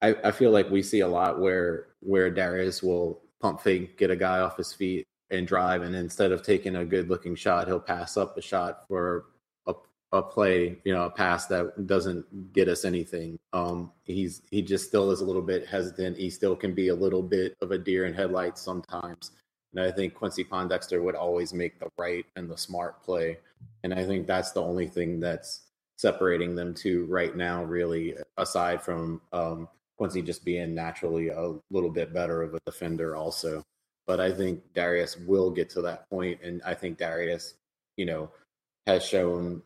I, 0.01 0.15
I 0.23 0.31
feel 0.31 0.51
like 0.51 0.69
we 0.69 0.83
see 0.83 0.99
a 0.99 1.07
lot 1.07 1.39
where 1.39 1.87
where 2.01 2.29
Darius 2.29 2.83
will 2.83 3.21
pump 3.41 3.61
fake, 3.61 3.97
get 3.97 4.11
a 4.11 4.15
guy 4.15 4.39
off 4.39 4.57
his 4.57 4.73
feet, 4.73 5.05
and 5.29 5.47
drive, 5.47 5.81
and 5.81 5.95
instead 5.95 6.31
of 6.31 6.43
taking 6.43 6.77
a 6.77 6.85
good 6.85 7.09
looking 7.09 7.35
shot, 7.35 7.67
he'll 7.67 7.79
pass 7.79 8.17
up 8.17 8.37
a 8.37 8.41
shot 8.41 8.87
for 8.87 9.25
a, 9.67 9.73
a 10.13 10.21
play, 10.21 10.77
you 10.83 10.93
know, 10.93 11.05
a 11.05 11.09
pass 11.09 11.47
that 11.47 11.87
doesn't 11.87 12.53
get 12.53 12.67
us 12.69 12.85
anything. 12.85 13.37
Um, 13.53 13.91
he's 14.03 14.41
he 14.51 14.61
just 14.61 14.87
still 14.87 15.11
is 15.11 15.21
a 15.21 15.25
little 15.25 15.41
bit 15.41 15.67
hesitant. 15.67 16.17
He 16.17 16.29
still 16.29 16.55
can 16.55 16.73
be 16.73 16.89
a 16.89 16.95
little 16.95 17.23
bit 17.23 17.55
of 17.61 17.71
a 17.71 17.77
deer 17.77 18.05
in 18.05 18.13
headlights 18.13 18.61
sometimes. 18.61 19.31
And 19.73 19.83
I 19.83 19.91
think 19.91 20.15
Quincy 20.15 20.43
Pondexter 20.43 21.03
would 21.03 21.15
always 21.15 21.53
make 21.53 21.79
the 21.79 21.89
right 21.97 22.25
and 22.35 22.49
the 22.49 22.57
smart 22.57 23.03
play. 23.03 23.37
And 23.83 23.93
I 23.93 24.05
think 24.05 24.25
that's 24.25 24.51
the 24.51 24.61
only 24.61 24.87
thing 24.87 25.19
that's 25.19 25.61
separating 25.97 26.55
them 26.55 26.73
two 26.73 27.05
right 27.05 27.35
now, 27.35 27.63
really, 27.63 28.15
aside 28.37 28.81
from 28.81 29.21
um, 29.33 29.67
Quincy 29.97 30.21
just 30.21 30.45
being 30.45 30.73
naturally 30.73 31.29
a 31.29 31.53
little 31.69 31.89
bit 31.89 32.13
better 32.13 32.41
of 32.41 32.53
a 32.53 32.59
defender, 32.65 33.15
also. 33.15 33.63
But 34.07 34.19
I 34.21 34.31
think 34.31 34.61
Darius 34.73 35.17
will 35.17 35.51
get 35.51 35.69
to 35.71 35.81
that 35.81 36.09
point, 36.09 36.39
and 36.41 36.61
I 36.65 36.73
think 36.73 36.97
Darius, 36.97 37.55
you 37.97 38.05
know, 38.05 38.31
has 38.87 39.05
shown 39.05 39.61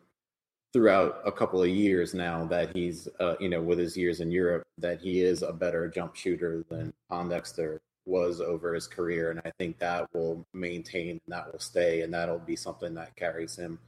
throughout 0.72 1.20
a 1.24 1.30
couple 1.30 1.62
of 1.62 1.68
years 1.68 2.12
now 2.12 2.44
that 2.46 2.74
he's, 2.74 3.08
uh, 3.20 3.36
you 3.38 3.48
know, 3.48 3.62
with 3.62 3.78
his 3.78 3.96
years 3.96 4.20
in 4.20 4.32
Europe, 4.32 4.64
that 4.78 5.00
he 5.00 5.20
is 5.20 5.42
a 5.42 5.52
better 5.52 5.86
jump 5.86 6.16
shooter 6.16 6.64
than 6.68 6.92
Pondexter 7.10 7.78
was 8.04 8.40
over 8.40 8.74
his 8.74 8.88
career. 8.88 9.30
And 9.30 9.40
I 9.44 9.52
think 9.58 9.78
that 9.78 10.08
will 10.12 10.44
maintain 10.52 11.10
and 11.10 11.20
that 11.28 11.52
will 11.52 11.60
stay, 11.60 12.00
and 12.02 12.12
that'll 12.12 12.38
be 12.38 12.56
something 12.56 12.94
that 12.94 13.14
carries 13.16 13.56
him. 13.56 13.78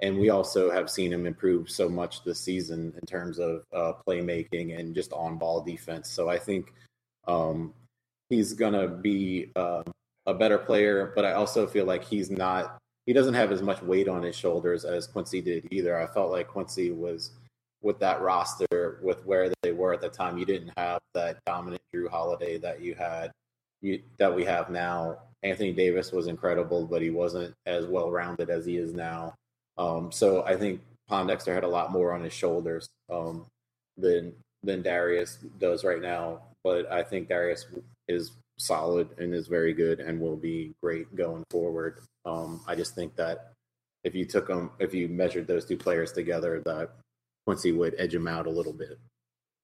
And 0.00 0.18
we 0.18 0.30
also 0.30 0.70
have 0.70 0.90
seen 0.90 1.12
him 1.12 1.26
improve 1.26 1.70
so 1.70 1.88
much 1.88 2.24
this 2.24 2.40
season 2.40 2.92
in 3.00 3.06
terms 3.06 3.38
of 3.38 3.64
uh, 3.72 3.94
playmaking 4.06 4.78
and 4.78 4.94
just 4.94 5.12
on 5.12 5.38
ball 5.38 5.60
defense. 5.62 6.10
So 6.10 6.28
I 6.28 6.38
think 6.38 6.72
um, 7.26 7.72
he's 8.28 8.52
going 8.52 8.74
to 8.74 8.88
be 8.88 9.50
uh, 9.56 9.82
a 10.26 10.34
better 10.34 10.58
player, 10.58 11.12
but 11.14 11.24
I 11.24 11.32
also 11.32 11.66
feel 11.66 11.84
like 11.84 12.04
he's 12.04 12.30
not, 12.30 12.78
he 13.06 13.12
doesn't 13.12 13.34
have 13.34 13.52
as 13.52 13.62
much 13.62 13.82
weight 13.82 14.08
on 14.08 14.22
his 14.22 14.36
shoulders 14.36 14.84
as 14.84 15.06
Quincy 15.06 15.40
did 15.40 15.68
either. 15.70 16.00
I 16.00 16.06
felt 16.06 16.30
like 16.30 16.48
Quincy 16.48 16.90
was 16.90 17.32
with 17.82 17.98
that 18.00 18.22
roster, 18.22 18.98
with 19.02 19.24
where 19.26 19.52
they 19.62 19.72
were 19.72 19.92
at 19.92 20.00
the 20.00 20.08
time, 20.08 20.38
you 20.38 20.46
didn't 20.46 20.72
have 20.76 21.00
that 21.12 21.38
dominant 21.44 21.82
Jrue 21.94 22.08
Holiday 22.08 22.56
that 22.58 22.80
you 22.80 22.94
had, 22.94 23.30
you, 23.82 24.02
that 24.18 24.34
we 24.34 24.44
have 24.44 24.70
now. 24.70 25.18
Anthony 25.42 25.72
Davis 25.72 26.10
was 26.10 26.26
incredible, 26.26 26.86
but 26.86 27.02
he 27.02 27.10
wasn't 27.10 27.52
as 27.66 27.84
well 27.86 28.10
rounded 28.10 28.48
as 28.48 28.64
he 28.64 28.78
is 28.78 28.94
now. 28.94 29.34
Um, 29.76 30.10
so 30.10 30.42
I 30.44 30.56
think 30.56 30.80
Pondexter 31.10 31.52
had 31.52 31.64
a 31.64 31.68
lot 31.68 31.92
more 31.92 32.14
on 32.14 32.22
his 32.22 32.32
shoulders 32.32 32.88
um, 33.10 33.44
than 33.98 34.32
than 34.62 34.80
Darius 34.80 35.36
does 35.58 35.84
right 35.84 36.00
now. 36.00 36.40
But 36.62 36.90
I 36.90 37.02
think 37.02 37.28
Darius 37.28 37.66
is 38.08 38.32
solid 38.58 39.08
and 39.18 39.34
is 39.34 39.46
very 39.48 39.72
good 39.72 40.00
and 40.00 40.20
will 40.20 40.36
be 40.36 40.74
great 40.82 41.14
going 41.14 41.44
forward. 41.50 42.00
Um, 42.24 42.62
I 42.66 42.74
just 42.74 42.94
think 42.94 43.16
that 43.16 43.52
if 44.04 44.14
you 44.14 44.24
took 44.24 44.46
them, 44.46 44.70
if 44.78 44.94
you 44.94 45.08
measured 45.08 45.46
those 45.46 45.64
two 45.64 45.76
players 45.76 46.12
together, 46.12 46.62
that 46.64 46.90
Quincy 47.46 47.72
would 47.72 47.94
edge 47.98 48.14
him 48.14 48.28
out 48.28 48.46
a 48.46 48.50
little 48.50 48.72
bit. 48.72 48.98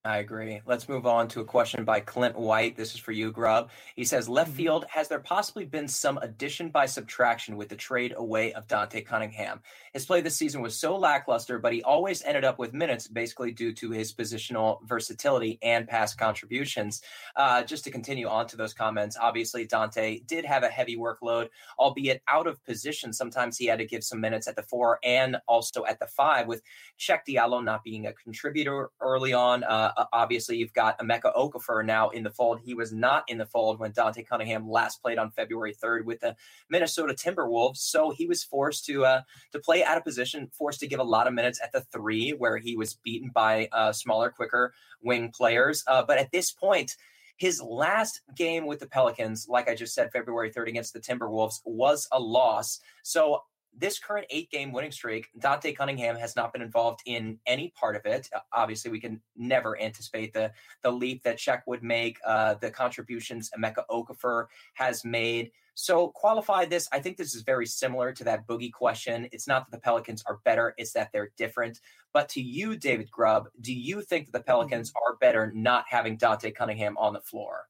I 0.02 0.16
agree. 0.16 0.62
Let's 0.64 0.88
move 0.88 1.04
on 1.04 1.28
to 1.28 1.40
a 1.40 1.44
question 1.44 1.84
by 1.84 2.00
Clint 2.00 2.34
White. 2.34 2.74
This 2.74 2.94
is 2.94 3.00
for 3.00 3.12
you, 3.12 3.30
Grubb. 3.30 3.68
He 3.96 4.04
says, 4.04 4.30
Left 4.30 4.48
mm-hmm. 4.48 4.56
field, 4.56 4.84
has 4.88 5.08
there 5.08 5.18
possibly 5.18 5.66
been 5.66 5.88
some 5.88 6.16
addition 6.16 6.70
by 6.70 6.86
subtraction 6.86 7.58
with 7.58 7.68
the 7.68 7.76
trade 7.76 8.14
away 8.16 8.54
of 8.54 8.66
Dante 8.66 9.02
Cunningham? 9.02 9.60
His 9.92 10.06
play 10.06 10.22
this 10.22 10.38
season 10.38 10.62
was 10.62 10.74
so 10.74 10.96
lackluster, 10.96 11.58
but 11.58 11.74
he 11.74 11.82
always 11.82 12.22
ended 12.22 12.46
up 12.46 12.58
with 12.58 12.72
minutes 12.72 13.08
basically 13.08 13.52
due 13.52 13.74
to 13.74 13.90
his 13.90 14.14
positional 14.14 14.78
versatility 14.88 15.58
and 15.60 15.86
past 15.86 16.16
contributions. 16.16 17.02
Uh, 17.36 17.62
just 17.62 17.84
to 17.84 17.90
continue 17.90 18.26
on 18.26 18.46
to 18.46 18.56
those 18.56 18.72
comments, 18.72 19.18
obviously 19.20 19.66
Dante 19.66 20.20
did 20.20 20.46
have 20.46 20.62
a 20.62 20.68
heavy 20.68 20.96
workload, 20.96 21.50
albeit 21.78 22.22
out 22.26 22.46
of 22.46 22.64
position. 22.64 23.12
Sometimes 23.12 23.58
he 23.58 23.66
had 23.66 23.80
to 23.80 23.84
give 23.84 24.02
some 24.02 24.22
minutes 24.22 24.48
at 24.48 24.56
the 24.56 24.62
four 24.62 24.98
and 25.04 25.36
also 25.46 25.84
at 25.84 26.00
the 26.00 26.06
five, 26.06 26.46
with 26.46 26.62
Cheick 26.98 27.20
Diallo 27.28 27.62
not 27.62 27.84
being 27.84 28.06
a 28.06 28.14
contributor 28.14 28.88
early 29.02 29.34
on. 29.34 29.62
Uh, 29.62 29.88
obviously, 30.12 30.57
you've 30.57 30.72
got 30.72 30.98
Emeka 30.98 31.35
Okafor 31.37 31.85
now 31.85 32.11
in 32.11 32.22
the 32.22 32.31
fold. 32.31 32.61
He 32.64 32.74
was 32.74 32.92
not 32.92 33.24
in 33.29 33.38
the 33.38 33.46
fold 33.46 33.79
when 33.79 33.92
Dante 33.92 34.22
Cunningham 34.22 34.68
last 34.68 35.03
played 35.03 35.18
on 35.18 35.31
February 35.31 35.74
3rd 35.74 36.05
with 36.05 36.20
the 36.20 36.37
Minnesota 36.68 37.14
Timberwolves, 37.14 37.79
so 37.79 38.11
he 38.11 38.26
was 38.26 38.44
forced 38.44 38.85
to 38.87 39.05
uh, 39.05 39.22
to 39.53 39.59
play 39.59 39.85
out 39.85 39.96
of 39.96 40.05
position, 40.05 40.50
forced 40.53 40.81
to 40.81 40.88
give 40.88 41.00
a 41.00 41.05
lot 41.05 41.26
of 41.26 41.35
minutes 41.35 41.61
at 41.62 41.72
the 41.72 41.81
three, 41.81 42.31
where 42.31 42.59
he 42.59 42.76
was 42.76 42.94
beaten 42.94 43.31
by 43.35 43.68
uh, 43.72 43.92
smaller, 43.92 44.31
quicker 44.31 44.72
wing 45.03 45.31
players. 45.31 45.83
Uh, 45.87 46.03
but 46.03 46.18
at 46.18 46.31
this 46.31 46.50
point, 46.50 46.96
his 47.40 47.62
last 47.62 48.20
game 48.37 48.66
with 48.66 48.81
the 48.81 48.87
Pelicans, 48.87 49.46
like 49.48 49.66
I 49.66 49.74
just 49.74 49.94
said, 49.94 50.12
February 50.12 50.50
3rd 50.50 50.68
against 50.68 50.92
the 50.92 51.00
Timberwolves, 51.00 51.61
was 51.64 52.07
a 52.12 52.20
loss. 52.20 52.81
So 53.03 53.44
this 53.76 53.98
current 53.98 54.26
eight 54.30 54.50
game 54.50 54.72
winning 54.72 54.92
streak, 54.92 55.28
Dante 55.38 55.72
Cunningham 55.72 56.16
has 56.16 56.37
not 56.37 56.52
been 56.52 56.62
involved 56.62 57.00
in 57.06 57.38
any 57.46 57.72
part 57.78 57.96
of 57.96 58.04
it. 58.04 58.28
Uh, 58.35 58.40
obviously, 58.52 58.90
we 58.90 59.00
can 59.00 59.20
never 59.37 59.80
anticipate 59.80 60.33
the 60.33 60.52
the 60.83 60.90
leap 60.90 61.22
that 61.22 61.38
Cheick 61.38 61.62
would 61.66 61.83
make, 61.83 62.18
uh, 62.24 62.54
the 62.54 62.70
contributions 62.70 63.50
Emeka 63.56 63.85
Okafor 63.90 64.46
has 64.74 65.04
made. 65.04 65.50
So, 65.74 66.09
qualify 66.09 66.66
this. 66.66 66.88
I 66.92 66.98
think 66.98 67.16
this 67.16 67.35
is 67.35 67.42
very 67.42 67.66
similar 67.66 68.12
to 68.12 68.24
that 68.24 68.46
boogie 68.46 68.72
question. 68.72 69.28
It's 69.33 69.46
not 69.48 69.66
that 69.66 69.76
the 69.76 69.80
Pelicans 69.80 70.22
are 70.26 70.40
better, 70.44 70.74
it's 70.76 70.92
that 70.92 71.11
they're 71.12 71.30
different. 71.37 71.80
But 72.12 72.28
to 72.30 72.42
you, 72.42 72.76
David 72.76 73.11
Grubb, 73.11 73.48
do 73.61 73.72
you 73.72 74.02
think 74.02 74.26
that 74.26 74.33
the 74.33 74.44
Pelicans 74.44 74.90
mm-hmm. 74.90 75.12
are 75.12 75.16
better 75.16 75.52
not 75.54 75.85
having 75.88 76.16
Dante 76.16 76.50
Cunningham 76.50 76.98
on 76.98 77.12
the 77.12 77.20
floor? 77.20 77.68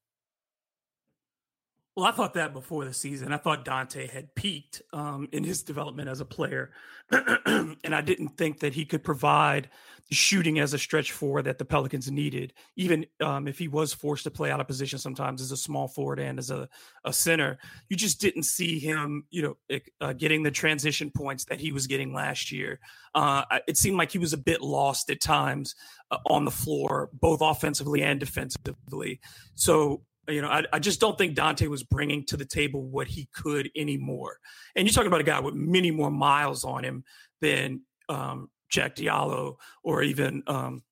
Well, 2.00 2.08
I 2.08 2.12
thought 2.12 2.32
that 2.32 2.54
before 2.54 2.86
the 2.86 2.94
season. 2.94 3.30
I 3.30 3.36
thought 3.36 3.62
Dante 3.62 4.06
had 4.06 4.34
peaked 4.34 4.80
um, 4.94 5.28
in 5.32 5.44
his 5.44 5.62
development 5.62 6.08
as 6.08 6.20
a 6.20 6.24
player, 6.24 6.70
and 7.10 7.76
I 7.94 8.00
didn't 8.00 8.38
think 8.38 8.60
that 8.60 8.72
he 8.72 8.86
could 8.86 9.04
provide 9.04 9.68
shooting 10.10 10.60
as 10.60 10.72
a 10.72 10.78
stretch 10.78 11.12
four 11.12 11.42
that 11.42 11.58
the 11.58 11.64
Pelicans 11.66 12.10
needed. 12.10 12.54
Even 12.74 13.04
um, 13.20 13.46
if 13.46 13.58
he 13.58 13.68
was 13.68 13.92
forced 13.92 14.24
to 14.24 14.30
play 14.30 14.50
out 14.50 14.60
of 14.60 14.66
position 14.66 14.98
sometimes 14.98 15.42
as 15.42 15.52
a 15.52 15.58
small 15.58 15.88
forward 15.88 16.18
and 16.18 16.38
as 16.38 16.50
a, 16.50 16.70
a 17.04 17.12
center, 17.12 17.58
you 17.90 17.98
just 17.98 18.18
didn't 18.18 18.44
see 18.44 18.78
him, 18.78 19.26
you 19.28 19.42
know, 19.42 19.78
uh, 20.00 20.14
getting 20.14 20.42
the 20.42 20.50
transition 20.50 21.10
points 21.10 21.44
that 21.44 21.60
he 21.60 21.70
was 21.70 21.86
getting 21.86 22.14
last 22.14 22.50
year. 22.50 22.80
Uh, 23.14 23.44
it 23.68 23.76
seemed 23.76 23.98
like 23.98 24.10
he 24.10 24.18
was 24.18 24.32
a 24.32 24.38
bit 24.38 24.62
lost 24.62 25.10
at 25.10 25.20
times 25.20 25.74
uh, 26.10 26.16
on 26.30 26.46
the 26.46 26.50
floor, 26.50 27.10
both 27.12 27.42
offensively 27.42 28.02
and 28.02 28.18
defensively. 28.18 29.20
So 29.54 30.00
you 30.30 30.42
know, 30.42 30.48
I, 30.48 30.64
I, 30.72 30.78
just 30.78 31.00
don't 31.00 31.16
think 31.18 31.34
Dante 31.34 31.66
was 31.66 31.82
bringing 31.82 32.24
to 32.26 32.36
the 32.36 32.44
table 32.44 32.82
what 32.82 33.06
he 33.06 33.28
could 33.32 33.70
anymore. 33.76 34.38
And 34.74 34.86
you're 34.86 34.92
talking 34.92 35.08
about 35.08 35.20
a 35.20 35.24
guy 35.24 35.40
with 35.40 35.54
many 35.54 35.90
more 35.90 36.10
miles 36.10 36.64
on 36.64 36.84
him 36.84 37.04
than 37.40 37.82
um, 38.08 38.50
Cheick 38.72 38.96
Diallo 38.96 39.56
or 39.82 40.02
even 40.02 40.42
um, 40.46 40.82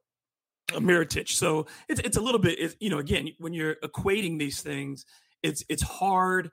Mirotic. 0.73 1.29
So 1.29 1.67
it's 1.89 2.01
it's 2.01 2.17
a 2.17 2.21
little 2.21 2.41
bit, 2.41 2.77
you 2.81 2.91
know, 2.91 2.99
again, 2.99 3.31
when 3.39 3.53
you're 3.53 3.77
equating 3.77 4.39
these 4.39 4.61
things, 4.61 5.07
it's 5.43 5.65
it's 5.69 5.83
hard 5.83 6.51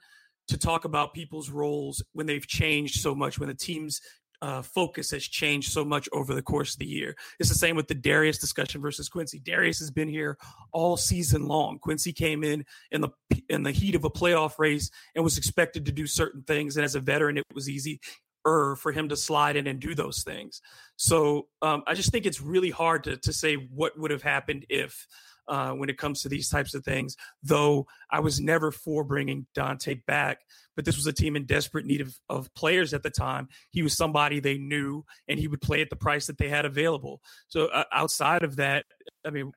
to 0.48 0.58
talk 0.58 0.86
about 0.86 1.14
people's 1.14 1.50
roles 1.50 2.04
when 2.14 2.28
they've 2.28 2.48
changed 2.48 3.02
so 3.02 3.16
much, 3.16 3.40
when 3.40 3.50
the 3.50 3.56
team's 3.56 4.02
uh, 4.42 4.62
focus 4.62 5.12
has 5.12 5.24
changed 5.24 5.72
so 5.72 5.86
much 5.86 6.10
over 6.12 6.34
the 6.34 6.42
course 6.42 6.74
of 6.74 6.80
the 6.80 6.86
year. 6.86 7.16
It's 7.40 7.50
the 7.50 7.56
same 7.56 7.76
with 7.76 7.88
the 7.88 7.96
Darius 7.96 8.38
discussion 8.38 8.82
versus 8.82 9.10
Quincy. 9.10 9.40
Darius 9.40 9.80
has 9.80 9.92
been 9.92 10.08
here 10.08 10.38
all 10.72 10.98
season 10.98 11.48
long. 11.48 11.80
Quincy 11.80 12.14
came 12.14 12.44
in 12.44 12.66
in 12.92 13.02
the 13.02 13.10
in 13.50 13.64
the 13.64 13.72
heat 13.72 13.96
of 13.96 14.06
a 14.06 14.10
playoff 14.10 14.60
race 14.60 14.90
and 15.16 15.24
was 15.24 15.38
expected 15.38 15.86
to 15.86 15.92
do 15.92 16.08
certain 16.08 16.44
things. 16.44 16.78
And 16.78 16.86
as 16.86 16.96
a 16.96 17.00
veteran, 17.00 17.38
it 17.38 17.46
was 17.54 17.70
easy. 17.70 18.00
for 18.44 18.92
him 18.94 19.10
to 19.10 19.18
slide 19.18 19.56
in 19.56 19.66
and 19.66 19.80
do 19.80 19.96
those 19.96 20.22
things. 20.22 20.62
So 20.98 21.48
um, 21.64 21.82
I 21.88 21.96
just 21.96 22.12
think 22.12 22.28
it's 22.28 22.42
really 22.42 22.70
hard 22.70 23.04
to 23.06 23.18
to 23.18 23.34
say 23.34 23.56
what 23.56 23.98
would 23.98 24.12
have 24.12 24.22
happened 24.22 24.68
if 24.70 25.08
uh, 25.48 25.72
when 25.72 25.90
it 25.90 25.98
comes 25.98 26.22
to 26.22 26.30
these 26.30 26.50
types 26.50 26.74
of 26.74 26.84
things. 26.84 27.16
Though 27.44 27.88
I 28.12 28.20
was 28.20 28.40
never 28.40 28.72
for 28.72 29.04
bringing 29.04 29.48
Dante 29.54 29.96
back, 30.08 30.40
but 30.76 30.86
this 30.86 30.96
was 30.96 31.08
a 31.08 31.14
team 31.14 31.36
in 31.36 31.46
desperate 31.46 31.86
need 31.86 32.02
of, 32.02 32.16
of 32.30 32.54
players 32.54 32.94
at 32.94 33.04
the 33.04 33.10
time. 33.10 33.48
He 33.72 33.82
was 33.82 33.96
somebody 33.96 34.40
they 34.40 34.58
knew, 34.58 35.06
and 35.28 35.40
he 35.40 35.48
would 35.48 35.62
play 35.62 35.82
at 35.82 35.90
the 35.90 35.96
price 35.96 36.28
that 36.28 36.38
they 36.38 36.50
had 36.50 36.66
available. 36.66 37.22
So 37.48 37.68
uh, 37.68 37.86
outside 37.92 38.44
of 38.44 38.58
that, 38.58 38.86
I 39.26 39.30
mean, 39.30 39.52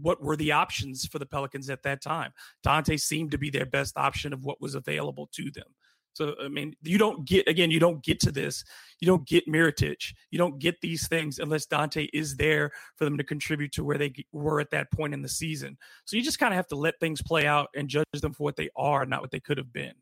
what 0.00 0.22
were 0.22 0.36
the 0.36 0.52
options 0.52 1.06
for 1.06 1.18
the 1.18 1.26
Pelicans 1.26 1.70
at 1.70 1.82
that 1.82 2.02
time? 2.02 2.32
Dante 2.62 2.96
seemed 2.96 3.30
to 3.30 3.38
be 3.38 3.50
their 3.50 3.66
best 3.66 3.96
option 3.96 4.32
of 4.32 4.44
what 4.44 4.60
was 4.60 4.74
available 4.74 5.28
to 5.34 5.50
them. 5.50 5.66
So 6.14 6.34
I 6.42 6.48
mean, 6.48 6.74
you 6.82 6.96
don't 6.98 7.26
get 7.26 7.46
again, 7.48 7.70
you 7.70 7.80
don't 7.80 8.02
get 8.02 8.20
to 8.20 8.32
this, 8.32 8.64
you 9.00 9.06
don't 9.06 9.26
get 9.26 9.46
Mirotic, 9.46 10.12
you 10.30 10.38
don't 10.38 10.58
get 10.58 10.80
these 10.80 11.06
things 11.08 11.38
unless 11.38 11.66
Dante 11.66 12.08
is 12.12 12.36
there 12.36 12.70
for 12.96 13.04
them 13.04 13.18
to 13.18 13.24
contribute 13.24 13.72
to 13.72 13.84
where 13.84 13.98
they 13.98 14.14
were 14.32 14.60
at 14.60 14.70
that 14.70 14.90
point 14.90 15.12
in 15.12 15.22
the 15.22 15.28
season. 15.28 15.76
So 16.04 16.16
you 16.16 16.22
just 16.22 16.38
kind 16.38 16.52
of 16.52 16.56
have 16.56 16.68
to 16.68 16.76
let 16.76 16.98
things 17.00 17.20
play 17.20 17.46
out 17.46 17.68
and 17.74 17.88
judge 17.88 18.06
them 18.20 18.32
for 18.32 18.44
what 18.44 18.56
they 18.56 18.70
are, 18.76 19.04
not 19.04 19.20
what 19.20 19.30
they 19.30 19.40
could 19.40 19.58
have 19.58 19.72
been. 19.72 19.94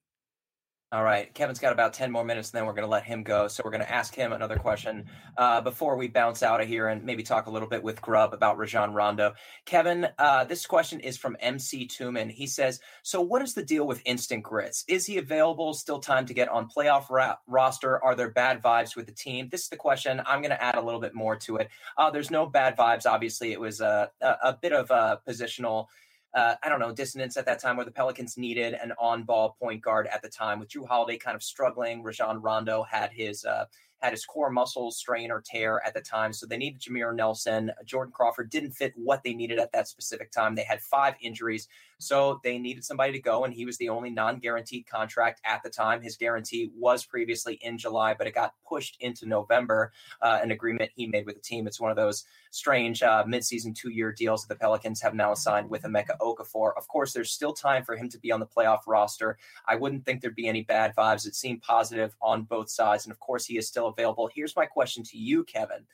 All 0.93 1.03
right. 1.03 1.32
Kevin's 1.32 1.59
got 1.59 1.72
about 1.72 1.95
10 1.95 2.12
more 2.12 2.22
minutes, 2.22 2.51
and 2.51 2.59
then 2.59 2.66
we're 2.66 2.74
going 2.74 2.84
to 2.84 2.90
let 2.90 3.05
him 3.05 3.22
go. 3.22 3.49
So 3.49 3.62
we're 3.64 3.70
going 3.70 3.82
to 3.82 3.90
ask 3.90 4.14
him 4.14 4.30
another 4.30 4.57
question 4.57 5.07
uh, 5.38 5.62
before 5.62 5.97
we 5.97 6.07
bounce 6.07 6.43
out 6.43 6.61
of 6.61 6.68
here 6.68 6.88
and 6.88 7.03
maybe 7.03 7.22
talk 7.22 7.47
a 7.47 7.51
little 7.51 7.66
bit 7.66 7.82
with 7.82 8.03
Grubb 8.03 8.34
about 8.34 8.59
Rajon 8.59 8.93
Rondo. 8.93 9.32
Kevin, 9.64 10.09
uh, 10.18 10.45
this 10.45 10.66
question 10.66 11.01
is 11.01 11.16
from 11.16 11.34
MC 11.40 11.86
Tuman. 11.86 12.30
He 12.30 12.47
says, 12.47 12.78
So 13.03 13.22
what 13.22 13.40
is 13.40 13.55
the 13.55 13.64
deal 13.64 13.86
with 13.86 14.03
Instant 14.05 14.43
Grits? 14.43 14.84
Is 14.86 15.07
he 15.07 15.16
available? 15.16 15.72
Still 15.72 15.99
time 15.99 16.26
to 16.26 16.34
get 16.34 16.51
on 16.51 16.68
playoff 16.68 17.09
ra- 17.09 17.36
roster? 17.47 18.05
Are 18.05 18.14
there 18.14 18.28
bad 18.28 18.62
vibes 18.62 18.95
with 18.95 19.07
the 19.07 19.12
team? 19.12 19.49
This 19.51 19.62
is 19.62 19.68
the 19.70 19.76
question. 19.76 20.20
I'm 20.26 20.43
going 20.43 20.51
to 20.51 20.62
add 20.62 20.74
a 20.74 20.82
little 20.82 21.01
bit 21.01 21.14
more 21.14 21.36
to 21.36 21.57
it. 21.57 21.70
Uh, 21.97 22.11
there's 22.11 22.30
no 22.30 22.45
bad 22.45 22.76
vibes. 22.76 23.07
Obviously, 23.07 23.53
it 23.53 23.61
was 23.61 23.80
a, 23.80 24.11
a, 24.20 24.36
a 24.45 24.59
bit 24.61 24.74
of 24.74 24.90
a 24.90 25.22
positional– 25.26 25.86
uh, 26.35 26.55
I 26.62 26.68
don't 26.68 26.80
know, 26.80 26.93
dissonance 26.93 27.37
at 27.37 27.45
that 27.47 27.61
time 27.61 27.76
where 27.76 27.85
the 27.85 27.93
Pelicans 27.93 28.39
needed 28.39 28.74
an 28.74 28.93
on 28.99 29.24
ball 29.24 29.57
point 29.61 29.83
guard 29.83 30.07
at 30.07 30.22
the 30.22 30.28
time 30.28 30.59
with 30.59 30.70
Jrue 30.70 30.87
Holiday 30.87 31.18
kind 31.18 31.35
of 31.35 31.43
struggling. 31.43 32.03
Rajon 32.03 32.41
Rondo 32.41 32.83
had 32.83 33.12
his 33.12 33.45
uh, 33.45 33.66
had 34.03 34.12
his 34.12 34.24
core 34.24 34.50
muscles 34.50 34.96
strain 34.96 35.30
or 35.30 35.40
tear 35.40 35.80
at 35.86 35.94
the 35.94 36.00
time. 36.00 36.32
So 36.32 36.44
they 36.44 36.57
needed 36.57 36.80
Jameer 36.80 37.14
Nelson. 37.14 37.70
Jordan 37.84 38.12
Crawford 38.12 38.50
didn't 38.50 38.72
fit 38.72 38.92
what 38.96 39.22
they 39.22 39.32
needed 39.32 39.61
at 39.61 39.70
that 39.72 39.86
specific 39.86 40.32
time. 40.32 40.57
They 40.57 40.64
had 40.64 40.80
five 40.80 41.14
injuries. 41.20 41.68
So 41.98 42.40
they 42.42 42.59
needed 42.59 42.84
somebody 42.84 43.12
to 43.12 43.20
go, 43.20 43.44
and 43.44 43.55
he 43.55 43.64
was 43.64 43.78
the 43.78 43.88
only 43.88 44.11
non 44.11 44.40
guaranteed 44.40 44.88
contract 44.88 45.40
at 45.44 45.62
the 45.62 45.70
time. 45.70 46.03
His 46.03 46.16
guarantee 46.16 46.72
was 46.76 47.05
previously 47.05 47.61
in 47.62 47.78
July, 47.78 48.14
but 48.14 48.26
it 48.26 48.34
got 48.34 48.55
pushed 48.68 48.96
into 49.00 49.24
November, 49.26 49.92
uh, 50.20 50.40
an 50.42 50.50
agreement 50.50 50.90
he 50.96 51.07
made 51.07 51.26
with 51.26 51.36
the 51.36 51.40
team. 51.40 51.68
It's 51.68 51.80
one 51.80 51.92
of 51.92 51.96
those 51.96 52.24
strange 52.50 53.05
uh, 53.05 53.24
midseason 53.24 53.74
two 53.74 53.90
year 53.90 54.12
deals 54.12 54.42
that 54.42 54.48
the 54.53 54.59
Pelicans 54.59 55.00
have 55.00 55.14
now 55.14 55.32
signed 55.32 55.70
with 55.70 55.82
Emeka 55.82 56.18
Okafor. 56.20 56.72
Of 56.76 56.88
course, 56.88 57.12
there's 57.12 57.30
still 57.30 57.53
time 57.53 57.84
for 57.84 57.96
him 57.96 58.09
to 58.09 58.18
be 58.18 58.32
on 58.32 58.40
the 58.40 58.46
playoff 58.46 58.80
roster. 58.88 59.38
I 59.66 59.76
wouldn't 59.76 60.05
think 60.05 60.20
there'd 60.20 60.34
be 60.34 60.48
any 60.48 60.62
bad 60.62 60.96
vibes. 60.96 61.26
It 61.26 61.36
seemed 61.36 61.62
positive 61.62 62.16
on 62.20 62.42
both 62.42 62.68
sides. 62.68 63.07
And 63.07 63.12
of 63.12 63.20
course, 63.20 63.46
he 63.46 63.59
is 63.59 63.68
still 63.68 63.86
available. 63.93 64.30
Here's 64.34 64.57
my 64.57 64.66
question 64.66 65.03
to 65.05 65.18
you, 65.18 65.45
Kevin 65.45 65.86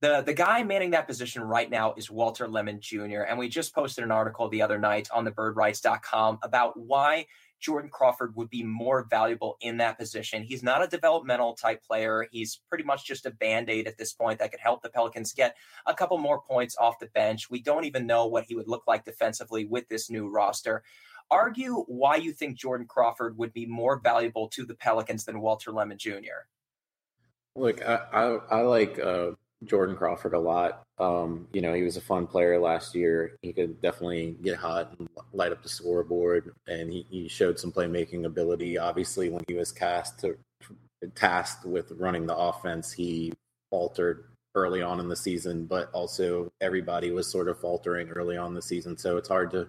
the 0.00 0.22
the 0.22 0.34
guy 0.34 0.62
manning 0.62 0.90
that 0.90 1.06
position 1.06 1.42
right 1.42 1.70
now 1.70 1.94
is 1.96 2.10
Walter 2.10 2.48
Lemon 2.48 2.80
Jr. 2.80 3.22
And 3.28 3.38
we 3.38 3.48
just 3.48 3.74
posted 3.74 4.02
an 4.04 4.10
article 4.10 4.48
the 4.48 4.62
other 4.62 4.78
night 4.78 5.08
on 5.12 5.24
the 5.24 5.30
birdwrites.com 5.30 6.38
about 6.42 6.78
why 6.78 7.26
Jordan 7.60 7.90
Crawford 7.90 8.34
would 8.36 8.48
be 8.48 8.62
more 8.62 9.06
valuable 9.10 9.58
in 9.60 9.76
that 9.76 9.98
position. 9.98 10.42
He's 10.42 10.62
not 10.62 10.82
a 10.82 10.86
developmental 10.86 11.52
type 11.54 11.84
player. 11.84 12.26
He's 12.30 12.62
pretty 12.70 12.84
much 12.84 13.04
just 13.06 13.26
a 13.26 13.30
band-aid 13.30 13.86
at 13.86 13.98
this 13.98 14.14
point 14.14 14.38
that 14.38 14.50
could 14.50 14.60
help 14.60 14.82
the 14.82 14.88
Pelicans 14.88 15.34
get 15.34 15.56
a 15.86 15.92
couple 15.92 16.16
more 16.16 16.40
points 16.40 16.74
off 16.80 16.98
the 16.98 17.08
bench. 17.08 17.50
We 17.50 17.60
don't 17.60 17.84
even 17.84 18.06
know 18.06 18.26
what 18.26 18.44
he 18.44 18.54
would 18.54 18.68
look 18.68 18.84
like 18.86 19.04
defensively 19.04 19.66
with 19.66 19.86
this 19.88 20.08
new 20.08 20.30
roster. 20.30 20.82
Argue 21.30 21.84
why 21.86 22.16
you 22.16 22.32
think 22.32 22.56
Jordan 22.56 22.86
Crawford 22.86 23.36
would 23.36 23.52
be 23.52 23.66
more 23.66 24.00
valuable 24.00 24.48
to 24.48 24.64
the 24.64 24.74
Pelicans 24.74 25.26
than 25.26 25.42
Walter 25.42 25.70
Lemon 25.70 25.98
Jr. 25.98 26.46
Look, 27.56 27.82
I, 27.82 28.00
I, 28.12 28.38
I 28.50 28.60
like 28.62 28.98
uh, 28.98 29.32
Jordan 29.64 29.96
Crawford 29.96 30.34
a 30.34 30.38
lot. 30.38 30.82
Um, 30.98 31.48
you 31.52 31.60
know, 31.60 31.74
he 31.74 31.82
was 31.82 31.96
a 31.96 32.00
fun 32.00 32.26
player 32.26 32.58
last 32.58 32.94
year. 32.94 33.36
He 33.42 33.52
could 33.52 33.80
definitely 33.82 34.36
get 34.42 34.56
hot 34.56 34.94
and 34.98 35.08
light 35.32 35.52
up 35.52 35.62
the 35.62 35.68
scoreboard, 35.68 36.54
and 36.66 36.92
he, 36.92 37.06
he 37.10 37.28
showed 37.28 37.58
some 37.58 37.72
playmaking 37.72 38.24
ability. 38.24 38.78
Obviously, 38.78 39.28
when 39.30 39.42
he 39.48 39.54
was 39.54 39.72
cast 39.72 40.20
to, 40.20 40.36
tasked 41.14 41.64
with 41.64 41.92
running 41.92 42.26
the 42.26 42.36
offense, 42.36 42.92
he 42.92 43.32
faltered 43.70 44.24
early 44.54 44.82
on 44.82 45.00
in 45.00 45.08
the 45.08 45.16
season, 45.16 45.64
but 45.64 45.90
also 45.92 46.52
everybody 46.60 47.10
was 47.10 47.30
sort 47.30 47.48
of 47.48 47.60
faltering 47.60 48.08
early 48.10 48.36
on 48.36 48.54
the 48.54 48.62
season. 48.62 48.96
So 48.96 49.16
it's 49.16 49.28
hard 49.28 49.50
to 49.52 49.68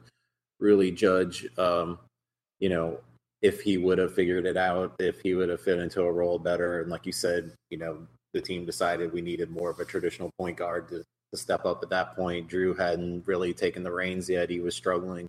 really 0.60 0.92
judge, 0.92 1.48
um, 1.58 2.00
you 2.60 2.70
know, 2.70 3.00
if 3.42 3.62
he 3.62 3.78
would 3.78 3.98
have 3.98 4.14
figured 4.14 4.46
it 4.46 4.58
out, 4.58 4.96
if 5.00 5.20
he 5.22 5.34
would 5.34 5.50
have 5.50 5.62
fit 5.62 5.80
into 5.80 6.02
a 6.04 6.12
role 6.12 6.38
better. 6.38 6.82
And 6.82 6.92
like 6.92 7.06
you 7.06 7.12
said, 7.12 7.54
you 7.70 7.78
know, 7.78 8.06
the 8.34 8.42
team 8.42 8.66
decided 8.66 9.12
we 9.12 9.22
needed 9.22 9.50
more 9.50 9.70
of 9.70 9.80
a 9.80 9.86
traditional 9.86 10.30
point 10.38 10.58
guard 10.58 10.88
to, 10.90 11.04
to 11.32 11.38
step 11.38 11.66
up 11.66 11.82
at 11.82 11.90
that 11.90 12.16
point. 12.16 12.50
Jrue 12.50 12.78
hadn't 12.78 13.28
really 13.28 13.54
taken 13.54 13.84
the 13.84 13.92
reins 13.92 14.30
yet. 14.30 14.50
He 14.50 14.60
was 14.60 14.76
struggling. 14.76 15.28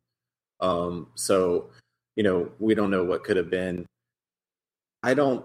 Um, 0.60 1.08
so, 1.14 1.70
you 2.16 2.22
know, 2.22 2.50
we 2.58 2.74
don't 2.74 2.90
know 2.90 3.04
what 3.04 3.24
could 3.24 3.36
have 3.36 3.50
been. 3.50 3.86
I 5.02 5.14
don't, 5.14 5.44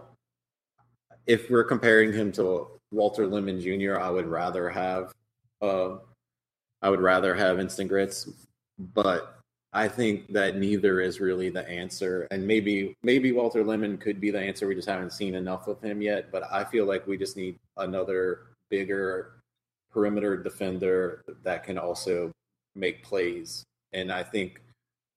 if 1.26 1.49
we're 1.49 1.63
comparing 1.63 2.13
him 2.13 2.32
to 2.34 2.68
Walter 2.91 3.26
Lemon 3.26 3.59
Jr., 3.59 3.97
I 3.99 4.09
would 4.09 4.28
rather 4.28 4.70
have, 4.70 5.13
uh, 5.61 5.95
I 6.82 6.89
would 6.89 7.01
rather 7.01 7.34
have 7.34 7.59
instant 7.59 7.89
grits, 7.89 8.30
but 8.93 9.36
I 9.74 9.88
think 9.88 10.32
that 10.34 10.57
neither 10.57 11.01
is 11.01 11.20
really 11.20 11.49
the 11.49 11.68
answer. 11.68 12.28
And 12.32 12.47
maybe 12.47 12.95
maybe 13.03 13.32
Walter 13.32 13.63
Lemon 13.63 13.97
could 13.97 14.20
be 14.20 14.32
the 14.32 14.39
answer. 14.39 14.68
We 14.68 14.76
just 14.76 14.88
haven't 14.88 15.13
seen 15.13 15.36
enough 15.36 15.68
of 15.68 15.82
him 15.82 16.01
yet. 16.01 16.32
But 16.32 16.43
I 16.51 16.63
feel 16.63 16.86
like 16.86 17.05
we 17.05 17.18
just 17.18 17.38
need 17.38 17.57
another 17.78 18.47
bigger 18.70 19.34
perimeter 19.91 20.38
defender 20.38 21.24
that 21.43 21.63
can 21.63 21.78
also 21.78 22.32
make 22.76 23.03
plays. 23.03 23.63
And 23.93 24.11
I 24.11 24.24
think 24.24 24.61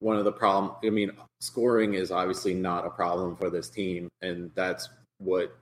one 0.00 0.16
of 0.16 0.24
the 0.24 0.32
problem 0.32 0.74
I 0.84 0.90
mean, 0.90 1.12
scoring 1.40 1.94
is 1.94 2.10
obviously 2.10 2.54
not 2.54 2.86
a 2.86 2.90
problem 2.90 3.36
for 3.36 3.50
this 3.50 3.68
team. 3.68 4.08
And 4.22 4.50
that's 4.54 4.88
what 5.18 5.56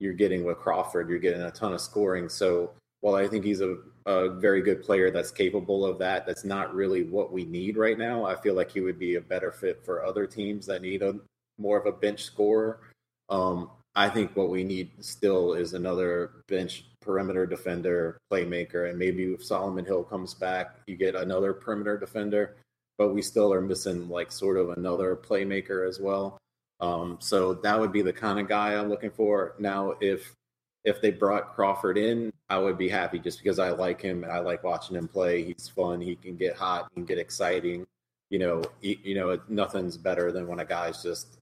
you're 0.00 0.12
getting 0.12 0.44
with 0.44 0.58
Crawford. 0.58 1.08
You're 1.08 1.18
getting 1.18 1.42
a 1.42 1.50
ton 1.50 1.72
of 1.72 1.80
scoring. 1.80 2.28
So 2.28 2.72
while 3.04 3.16
I 3.16 3.28
think 3.28 3.44
he's 3.44 3.60
a 3.60 3.76
a 4.06 4.30
very 4.30 4.62
good 4.62 4.82
player 4.82 5.10
that's 5.10 5.30
capable 5.30 5.84
of 5.84 5.98
that. 5.98 6.26
That's 6.26 6.44
not 6.44 6.74
really 6.74 7.04
what 7.04 7.32
we 7.32 7.44
need 7.44 7.76
right 7.76 7.98
now. 7.98 8.24
I 8.24 8.34
feel 8.34 8.54
like 8.54 8.70
he 8.70 8.80
would 8.80 8.98
be 8.98 9.16
a 9.16 9.20
better 9.20 9.52
fit 9.52 9.84
for 9.84 10.04
other 10.04 10.26
teams 10.26 10.64
that 10.66 10.80
need 10.80 11.02
a 11.02 11.14
more 11.58 11.78
of 11.78 11.86
a 11.86 11.92
bench 11.92 12.22
scorer. 12.22 12.80
Um, 13.28 13.70
I 13.94 14.08
think 14.08 14.34
what 14.34 14.48
we 14.48 14.64
need 14.64 14.90
still 15.00 15.52
is 15.52 15.74
another 15.74 16.44
bench 16.48 16.86
perimeter 17.00 17.46
defender, 17.46 18.16
playmaker, 18.32 18.88
and 18.88 18.98
maybe 18.98 19.34
if 19.34 19.44
Solomon 19.44 19.84
Hill 19.84 20.04
comes 20.04 20.32
back, 20.32 20.76
you 20.86 20.96
get 20.96 21.14
another 21.14 21.52
perimeter 21.52 21.98
defender. 21.98 22.56
But 22.96 23.14
we 23.14 23.20
still 23.20 23.52
are 23.52 23.60
missing 23.60 24.08
like 24.08 24.32
sort 24.32 24.56
of 24.56 24.70
another 24.70 25.14
playmaker 25.14 25.86
as 25.86 26.00
well. 26.00 26.38
Um, 26.80 27.18
so 27.20 27.52
that 27.52 27.78
would 27.78 27.92
be 27.92 28.02
the 28.02 28.12
kind 28.14 28.40
of 28.40 28.48
guy 28.48 28.74
I'm 28.74 28.88
looking 28.88 29.10
for. 29.10 29.56
Now, 29.58 29.94
if 30.00 30.34
if 30.84 31.00
they 31.00 31.10
brought 31.10 31.54
Crawford 31.54 31.96
in, 31.96 32.32
I 32.48 32.58
would 32.58 32.76
be 32.76 32.88
happy 32.88 33.18
just 33.18 33.38
because 33.38 33.58
I 33.58 33.70
like 33.70 34.00
him 34.00 34.22
and 34.22 34.32
I 34.32 34.38
like 34.40 34.62
watching 34.62 34.96
him 34.96 35.08
play. 35.08 35.42
He's 35.42 35.68
fun. 35.68 36.00
He 36.00 36.14
can 36.14 36.36
get 36.36 36.56
hot. 36.56 36.88
He 36.90 36.94
can 36.94 37.06
get 37.06 37.18
exciting. 37.18 37.86
You 38.30 38.38
know, 38.38 38.62
he, 38.80 39.00
you 39.02 39.14
know, 39.14 39.38
nothing's 39.48 39.96
better 39.96 40.30
than 40.30 40.46
when 40.46 40.60
a 40.60 40.64
guy's 40.64 41.02
just 41.02 41.38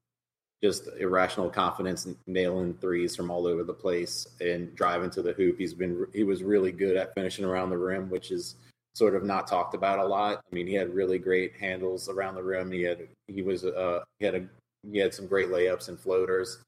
just 0.62 0.88
irrational 1.00 1.50
confidence 1.50 2.06
nailing 2.28 2.74
threes 2.74 3.16
from 3.16 3.32
all 3.32 3.48
over 3.48 3.64
the 3.64 3.74
place 3.74 4.28
and 4.40 4.72
driving 4.76 5.10
to 5.10 5.20
the 5.20 5.32
hoop. 5.32 5.58
He's 5.58 5.74
been 5.74 6.06
he 6.12 6.22
was 6.22 6.44
really 6.44 6.70
good 6.70 6.96
at 6.96 7.14
finishing 7.14 7.44
around 7.44 7.70
the 7.70 7.78
rim, 7.78 8.08
which 8.10 8.30
is 8.30 8.54
sort 8.94 9.16
of 9.16 9.24
not 9.24 9.48
talked 9.48 9.74
about 9.74 9.98
a 9.98 10.04
lot. 10.04 10.40
I 10.50 10.54
mean, 10.54 10.68
he 10.68 10.74
had 10.74 10.94
really 10.94 11.18
great 11.18 11.54
handles 11.56 12.08
around 12.08 12.36
the 12.36 12.44
rim. 12.44 12.70
He 12.70 12.82
had 12.82 13.08
he 13.26 13.42
was 13.42 13.64
uh 13.64 14.04
he 14.20 14.26
had 14.26 14.34
a 14.36 14.48
he 14.90 14.98
had 14.98 15.14
some 15.14 15.26
great 15.26 15.48
layups 15.48 15.88
and 15.88 15.98
floaters 15.98 16.58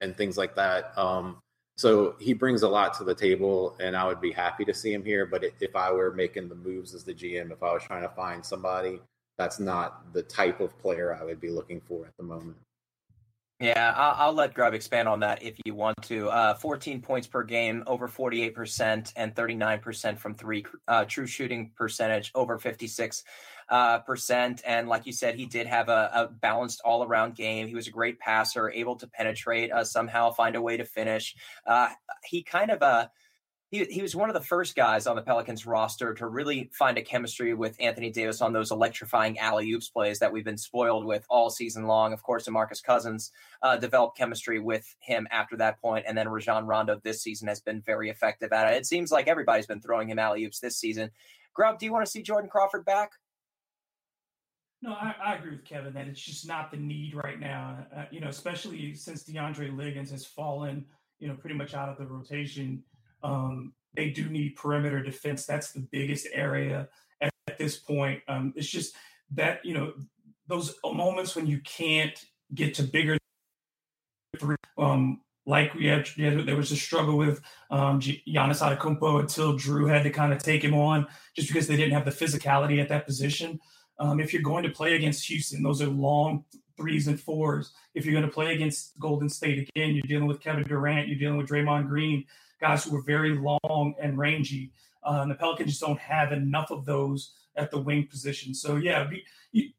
and 0.00 0.16
things 0.16 0.36
like 0.36 0.56
that. 0.56 0.96
Um, 0.98 1.38
so 1.76 2.14
he 2.20 2.32
brings 2.32 2.62
a 2.62 2.68
lot 2.68 2.94
to 2.94 3.04
the 3.04 3.14
table, 3.14 3.76
and 3.80 3.96
I 3.96 4.06
would 4.06 4.20
be 4.20 4.30
happy 4.30 4.64
to 4.64 4.74
see 4.74 4.92
him 4.92 5.04
here. 5.04 5.26
But 5.26 5.44
if 5.60 5.74
I 5.74 5.90
were 5.90 6.12
making 6.12 6.48
the 6.48 6.54
moves 6.54 6.94
as 6.94 7.04
the 7.04 7.14
GM, 7.14 7.50
if 7.50 7.62
I 7.62 7.72
was 7.72 7.82
trying 7.82 8.02
to 8.02 8.14
find 8.14 8.44
somebody, 8.44 9.00
that's 9.36 9.58
not 9.58 10.12
the 10.12 10.22
type 10.22 10.60
of 10.60 10.78
player 10.78 11.18
I 11.20 11.24
would 11.24 11.40
be 11.40 11.50
looking 11.50 11.80
for 11.80 12.06
at 12.06 12.16
the 12.16 12.22
moment. 12.22 12.56
Yeah, 13.60 13.94
I'll, 13.96 14.32
let 14.32 14.52
Grubb 14.52 14.74
expand 14.74 15.08
on 15.08 15.20
that 15.20 15.42
if 15.42 15.56
you 15.64 15.74
want 15.74 15.96
to. 16.02 16.28
Uh, 16.28 16.54
14 16.54 17.00
points 17.00 17.26
per 17.26 17.44
game, 17.44 17.84
over 17.86 18.08
48%, 18.08 19.12
and 19.16 19.34
39% 19.34 20.18
from 20.18 20.34
three. 20.34 20.66
Uh, 20.88 21.04
true 21.04 21.26
shooting 21.26 21.70
percentage, 21.76 22.32
over 22.34 22.58
56 22.58 23.22
uh, 23.68 23.98
percent. 24.00 24.62
And 24.66 24.88
like 24.88 25.06
you 25.06 25.12
said, 25.12 25.36
he 25.36 25.46
did 25.46 25.66
have 25.66 25.88
a, 25.88 26.10
a 26.14 26.28
balanced 26.28 26.80
all 26.84 27.04
around 27.04 27.34
game. 27.34 27.66
He 27.68 27.74
was 27.74 27.86
a 27.86 27.90
great 27.90 28.18
passer, 28.18 28.70
able 28.70 28.96
to 28.96 29.06
penetrate, 29.06 29.72
uh, 29.72 29.84
somehow 29.84 30.30
find 30.32 30.56
a 30.56 30.62
way 30.62 30.76
to 30.76 30.84
finish. 30.84 31.34
Uh, 31.66 31.90
he 32.24 32.42
kind 32.42 32.70
of 32.70 32.82
uh, 32.82 33.08
he, 33.74 33.84
he 33.86 34.02
was 34.02 34.14
one 34.14 34.30
of 34.30 34.34
the 34.34 34.40
first 34.40 34.76
guys 34.76 35.06
on 35.08 35.16
the 35.16 35.22
Pelicans 35.22 35.66
roster 35.66 36.14
to 36.14 36.28
really 36.28 36.70
find 36.72 36.96
a 36.96 37.02
chemistry 37.02 37.54
with 37.54 37.76
Anthony 37.80 38.10
Davis 38.10 38.40
on 38.40 38.52
those 38.52 38.70
electrifying 38.70 39.38
alley 39.40 39.72
oops 39.72 39.88
plays 39.88 40.20
that 40.20 40.32
we've 40.32 40.44
been 40.44 40.56
spoiled 40.56 41.04
with 41.04 41.26
all 41.28 41.50
season 41.50 41.88
long. 41.88 42.12
Of 42.12 42.22
course, 42.22 42.46
DeMarcus 42.46 42.82
Cousins 42.84 43.32
uh, 43.62 43.76
developed 43.76 44.16
chemistry 44.16 44.60
with 44.60 44.94
him 45.00 45.26
after 45.32 45.56
that 45.56 45.80
point, 45.80 46.04
and 46.06 46.16
then 46.16 46.28
Rajon 46.28 46.66
Rondo 46.66 47.00
this 47.02 47.22
season 47.22 47.48
has 47.48 47.60
been 47.60 47.80
very 47.80 48.10
effective 48.10 48.52
at 48.52 48.72
it. 48.72 48.76
It 48.76 48.86
seems 48.86 49.10
like 49.10 49.26
everybody's 49.26 49.66
been 49.66 49.80
throwing 49.80 50.08
him 50.08 50.20
alley 50.20 50.44
oops 50.44 50.60
this 50.60 50.76
season. 50.78 51.10
Grubb, 51.52 51.80
do 51.80 51.86
you 51.86 51.92
want 51.92 52.04
to 52.04 52.10
see 52.10 52.22
Jordan 52.22 52.50
Crawford 52.50 52.84
back? 52.84 53.10
No, 54.84 54.92
I, 54.92 55.14
I, 55.24 55.34
agree 55.36 55.52
with 55.52 55.64
Kevin 55.64 55.94
that 55.94 56.08
it's 56.08 56.20
just 56.20 56.46
not 56.46 56.70
the 56.70 56.76
need 56.76 57.14
right 57.14 57.40
now. 57.40 57.86
Uh, 57.96 58.04
you 58.10 58.20
know, 58.20 58.28
especially 58.28 58.92
since 58.92 59.24
DeAndre 59.24 59.74
Liggins 59.74 60.10
has 60.10 60.26
fallen, 60.26 60.84
you 61.18 61.26
know, 61.26 61.34
pretty 61.36 61.56
much 61.56 61.72
out 61.72 61.88
of 61.88 61.96
the 61.96 62.04
rotation. 62.04 62.84
Um, 63.22 63.72
they 63.96 64.10
do 64.10 64.28
need 64.28 64.56
perimeter 64.56 65.02
defense. 65.02 65.46
That's 65.46 65.72
the 65.72 65.88
biggest 65.90 66.26
area 66.34 66.86
at, 67.22 67.32
at 67.48 67.56
this 67.56 67.78
point. 67.78 68.20
Um, 68.28 68.52
it's 68.56 68.68
just 68.68 68.94
that 69.30 69.64
you 69.64 69.72
know 69.72 69.94
those 70.48 70.74
moments 70.84 71.34
when 71.34 71.46
you 71.46 71.60
can't 71.60 72.22
get 72.54 72.74
to 72.74 72.82
bigger. 72.82 73.16
Um, 74.76 75.22
like 75.46 75.72
we 75.72 75.86
had, 75.86 76.06
there 76.18 76.56
was 76.56 76.72
a 76.72 76.76
struggle 76.76 77.16
with 77.16 77.40
um, 77.70 78.00
Giannis 78.00 78.60
Antetokounmpo 78.60 79.20
until 79.20 79.54
Jrue 79.54 79.88
had 79.88 80.02
to 80.02 80.10
kind 80.10 80.34
of 80.34 80.42
take 80.42 80.62
him 80.62 80.74
on, 80.74 81.06
just 81.34 81.48
because 81.48 81.68
they 81.68 81.76
didn't 81.76 81.94
have 81.94 82.04
the 82.04 82.10
physicality 82.10 82.82
at 82.82 82.90
that 82.90 83.06
position. 83.06 83.60
Um, 83.98 84.20
if 84.20 84.32
you're 84.32 84.42
going 84.42 84.64
to 84.64 84.70
play 84.70 84.94
against 84.94 85.26
Houston, 85.28 85.62
those 85.62 85.80
are 85.80 85.86
long 85.86 86.44
threes 86.76 87.06
and 87.06 87.20
fours. 87.20 87.72
If 87.94 88.04
you're 88.04 88.14
going 88.14 88.26
to 88.26 88.32
play 88.32 88.54
against 88.54 88.98
Golden 88.98 89.28
State 89.28 89.68
again, 89.68 89.94
you're 89.94 90.02
dealing 90.02 90.26
with 90.26 90.40
Kevin 90.40 90.64
Durant, 90.64 91.08
you're 91.08 91.18
dealing 91.18 91.38
with 91.38 91.48
Draymond 91.48 91.88
Green, 91.88 92.24
guys 92.60 92.84
who 92.84 92.96
are 92.96 93.02
very 93.02 93.36
long 93.36 93.94
and 94.00 94.18
rangy. 94.18 94.72
Uh, 95.04 95.20
and 95.22 95.30
the 95.30 95.34
Pelicans 95.34 95.70
just 95.70 95.82
don't 95.82 95.98
have 95.98 96.32
enough 96.32 96.70
of 96.70 96.84
those 96.84 97.32
at 97.56 97.70
the 97.70 97.78
wing 97.78 98.06
position. 98.06 98.54
So 98.54 98.76
yeah, 98.76 99.08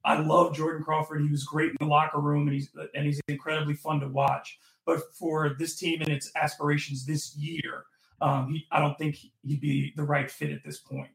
I 0.03 0.19
love 0.19 0.55
Jordan 0.55 0.83
Crawford. 0.83 1.21
He 1.21 1.29
was 1.29 1.43
great 1.43 1.71
in 1.71 1.77
the 1.79 1.85
locker 1.87 2.19
room, 2.19 2.47
and 2.47 2.53
he's 2.53 2.69
and 2.93 3.05
he's 3.05 3.19
incredibly 3.27 3.73
fun 3.73 3.99
to 3.99 4.07
watch. 4.07 4.59
But 4.85 5.01
for 5.13 5.55
this 5.57 5.75
team 5.75 6.01
and 6.01 6.09
its 6.09 6.31
aspirations 6.35 7.05
this 7.05 7.35
year, 7.35 7.85
um, 8.21 8.53
he, 8.53 8.65
I 8.71 8.79
don't 8.79 8.97
think 8.97 9.17
he'd 9.43 9.59
be 9.59 9.93
the 9.95 10.03
right 10.03 10.29
fit 10.29 10.51
at 10.51 10.63
this 10.63 10.79
point. 10.79 11.09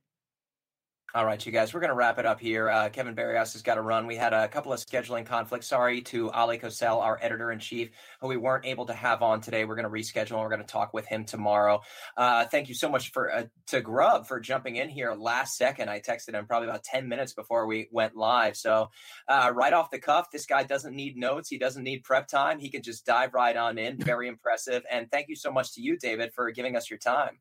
All 1.13 1.27
right, 1.27 1.45
you 1.45 1.51
guys, 1.51 1.75
we're 1.75 1.81
going 1.81 1.91
to 1.91 1.97
wrap 1.97 2.21
it 2.21 2.27
up 2.27 2.39
here. 2.39 2.71
Uh, 2.71 2.89
Kevin 2.89 3.17
Barrios 3.17 3.53
has 3.55 3.63
got 3.63 3.75
to 3.75 3.83
run. 3.83 4.07
We 4.07 4.15
had 4.15 4.33
a 4.33 4.47
couple 4.47 4.73
of 4.73 4.79
scheduling 4.79 5.27
conflicts. 5.27 5.67
Sorry 5.67 6.03
to 6.03 6.31
Ali 6.31 6.57
Kosel, 6.57 7.03
our 7.03 7.19
editor 7.21 7.51
in 7.51 7.59
chief, 7.59 7.91
who 8.21 8.29
we 8.29 8.37
weren't 8.37 8.65
able 8.65 8.87
to 8.87 8.93
have 8.93 9.21
on 9.21 9.41
today. 9.41 9.65
We're 9.65 9.75
going 9.75 9.89
to 9.89 9.91
reschedule 9.91 10.35
and 10.35 10.41
we're 10.41 10.51
going 10.51 10.61
to 10.61 10.67
talk 10.73 10.95
with 10.95 11.07
him 11.07 11.25
tomorrow. 11.25 11.81
Uh, 12.17 12.45
thank 12.45 12.69
you 12.69 12.77
so 12.77 12.89
much 12.89 13.11
for 13.11 13.29
uh, 13.35 13.45
to 13.67 13.81
Grubb 13.81 14.29
for 14.29 14.39
jumping 14.39 14.77
in 14.77 14.89
here 14.89 15.13
last 15.13 15.57
second. 15.57 15.91
I 15.91 15.99
texted 15.99 16.35
him 16.35 16.47
probably 16.47 16.69
about 16.69 16.85
10 16.85 17.09
minutes 17.09 17.33
before 17.33 17.67
we 17.67 17.89
went 17.91 18.15
live. 18.15 18.57
So, 18.57 18.91
uh, 19.27 19.51
right 19.53 19.73
off 19.73 19.91
the 19.91 19.99
cuff, 19.99 20.31
this 20.31 20.47
guy 20.47 20.63
doesn't 20.63 20.95
need 20.95 21.17
notes. 21.17 21.49
He 21.49 21.59
doesn't 21.59 21.83
need 21.83 22.05
prep 22.05 22.29
time. 22.29 22.61
He 22.61 22.71
can 22.71 22.83
just 22.83 23.05
dive 23.05 23.35
right 23.35 23.57
on 23.57 23.79
in. 23.79 23.99
Very 23.99 24.29
impressive. 24.29 24.85
And 24.89 25.11
thank 25.11 25.29
you 25.29 25.35
so 25.35 25.51
much 25.51 25.75
to 25.75 25.83
you, 25.83 25.99
David, 25.99 26.33
for 26.35 26.49
giving 26.53 26.77
us 26.77 26.89
your 26.89 27.01
time. 27.01 27.41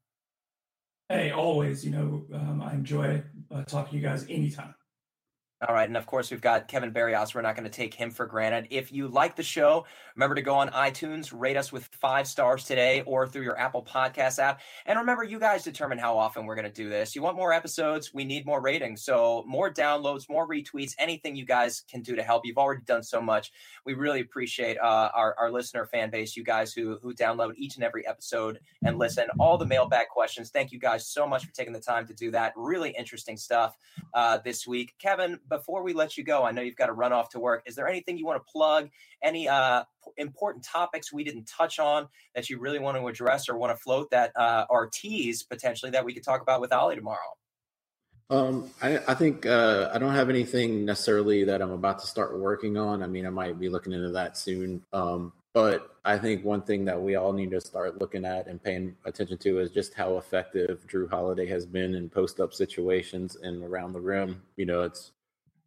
Hey, 1.07 1.31
always, 1.31 1.83
you 1.83 1.91
know, 1.91 2.25
um, 2.35 2.61
I 2.63 2.73
enjoy 2.73 3.23
uh, 3.53 3.63
talking 3.63 3.91
to 3.91 3.95
you 3.97 4.01
guys 4.01 4.25
anytime. 4.29 4.73
All 5.67 5.75
right. 5.75 5.89
And 5.89 5.97
of 5.97 6.05
course, 6.05 6.31
we've 6.31 6.39
got 6.39 6.69
Kevin 6.69 6.91
Barrios. 6.91 7.35
We're 7.35 7.41
not 7.41 7.53
going 7.53 7.69
to 7.69 7.69
take 7.69 7.93
him 7.93 8.11
for 8.11 8.25
granted. 8.25 8.67
If 8.69 8.93
you 8.93 9.09
like 9.09 9.35
the 9.35 9.43
show, 9.43 9.85
remember 10.15 10.35
to 10.35 10.41
go 10.41 10.55
on 10.55 10.69
iTunes, 10.69 11.33
rate 11.37 11.57
us 11.57 11.69
with 11.69 11.83
five 11.87 12.27
stars 12.27 12.63
today 12.63 13.03
or 13.05 13.27
through 13.27 13.41
your 13.41 13.59
Apple 13.59 13.83
Podcast 13.83 14.39
app. 14.39 14.61
And 14.85 14.97
remember, 14.97 15.25
you 15.25 15.37
guys 15.37 15.65
determine 15.65 15.97
how 15.97 16.17
often 16.17 16.45
we're 16.45 16.55
going 16.55 16.63
to 16.63 16.71
do 16.71 16.87
this. 16.87 17.13
You 17.13 17.21
want 17.23 17.35
more 17.35 17.51
episodes? 17.51 18.13
We 18.13 18.23
need 18.23 18.45
more 18.45 18.61
ratings. 18.61 19.01
So, 19.01 19.43
more 19.45 19.69
downloads, 19.69 20.29
more 20.29 20.47
retweets, 20.47 20.95
anything 20.97 21.35
you 21.35 21.45
guys 21.45 21.83
can 21.91 22.03
do 22.03 22.15
to 22.15 22.23
help. 22.23 22.45
You've 22.45 22.57
already 22.57 22.83
done 22.85 23.03
so 23.03 23.19
much. 23.19 23.51
We 23.85 23.95
really 23.95 24.21
appreciate 24.21 24.77
uh, 24.77 25.09
our, 25.13 25.35
our 25.37 25.51
listener 25.51 25.85
fan 25.87 26.09
base, 26.09 26.37
you 26.37 26.43
guys 26.45 26.71
who, 26.71 26.99
who 27.01 27.13
download 27.13 27.55
each 27.57 27.75
and 27.75 27.83
every 27.83 28.07
episode 28.07 28.61
and 28.85 28.97
listen. 28.97 29.27
All 29.37 29.57
the 29.57 29.65
mailbag 29.65 30.07
questions. 30.07 30.51
Thank 30.51 30.71
you 30.71 30.79
guys 30.79 31.05
so 31.05 31.27
much 31.27 31.43
for 31.43 31.51
taking 31.51 31.73
the 31.73 31.81
time 31.81 32.07
to 32.07 32.13
do 32.13 32.31
that. 32.31 32.53
Really 32.55 32.91
interesting 32.97 33.35
stuff 33.35 33.75
uh, 34.13 34.37
this 34.45 34.65
week. 34.65 34.93
Kevin, 34.99 35.37
before 35.49 35.83
we 35.83 35.93
let 35.93 36.17
you 36.17 36.23
go, 36.23 36.43
I 36.43 36.51
know 36.51 36.61
you've 36.61 36.75
got 36.75 36.87
to 36.87 36.93
run 36.93 37.13
off 37.13 37.29
to 37.29 37.39
work. 37.39 37.63
Is 37.65 37.75
there 37.75 37.87
anything 37.87 38.17
you 38.17 38.25
want 38.25 38.45
to 38.45 38.51
plug? 38.51 38.89
Any 39.23 39.47
uh, 39.47 39.83
important 40.17 40.63
topics 40.63 41.11
we 41.11 41.23
didn't 41.23 41.45
touch 41.45 41.79
on 41.79 42.07
that 42.35 42.49
you 42.49 42.59
really 42.59 42.79
want 42.79 42.97
to 42.97 43.07
address 43.07 43.49
or 43.49 43.57
want 43.57 43.75
to 43.75 43.81
float 43.81 44.11
that 44.11 44.31
uh, 44.35 44.65
or 44.69 44.89
tease 44.91 45.43
potentially 45.43 45.91
that 45.91 46.05
we 46.05 46.13
could 46.13 46.23
talk 46.23 46.41
about 46.41 46.61
with 46.61 46.71
Ali 46.71 46.95
tomorrow? 46.95 47.17
Um, 48.31 48.69
I, 48.81 48.99
I 49.07 49.13
think 49.15 49.47
uh, 49.47 49.89
I 49.91 49.97
don't 49.97 50.13
have 50.13 50.29
anything 50.29 50.85
necessarily 50.85 51.45
that 51.45 51.61
I'm 51.61 51.71
about 51.71 51.99
to 51.99 52.07
start 52.07 52.39
working 52.39 52.77
on. 52.77 53.01
I 53.01 53.07
mean, 53.07 53.25
I 53.25 53.31
might 53.31 53.59
be 53.59 53.69
looking 53.69 53.91
into 53.91 54.11
that 54.11 54.37
soon. 54.37 54.83
Um, 54.93 55.33
but 55.53 55.95
I 56.05 56.17
think 56.19 56.45
one 56.45 56.61
thing 56.61 56.85
that 56.85 57.01
we 57.01 57.15
all 57.15 57.33
need 57.33 57.51
to 57.51 57.61
start 57.61 57.99
looking 57.99 58.25
at 58.25 58.47
and 58.47 58.63
paying 58.63 58.95
attention 59.05 59.37
to 59.39 59.59
is 59.59 59.71
just 59.71 59.95
how 59.95 60.17
effective 60.17 60.85
Jrue 60.87 61.09
Holiday 61.09 61.47
has 61.47 61.65
been 61.65 61.95
in 61.95 62.07
post 62.07 62.39
up 62.39 62.53
situations 62.53 63.35
and 63.35 63.63
around 63.63 63.93
the 63.93 63.99
rim. 63.99 64.43
You 64.57 64.67
know, 64.67 64.83
it's 64.83 65.11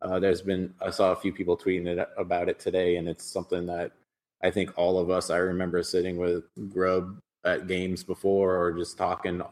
uh, 0.03 0.18
there's 0.18 0.42
been 0.42 0.74
I 0.80 0.90
saw 0.90 1.12
a 1.12 1.16
few 1.16 1.32
people 1.32 1.57
tweeting 1.57 1.86
it, 1.86 2.09
about 2.18 2.48
it 2.48 2.59
today, 2.59 2.96
and 2.96 3.09
it's 3.09 3.24
something 3.24 3.66
that 3.66 3.92
I 4.42 4.50
think 4.50 4.76
all 4.76 4.98
of 4.98 5.11
us. 5.11 5.30
I 5.30 5.36
remember 5.38 5.82
sitting 5.82 6.16
with 6.16 6.44
Grubb 6.70 7.18
at 7.44 7.68
games 7.68 8.03
before, 8.03 8.57
or 8.57 8.72
just 8.72 8.98
talking, 8.98 9.42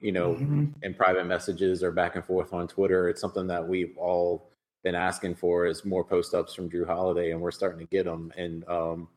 you 0.00 0.12
know, 0.12 0.34
mm-hmm. 0.34 0.66
in 0.82 0.94
private 0.94 1.26
messages 1.26 1.82
or 1.82 1.92
back 1.92 2.16
and 2.16 2.24
forth 2.24 2.52
on 2.52 2.68
Twitter. 2.68 3.08
It's 3.08 3.20
something 3.20 3.46
that 3.46 3.66
we've 3.66 3.96
all 3.96 4.50
been 4.82 4.94
asking 4.94 5.36
for 5.36 5.66
is 5.66 5.84
more 5.84 6.04
post 6.04 6.34
ups 6.34 6.54
from 6.54 6.70
Jrue 6.70 6.86
Holiday, 6.86 7.30
and 7.30 7.40
we're 7.40 7.50
starting 7.50 7.80
to 7.80 7.90
get 7.90 8.04
them. 8.04 8.32
And 8.36 8.66
um, 8.68 9.08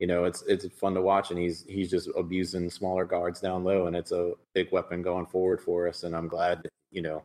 you 0.00 0.06
know, 0.06 0.24
it's 0.24 0.42
it's 0.48 0.66
fun 0.78 0.94
to 0.94 1.02
watch, 1.02 1.30
and 1.30 1.38
he's 1.38 1.64
he's 1.68 1.90
just 1.90 2.08
abusing 2.16 2.70
smaller 2.70 3.04
guards 3.04 3.40
down 3.40 3.62
low, 3.62 3.86
and 3.86 3.94
it's 3.94 4.12
a 4.12 4.32
big 4.54 4.72
weapon 4.72 5.02
going 5.02 5.26
forward 5.26 5.60
for 5.60 5.86
us. 5.86 6.02
And 6.02 6.16
I'm 6.16 6.26
glad, 6.26 6.68
you 6.90 7.02
know, 7.02 7.22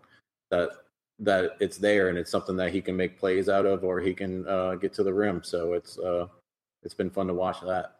that 0.51 0.69
that 1.20 1.51
it's 1.59 1.78
there 1.78 2.09
and 2.09 2.18
it's 2.18 2.32
something 2.32 2.57
that 2.57 2.74
he 2.74 2.82
can 2.82 2.95
make 2.95 3.18
plays 3.18 3.47
out 3.47 3.66
of 3.66 3.84
or 3.84 3.99
he 3.99 4.13
can 4.13 4.47
uh, 4.47 4.76
get 4.76 4.93
to 4.93 5.03
the 5.03 5.13
rim. 5.13 5.41
So 5.43 5.74
it's 5.74 5.97
uh, 5.97 6.28
it's 6.84 6.93
been 6.93 7.09
fun 7.09 7.28
to 7.28 7.34
watch 7.34 7.61
that. 7.61 7.95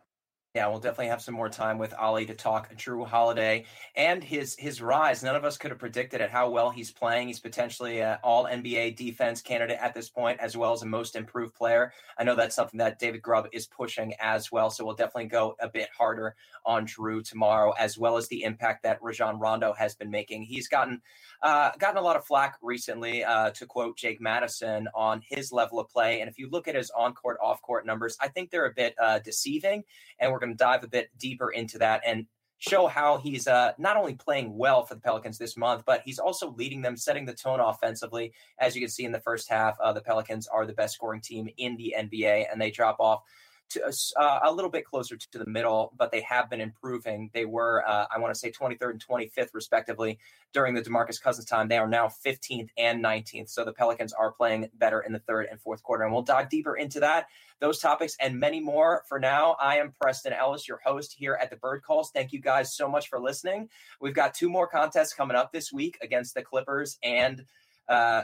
Yeah, 0.56 0.70
we'll 0.70 0.80
definitely 0.80 1.08
have 1.08 1.22
some 1.22 1.36
more 1.36 1.50
time 1.50 1.78
with 1.78 1.94
Ali 1.96 2.26
to 2.28 2.34
talk 2.34 2.74
Jrue 2.76 3.06
Holiday 3.06 3.66
and 3.94 4.24
his 4.24 4.56
his 4.56 4.82
rise. 4.82 5.22
None 5.22 5.36
of 5.36 5.44
us 5.44 5.58
could 5.58 5.70
have 5.70 5.80
predicted 5.82 6.22
at 6.22 6.30
how 6.30 6.50
well 6.50 6.70
he's 6.70 6.92
playing. 6.92 7.28
He's 7.28 7.42
potentially 7.42 8.00
an 8.00 8.20
All 8.24 8.46
NBA 8.46 8.96
defense 8.96 9.42
candidate 9.42 9.80
at 9.82 9.94
this 9.94 10.08
point, 10.08 10.40
as 10.40 10.56
well 10.56 10.72
as 10.72 10.82
a 10.82 10.86
Most 10.86 11.18
Improved 11.18 11.56
player. 11.56 11.92
I 12.18 12.24
know 12.24 12.36
that's 12.36 12.56
something 12.56 12.78
that 12.78 13.00
David 13.00 13.22
Grubb 13.22 13.50
is 13.52 13.68
pushing 13.68 14.14
as 14.22 14.50
well. 14.50 14.70
So 14.70 14.86
we'll 14.86 14.96
definitely 14.96 15.26
go 15.26 15.58
a 15.60 15.68
bit 15.68 15.90
harder 15.96 16.38
on 16.66 16.88
Jrue 16.88 17.22
tomorrow, 17.22 17.74
as 17.78 17.98
well 17.98 18.16
as 18.16 18.30
the 18.30 18.44
impact 18.44 18.84
that 18.84 19.04
Rajon 19.04 19.38
Rondo 19.38 19.74
has 19.74 19.94
been 19.94 20.10
making. 20.10 20.44
He's 20.44 20.70
gotten 20.70 21.02
uh, 21.42 21.72
gotten 21.80 21.98
a 21.98 22.02
lot 22.02 22.16
of 22.16 22.26
flack 22.26 22.58
recently, 22.62 23.26
uh, 23.26 23.52
to 23.52 23.66
quote 23.66 23.98
Jake 23.98 24.22
Madison, 24.22 24.88
on 24.96 25.22
his 25.28 25.52
level 25.52 25.82
of 25.82 25.90
play. 25.90 26.22
And 26.22 26.30
if 26.30 26.40
you 26.40 26.50
look 26.50 26.70
at 26.70 26.76
his 26.76 26.92
on 26.92 27.14
court, 27.14 27.38
off 27.44 27.62
court 27.62 27.86
numbers, 27.86 28.16
I 28.22 28.30
think 28.30 28.52
they're 28.52 28.68
a 28.68 28.74
bit 28.74 28.96
uh, 28.98 29.20
deceiving. 29.20 29.84
And 30.18 30.32
we're 30.32 30.45
going 30.46 30.58
to 30.58 30.64
dive 30.64 30.84
a 30.84 30.88
bit 30.88 31.10
deeper 31.18 31.50
into 31.50 31.78
that 31.80 32.02
and 32.06 32.26
show 32.58 32.88
how 32.88 33.18
he's 33.18 33.48
uh, 33.48 33.74
not 33.78 33.98
only 33.98 34.14
playing 34.14 34.58
well 34.58 34.86
for 34.86 34.96
the 34.96 35.02
Pelicans 35.02 35.38
this 35.38 35.58
month, 35.58 35.84
but 35.86 36.02
he's 36.06 36.20
also 36.20 36.52
leading 36.58 36.82
them, 36.82 36.96
setting 36.96 37.26
the 37.26 37.34
tone 37.34 37.60
offensively. 37.60 38.34
As 38.60 38.76
you 38.76 38.82
can 38.82 38.90
see 38.90 39.04
in 39.04 39.12
the 39.12 39.20
first 39.20 39.50
half, 39.50 39.78
uh, 39.80 39.92
the 39.94 40.02
Pelicans 40.02 40.48
are 40.48 40.66
the 40.66 40.74
best 40.74 40.96
scoring 40.96 41.22
team 41.22 41.50
in 41.58 41.76
the 41.76 41.96
NBA, 41.98 42.46
and 42.52 42.60
they 42.60 42.72
drop 42.72 42.98
off 43.00 43.24
to 43.70 43.94
uh, 44.18 44.40
a 44.44 44.52
little 44.52 44.70
bit 44.70 44.86
closer 44.86 45.18
to 45.18 45.38
the 45.38 45.46
middle, 45.46 45.94
but 45.98 46.12
they 46.12 46.22
have 46.22 46.50
been 46.50 46.62
improving. 46.62 47.30
They 47.34 47.46
were, 47.46 47.84
uh, 47.88 48.06
I 48.14 48.20
want 48.20 48.34
to 48.34 48.40
say, 48.40 48.52
23rd 48.52 48.92
and 48.92 49.06
25th, 49.06 49.50
respectively, 49.54 50.20
during 50.54 50.76
the 50.76 50.82
DeMarcus 50.82 51.22
Cousins 51.22 51.46
time. 51.46 51.68
They 51.68 51.78
are 51.78 51.88
now 51.88 52.08
15th 52.08 52.70
and 52.78 53.04
19th. 53.04 53.50
So 53.50 53.66
the 53.66 53.74
Pelicans 53.74 54.14
are 54.14 54.32
playing 54.32 54.70
better 54.76 55.02
in 55.02 55.14
the 55.14 55.20
third 55.20 55.48
and 55.50 55.60
fourth 55.60 55.84
quarter. 55.84 56.04
And 56.04 56.14
we'll 56.14 56.22
dive 56.22 56.50
deeper 56.50 56.76
into 56.76 57.00
that, 57.02 57.28
those 57.60 57.80
topics, 57.80 58.16
and 58.20 58.40
many 58.40 58.60
more. 58.60 59.04
For 59.10 59.20
now, 59.20 59.56
I 59.60 59.78
am 59.78 59.94
Preston 60.00 60.34
Ellis, 60.34 60.68
your 60.68 60.80
host 60.86 61.16
here 61.18 61.38
at 61.42 61.50
the 61.50 61.58
Bird 61.58 61.82
Calls. 61.84 62.12
Thank 62.12 62.34
you 62.34 62.40
guys 62.40 62.76
so 62.76 62.88
much 62.88 63.10
for 63.10 63.20
listening. 63.20 63.70
We've 64.00 64.14
got 64.14 64.34
two 64.34 64.50
more 64.50 64.68
contests 64.68 65.14
coming 65.14 65.36
up 65.36 65.52
this 65.52 65.74
week 65.74 65.98
against 66.02 66.36
the 66.36 66.44
Clippers 66.44 66.98
and 67.04 67.44
uh, 67.90 68.24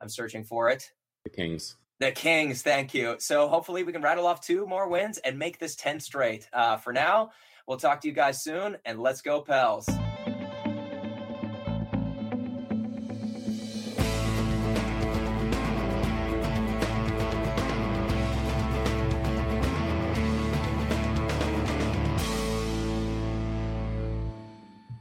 I'm 0.00 0.08
searching 0.08 0.44
for 0.44 0.68
it. 0.70 0.90
The 1.24 1.30
Kings 1.30 1.76
The 1.98 2.12
Kings, 2.12 2.62
thank 2.62 2.92
you. 2.92 3.16
So 3.18 3.48
hopefully 3.48 3.82
we 3.82 3.92
can 3.92 4.02
rattle 4.02 4.26
off 4.26 4.40
two 4.42 4.66
more 4.66 4.88
wins 4.88 5.16
and 5.18 5.38
make 5.38 5.58
this 5.58 5.74
10 5.76 6.00
straight. 6.00 6.48
Uh, 6.52 6.76
for 6.76 6.92
now, 6.92 7.30
we'll 7.66 7.78
talk 7.78 8.02
to 8.02 8.08
you 8.08 8.14
guys 8.14 8.42
soon 8.42 8.76
and 8.84 9.00
let's 9.00 9.22
go, 9.22 9.40
Pels. 9.40 9.88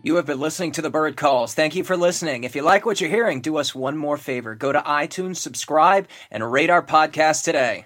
You 0.05 0.17
have 0.17 0.27
been 0.27 0.39
listening 0.39 0.71
to 0.73 0.83
the 0.83 0.91
Bird 0.91 1.17
Calls. 1.17 1.55
Thank 1.55 1.75
you 1.75 1.83
for 1.83 1.97
listening. 1.97 2.43
If 2.43 2.55
you 2.55 2.61
like 2.61 2.85
what 2.85 3.01
you're 3.01 3.09
hearing, 3.09 3.41
do 3.41 3.57
us 3.57 3.73
one 3.73 3.97
more 3.97 4.17
favor. 4.17 4.53
Go 4.53 4.71
to 4.71 4.79
iTunes, 4.81 5.37
subscribe, 5.37 6.07
and 6.29 6.51
rate 6.51 6.69
our 6.69 6.83
podcast 6.83 7.43
today. 7.43 7.85